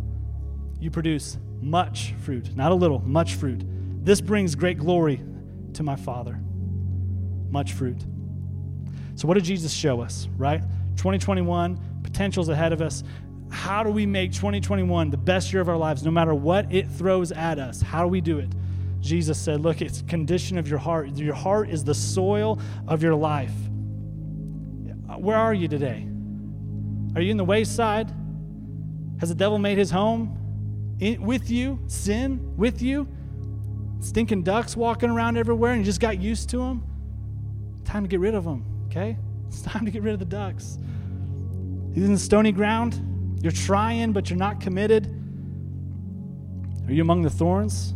You 0.77 0.91
produce 0.91 1.37
much 1.61 2.13
fruit, 2.23 2.55
not 2.55 2.71
a 2.71 2.75
little, 2.75 2.99
much 2.99 3.35
fruit. 3.35 3.63
This 4.03 4.21
brings 4.21 4.55
great 4.55 4.77
glory 4.77 5.21
to 5.73 5.83
my 5.83 5.95
Father. 5.95 6.39
Much 7.49 7.73
fruit. 7.73 8.01
So, 9.15 9.27
what 9.27 9.33
did 9.33 9.43
Jesus 9.43 9.73
show 9.73 10.01
us, 10.01 10.27
right? 10.37 10.61
2021, 10.95 11.79
potentials 12.03 12.49
ahead 12.49 12.73
of 12.73 12.81
us. 12.81 13.03
How 13.51 13.83
do 13.83 13.89
we 13.89 14.05
make 14.05 14.31
2021 14.31 15.09
the 15.09 15.17
best 15.17 15.51
year 15.51 15.61
of 15.61 15.69
our 15.69 15.77
lives, 15.77 16.03
no 16.03 16.11
matter 16.11 16.33
what 16.33 16.71
it 16.71 16.87
throws 16.87 17.31
at 17.31 17.57
us? 17.57 17.81
How 17.81 18.03
do 18.03 18.07
we 18.07 18.21
do 18.21 18.39
it? 18.39 18.49
Jesus 19.01 19.39
said, 19.39 19.61
Look, 19.61 19.81
it's 19.81 20.01
condition 20.03 20.57
of 20.57 20.67
your 20.67 20.79
heart. 20.79 21.15
Your 21.15 21.33
heart 21.33 21.69
is 21.69 21.83
the 21.83 21.95
soil 21.95 22.59
of 22.87 23.01
your 23.01 23.15
life. 23.15 23.53
Where 25.17 25.37
are 25.37 25.53
you 25.53 25.67
today? 25.67 26.07
Are 27.15 27.21
you 27.21 27.31
in 27.31 27.37
the 27.37 27.45
wayside? 27.45 28.13
Has 29.19 29.29
the 29.29 29.35
devil 29.35 29.57
made 29.57 29.77
his 29.77 29.91
home 29.91 30.38
in, 30.99 31.21
with 31.21 31.49
you? 31.49 31.79
Sin 31.87 32.55
with 32.57 32.81
you? 32.81 33.07
Stinking 34.01 34.43
ducks 34.43 34.75
walking 34.75 35.09
around 35.09 35.37
everywhere 35.37 35.71
and 35.71 35.81
you 35.81 35.85
just 35.85 35.99
got 35.99 36.21
used 36.21 36.49
to 36.49 36.57
them? 36.57 36.83
Time 37.85 38.03
to 38.03 38.09
get 38.09 38.19
rid 38.19 38.35
of 38.35 38.43
them, 38.43 38.65
okay? 38.87 39.17
It's 39.47 39.61
time 39.63 39.85
to 39.85 39.91
get 39.91 40.03
rid 40.03 40.13
of 40.13 40.19
the 40.19 40.25
ducks. 40.25 40.77
He's 41.93 42.03
in 42.03 42.13
the 42.13 42.19
stony 42.19 42.51
ground. 42.51 43.39
You're 43.41 43.51
trying, 43.51 44.13
but 44.13 44.29
you're 44.29 44.39
not 44.39 44.61
committed. 44.61 45.07
Are 46.87 46.91
you 46.91 47.01
among 47.01 47.21
the 47.21 47.29
thorns? 47.29 47.93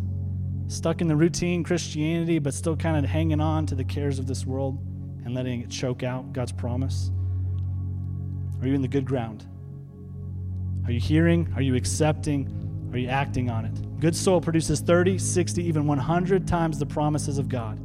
stuck 0.73 1.01
in 1.01 1.07
the 1.07 1.15
routine 1.15 1.63
Christianity, 1.63 2.39
but 2.39 2.53
still 2.53 2.75
kind 2.75 2.97
of 2.97 3.09
hanging 3.09 3.39
on 3.39 3.65
to 3.67 3.75
the 3.75 3.83
cares 3.83 4.19
of 4.19 4.27
this 4.27 4.45
world 4.45 4.79
and 5.23 5.33
letting 5.33 5.61
it 5.61 5.69
choke 5.69 6.03
out 6.03 6.33
God's 6.33 6.51
promise? 6.51 7.11
Are 8.61 8.67
you 8.67 8.73
in 8.73 8.81
the 8.81 8.87
good 8.87 9.05
ground? 9.05 9.45
Are 10.85 10.91
you 10.91 10.99
hearing? 10.99 11.51
Are 11.55 11.61
you 11.61 11.75
accepting? 11.75 12.62
Are 12.93 12.99
you 12.99 13.09
acting 13.09 13.49
on 13.49 13.65
it? 13.65 13.99
Good 13.99 14.15
soil 14.15 14.39
produces 14.39 14.79
30, 14.79 15.17
60, 15.17 15.63
even 15.63 15.87
100 15.87 16.47
times 16.47 16.77
the 16.77 16.85
promises 16.85 17.39
of 17.39 17.49
God. 17.49 17.79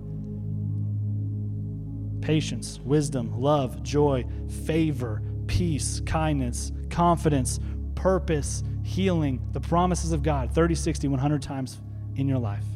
Patience, 2.20 2.78
wisdom, 2.80 3.40
love, 3.40 3.82
joy, 3.82 4.26
favor, 4.66 5.22
peace, 5.46 6.00
kindness, 6.04 6.72
confidence, 6.90 7.58
purpose, 7.94 8.62
healing, 8.82 9.40
the 9.52 9.60
promises 9.60 10.12
of 10.12 10.22
God 10.22 10.54
30, 10.54 10.74
60, 10.74 11.08
100 11.08 11.40
times 11.40 11.80
in 12.16 12.28
your 12.28 12.38
life. 12.38 12.66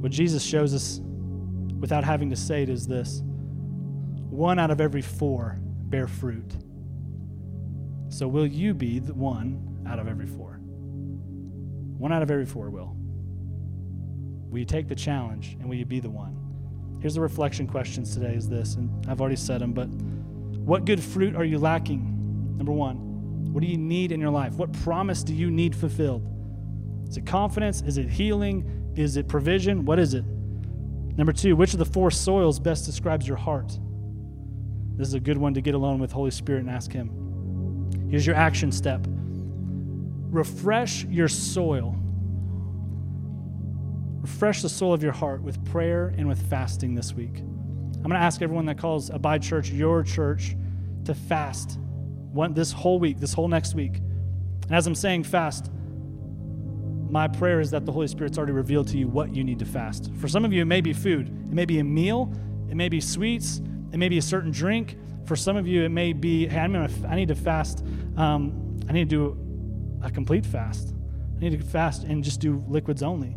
What 0.00 0.12
Jesus 0.12 0.42
shows 0.42 0.72
us 0.72 1.00
without 1.78 2.04
having 2.04 2.30
to 2.30 2.36
say 2.36 2.62
it 2.62 2.70
is 2.70 2.86
this 2.86 3.20
one 4.30 4.58
out 4.58 4.70
of 4.70 4.80
every 4.80 5.02
four 5.02 5.58
bear 5.60 6.06
fruit. 6.06 6.56
So, 8.08 8.28
will 8.28 8.46
you 8.46 8.72
be 8.72 8.98
the 8.98 9.12
one 9.12 9.65
out 9.86 9.98
of 9.98 10.08
every 10.08 10.26
four? 10.26 10.60
One 11.98 12.12
out 12.12 12.22
of 12.22 12.30
every 12.30 12.46
four 12.46 12.70
will. 12.70 12.96
Will 14.50 14.58
you 14.58 14.64
take 14.64 14.88
the 14.88 14.94
challenge 14.94 15.56
and 15.58 15.68
will 15.68 15.76
you 15.76 15.84
be 15.84 16.00
the 16.00 16.10
one? 16.10 16.36
Here's 17.00 17.14
the 17.14 17.20
reflection 17.20 17.66
questions 17.66 18.14
today 18.14 18.34
is 18.34 18.48
this, 18.48 18.74
and 18.74 18.90
I've 19.06 19.20
already 19.20 19.36
said 19.36 19.60
them, 19.60 19.72
but 19.72 19.86
what 19.86 20.84
good 20.84 21.02
fruit 21.02 21.36
are 21.36 21.44
you 21.44 21.58
lacking? 21.58 22.56
Number 22.56 22.72
one, 22.72 23.52
what 23.52 23.60
do 23.60 23.66
you 23.66 23.76
need 23.76 24.12
in 24.12 24.20
your 24.20 24.30
life? 24.30 24.54
What 24.54 24.72
promise 24.72 25.22
do 25.22 25.34
you 25.34 25.50
need 25.50 25.74
fulfilled? 25.74 26.26
Is 27.08 27.16
it 27.16 27.26
confidence? 27.26 27.82
Is 27.82 27.98
it 27.98 28.08
healing? 28.08 28.92
Is 28.96 29.16
it 29.16 29.28
provision? 29.28 29.84
What 29.84 29.98
is 29.98 30.14
it? 30.14 30.24
Number 31.16 31.32
two, 31.32 31.56
which 31.56 31.72
of 31.72 31.78
the 31.78 31.84
four 31.84 32.10
soils 32.10 32.58
best 32.58 32.84
describes 32.84 33.26
your 33.26 33.36
heart? 33.36 33.78
This 34.96 35.08
is 35.08 35.14
a 35.14 35.20
good 35.20 35.38
one 35.38 35.54
to 35.54 35.60
get 35.60 35.74
alone 35.74 35.98
with 35.98 36.12
Holy 36.12 36.30
Spirit 36.30 36.60
and 36.60 36.70
ask 36.70 36.92
Him. 36.92 38.08
Here's 38.10 38.26
your 38.26 38.36
action 38.36 38.72
step 38.72 39.06
refresh 40.30 41.04
your 41.04 41.28
soil. 41.28 41.96
Refresh 44.20 44.62
the 44.62 44.68
soul 44.68 44.92
of 44.92 45.02
your 45.02 45.12
heart 45.12 45.42
with 45.42 45.64
prayer 45.64 46.12
and 46.16 46.26
with 46.26 46.48
fasting 46.50 46.94
this 46.94 47.12
week. 47.12 47.38
I'm 47.38 48.02
going 48.02 48.10
to 48.10 48.18
ask 48.18 48.42
everyone 48.42 48.66
that 48.66 48.78
calls 48.78 49.10
Abide 49.10 49.42
Church 49.42 49.70
your 49.70 50.02
church 50.02 50.56
to 51.04 51.14
fast 51.14 51.78
one, 52.32 52.54
this 52.54 52.70
whole 52.72 52.98
week, 52.98 53.18
this 53.18 53.32
whole 53.32 53.48
next 53.48 53.74
week. 53.74 53.96
And 53.96 54.72
as 54.72 54.86
I'm 54.86 54.94
saying 54.94 55.24
fast, 55.24 55.70
my 57.08 57.28
prayer 57.28 57.60
is 57.60 57.70
that 57.70 57.86
the 57.86 57.92
Holy 57.92 58.08
Spirit's 58.08 58.36
already 58.36 58.52
revealed 58.52 58.88
to 58.88 58.98
you 58.98 59.08
what 59.08 59.34
you 59.34 59.44
need 59.44 59.58
to 59.60 59.64
fast. 59.64 60.12
For 60.16 60.28
some 60.28 60.44
of 60.44 60.52
you, 60.52 60.62
it 60.62 60.66
may 60.66 60.80
be 60.80 60.92
food, 60.92 61.28
it 61.28 61.54
may 61.54 61.64
be 61.64 61.78
a 61.78 61.84
meal, 61.84 62.32
it 62.68 62.74
may 62.76 62.88
be 62.88 63.00
sweets, 63.00 63.60
it 63.92 63.96
may 63.96 64.08
be 64.08 64.18
a 64.18 64.22
certain 64.22 64.50
drink. 64.50 64.98
For 65.24 65.36
some 65.36 65.56
of 65.56 65.66
you, 65.66 65.84
it 65.84 65.88
may 65.88 66.12
be, 66.12 66.46
hey, 66.46 66.60
I'm 66.60 66.72
gonna, 66.72 66.90
I 67.08 67.16
need 67.16 67.28
to 67.28 67.34
fast. 67.34 67.84
Um, 68.16 68.80
I 68.88 68.92
need 68.92 69.08
to 69.10 69.34
do 69.34 69.45
a 70.06 70.10
complete 70.10 70.46
fast. 70.46 70.94
I 71.36 71.40
need 71.40 71.58
to 71.58 71.64
fast 71.64 72.04
and 72.04 72.24
just 72.24 72.40
do 72.40 72.64
liquids 72.68 73.02
only. 73.02 73.36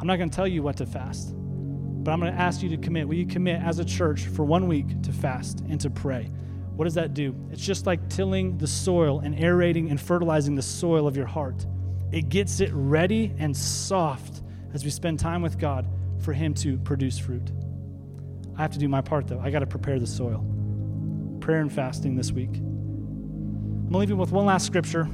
I'm 0.00 0.06
not 0.06 0.16
going 0.16 0.30
to 0.30 0.36
tell 0.36 0.46
you 0.46 0.62
what 0.62 0.76
to 0.76 0.86
fast, 0.86 1.34
but 1.34 2.12
I'm 2.12 2.20
going 2.20 2.32
to 2.32 2.38
ask 2.38 2.62
you 2.62 2.68
to 2.70 2.76
commit. 2.76 3.08
Will 3.08 3.16
you 3.16 3.26
commit 3.26 3.60
as 3.60 3.78
a 3.78 3.84
church 3.84 4.26
for 4.26 4.44
one 4.44 4.68
week 4.68 5.02
to 5.02 5.12
fast 5.12 5.60
and 5.68 5.80
to 5.80 5.90
pray? 5.90 6.30
What 6.76 6.84
does 6.84 6.94
that 6.94 7.12
do? 7.12 7.34
It's 7.50 7.64
just 7.64 7.86
like 7.86 8.08
tilling 8.08 8.56
the 8.56 8.66
soil 8.68 9.20
and 9.20 9.34
aerating 9.38 9.90
and 9.90 10.00
fertilizing 10.00 10.54
the 10.54 10.62
soil 10.62 11.08
of 11.08 11.16
your 11.16 11.26
heart. 11.26 11.66
It 12.12 12.28
gets 12.28 12.60
it 12.60 12.70
ready 12.72 13.34
and 13.38 13.54
soft 13.56 14.42
as 14.72 14.84
we 14.84 14.90
spend 14.90 15.18
time 15.18 15.42
with 15.42 15.58
God 15.58 15.88
for 16.20 16.32
Him 16.32 16.54
to 16.54 16.78
produce 16.78 17.18
fruit. 17.18 17.50
I 18.56 18.62
have 18.62 18.70
to 18.72 18.78
do 18.78 18.88
my 18.88 19.00
part, 19.00 19.26
though. 19.26 19.40
I 19.40 19.50
got 19.50 19.60
to 19.60 19.66
prepare 19.66 19.98
the 19.98 20.06
soil. 20.06 20.44
Prayer 21.40 21.60
and 21.60 21.72
fasting 21.72 22.14
this 22.14 22.32
week. 22.32 22.50
I'm 22.50 23.88
going 23.88 23.92
to 23.92 23.98
leave 23.98 24.10
you 24.10 24.16
with 24.16 24.32
one 24.32 24.46
last 24.46 24.66
scripture. 24.66 25.08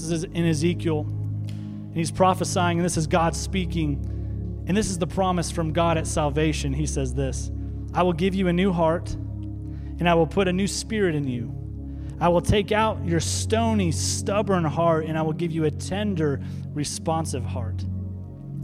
This 0.00 0.10
is 0.10 0.24
in 0.24 0.46
Ezekiel. 0.46 1.00
And 1.00 1.96
he's 1.96 2.10
prophesying, 2.10 2.78
and 2.78 2.84
this 2.84 2.96
is 2.96 3.06
God 3.06 3.34
speaking. 3.34 4.64
And 4.66 4.76
this 4.76 4.90
is 4.90 4.98
the 4.98 5.06
promise 5.06 5.50
from 5.50 5.72
God 5.72 5.96
at 5.96 6.06
salvation. 6.06 6.72
He 6.72 6.86
says 6.86 7.14
this 7.14 7.50
I 7.94 8.02
will 8.02 8.12
give 8.12 8.34
you 8.34 8.48
a 8.48 8.52
new 8.52 8.72
heart, 8.72 9.14
and 9.14 10.08
I 10.08 10.14
will 10.14 10.26
put 10.26 10.48
a 10.48 10.52
new 10.52 10.66
spirit 10.66 11.14
in 11.14 11.26
you. 11.26 11.54
I 12.20 12.28
will 12.28 12.40
take 12.40 12.72
out 12.72 13.04
your 13.04 13.20
stony, 13.20 13.92
stubborn 13.92 14.64
heart, 14.64 15.06
and 15.06 15.18
I 15.18 15.22
will 15.22 15.32
give 15.32 15.52
you 15.52 15.64
a 15.64 15.70
tender, 15.70 16.40
responsive 16.72 17.44
heart. 17.44 17.82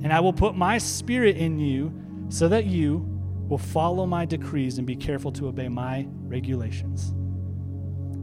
And 0.02 0.12
I 0.12 0.20
will 0.20 0.32
put 0.32 0.54
my 0.54 0.78
spirit 0.78 1.36
in 1.36 1.58
you 1.58 1.92
so 2.28 2.48
that 2.48 2.66
you 2.66 3.06
will 3.48 3.58
follow 3.58 4.06
my 4.06 4.24
decrees 4.24 4.78
and 4.78 4.86
be 4.86 4.96
careful 4.96 5.30
to 5.32 5.48
obey 5.48 5.68
my 5.68 6.06
regulations. 6.22 7.12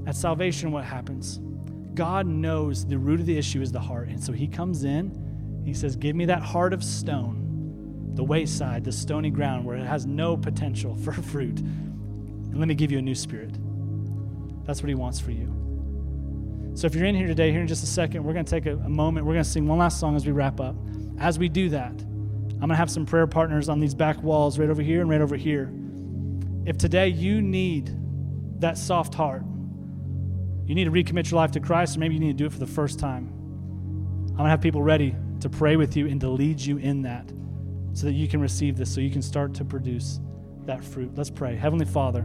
At 0.07 0.15
salvation, 0.15 0.71
what 0.71 0.83
happens? 0.83 1.39
God 1.93 2.27
knows 2.27 2.85
the 2.85 2.97
root 2.97 3.19
of 3.19 3.25
the 3.25 3.37
issue 3.37 3.61
is 3.61 3.71
the 3.71 3.79
heart. 3.79 4.09
And 4.09 4.23
so 4.23 4.31
he 4.31 4.47
comes 4.47 4.83
in, 4.83 5.61
he 5.65 5.73
says, 5.73 5.95
Give 5.95 6.15
me 6.15 6.25
that 6.25 6.41
heart 6.41 6.73
of 6.73 6.83
stone, 6.83 8.11
the 8.15 8.23
wayside, 8.23 8.83
the 8.83 8.91
stony 8.91 9.29
ground 9.29 9.65
where 9.65 9.77
it 9.77 9.85
has 9.85 10.05
no 10.05 10.37
potential 10.37 10.95
for 10.95 11.11
fruit. 11.31 11.59
And 11.59 12.57
let 12.57 12.67
me 12.67 12.75
give 12.75 12.91
you 12.91 12.97
a 12.99 13.01
new 13.01 13.15
spirit. 13.15 13.57
That's 14.65 14.81
what 14.81 14.89
He 14.89 14.95
wants 14.95 15.19
for 15.19 15.31
you. 15.31 15.55
So 16.75 16.87
if 16.87 16.95
you're 16.95 17.05
in 17.05 17.15
here 17.15 17.27
today, 17.27 17.51
here 17.51 17.61
in 17.61 17.67
just 17.67 17.83
a 17.83 17.87
second, 17.87 18.23
we're 18.23 18.33
going 18.33 18.45
to 18.45 18.51
take 18.51 18.65
a, 18.65 18.77
a 18.77 18.89
moment. 18.89 19.25
We're 19.25 19.33
going 19.33 19.43
to 19.43 19.49
sing 19.49 19.67
one 19.67 19.79
last 19.79 19.99
song 19.99 20.15
as 20.15 20.25
we 20.25 20.31
wrap 20.31 20.59
up. 20.59 20.75
As 21.19 21.37
we 21.37 21.49
do 21.49 21.69
that, 21.69 21.91
I'm 21.91 22.67
going 22.67 22.69
to 22.69 22.75
have 22.75 22.91
some 22.91 23.05
prayer 23.05 23.27
partners 23.27 23.67
on 23.69 23.79
these 23.79 23.93
back 23.93 24.21
walls 24.23 24.59
right 24.59 24.69
over 24.69 24.81
here 24.81 25.01
and 25.01 25.09
right 25.09 25.21
over 25.21 25.35
here. 25.35 25.71
If 26.65 26.77
today 26.77 27.07
you 27.07 27.41
need 27.41 27.95
that 28.61 28.77
soft 28.77 29.13
heart, 29.13 29.43
you 30.69 30.75
need 30.75 30.85
to 30.85 30.91
recommit 30.91 31.31
your 31.31 31.39
life 31.39 31.49
to 31.53 31.59
Christ, 31.59 31.97
or 31.97 31.99
maybe 31.99 32.13
you 32.13 32.19
need 32.19 32.37
to 32.37 32.43
do 32.43 32.45
it 32.45 32.53
for 32.53 32.59
the 32.59 32.67
first 32.67 32.99
time, 32.99 33.27
I'm 33.27 34.35
going 34.35 34.45
to 34.45 34.49
have 34.51 34.61
people 34.61 34.83
ready 34.83 35.15
to 35.39 35.49
pray 35.49 35.75
with 35.77 35.97
you 35.97 36.07
and 36.07 36.21
to 36.21 36.29
lead 36.29 36.59
you 36.59 36.77
in 36.77 37.01
that 37.01 37.27
so 37.93 38.05
that 38.05 38.13
you 38.13 38.27
can 38.27 38.39
receive 38.39 38.77
this, 38.77 38.93
so 38.93 39.01
you 39.01 39.09
can 39.09 39.23
start 39.23 39.55
to 39.55 39.65
produce 39.65 40.19
that 40.65 40.83
fruit. 40.83 41.11
Let's 41.15 41.31
pray. 41.31 41.55
Heavenly 41.55 41.85
Father, 41.85 42.23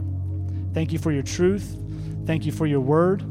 thank 0.75 0.93
you 0.93 0.99
for 0.99 1.11
your 1.11 1.23
truth. 1.23 1.75
Thank 2.27 2.45
you 2.45 2.51
for 2.51 2.67
your 2.67 2.81
word. 2.81 3.23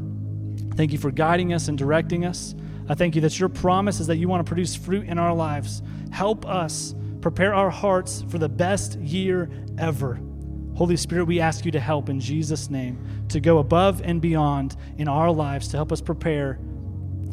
Thank 0.75 0.91
you 0.91 0.97
for 0.97 1.11
guiding 1.11 1.53
us 1.53 1.69
and 1.69 1.77
directing 1.77 2.25
us. 2.25 2.53
I 2.89 2.93
thank 2.93 3.15
you 3.15 3.21
that 3.21 3.39
your 3.39 3.47
promise 3.47 4.01
is 4.01 4.07
that 4.07 4.17
you 4.17 4.27
want 4.27 4.45
to 4.45 4.49
produce 4.49 4.75
fruit 4.75 5.07
in 5.07 5.17
our 5.17 5.33
lives. 5.33 5.81
Help 6.11 6.45
us 6.45 6.93
prepare 7.21 7.53
our 7.53 7.69
hearts 7.69 8.25
for 8.27 8.37
the 8.37 8.49
best 8.49 8.99
year 8.99 9.49
ever. 9.77 10.19
Holy 10.75 10.97
Spirit, 10.97 11.25
we 11.25 11.39
ask 11.39 11.63
you 11.63 11.71
to 11.71 11.79
help 11.79 12.09
in 12.09 12.19
Jesus' 12.19 12.69
name 12.69 13.25
to 13.29 13.39
go 13.39 13.59
above 13.59 14.01
and 14.01 14.21
beyond 14.21 14.75
in 14.97 15.07
our 15.07 15.31
lives 15.31 15.69
to 15.69 15.77
help 15.77 15.91
us 15.91 16.01
prepare 16.01 16.59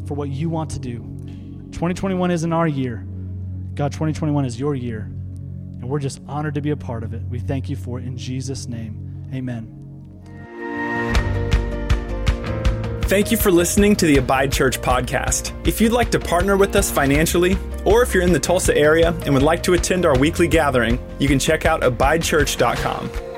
for 0.05 0.13
what 0.13 0.29
you 0.29 0.49
want 0.49 0.69
to 0.71 0.79
do. 0.79 0.99
2021 1.71 2.31
isn't 2.31 2.53
our 2.53 2.67
year. 2.67 3.05
God, 3.73 3.91
2021 3.91 4.45
is 4.45 4.59
your 4.59 4.75
year. 4.75 5.01
And 5.01 5.89
we're 5.89 5.99
just 5.99 6.21
honored 6.27 6.55
to 6.55 6.61
be 6.61 6.69
a 6.69 6.77
part 6.77 7.03
of 7.03 7.13
it. 7.13 7.21
We 7.23 7.39
thank 7.39 7.69
you 7.69 7.75
for 7.75 7.99
it 7.99 8.05
in 8.05 8.15
Jesus' 8.15 8.67
name. 8.67 9.27
Amen. 9.33 9.79
Thank 13.03 13.29
you 13.29 13.37
for 13.37 13.51
listening 13.51 13.97
to 13.97 14.05
the 14.05 14.17
Abide 14.17 14.53
Church 14.53 14.79
podcast. 14.79 15.51
If 15.67 15.81
you'd 15.81 15.91
like 15.91 16.09
to 16.11 16.19
partner 16.19 16.55
with 16.55 16.77
us 16.77 16.89
financially, 16.89 17.57
or 17.83 18.01
if 18.01 18.13
you're 18.13 18.23
in 18.23 18.31
the 18.31 18.39
Tulsa 18.39 18.75
area 18.75 19.09
and 19.25 19.33
would 19.33 19.43
like 19.43 19.61
to 19.63 19.73
attend 19.73 20.05
our 20.05 20.17
weekly 20.17 20.47
gathering, 20.47 20.97
you 21.19 21.27
can 21.27 21.37
check 21.37 21.65
out 21.65 21.81
abidechurch.com. 21.81 23.32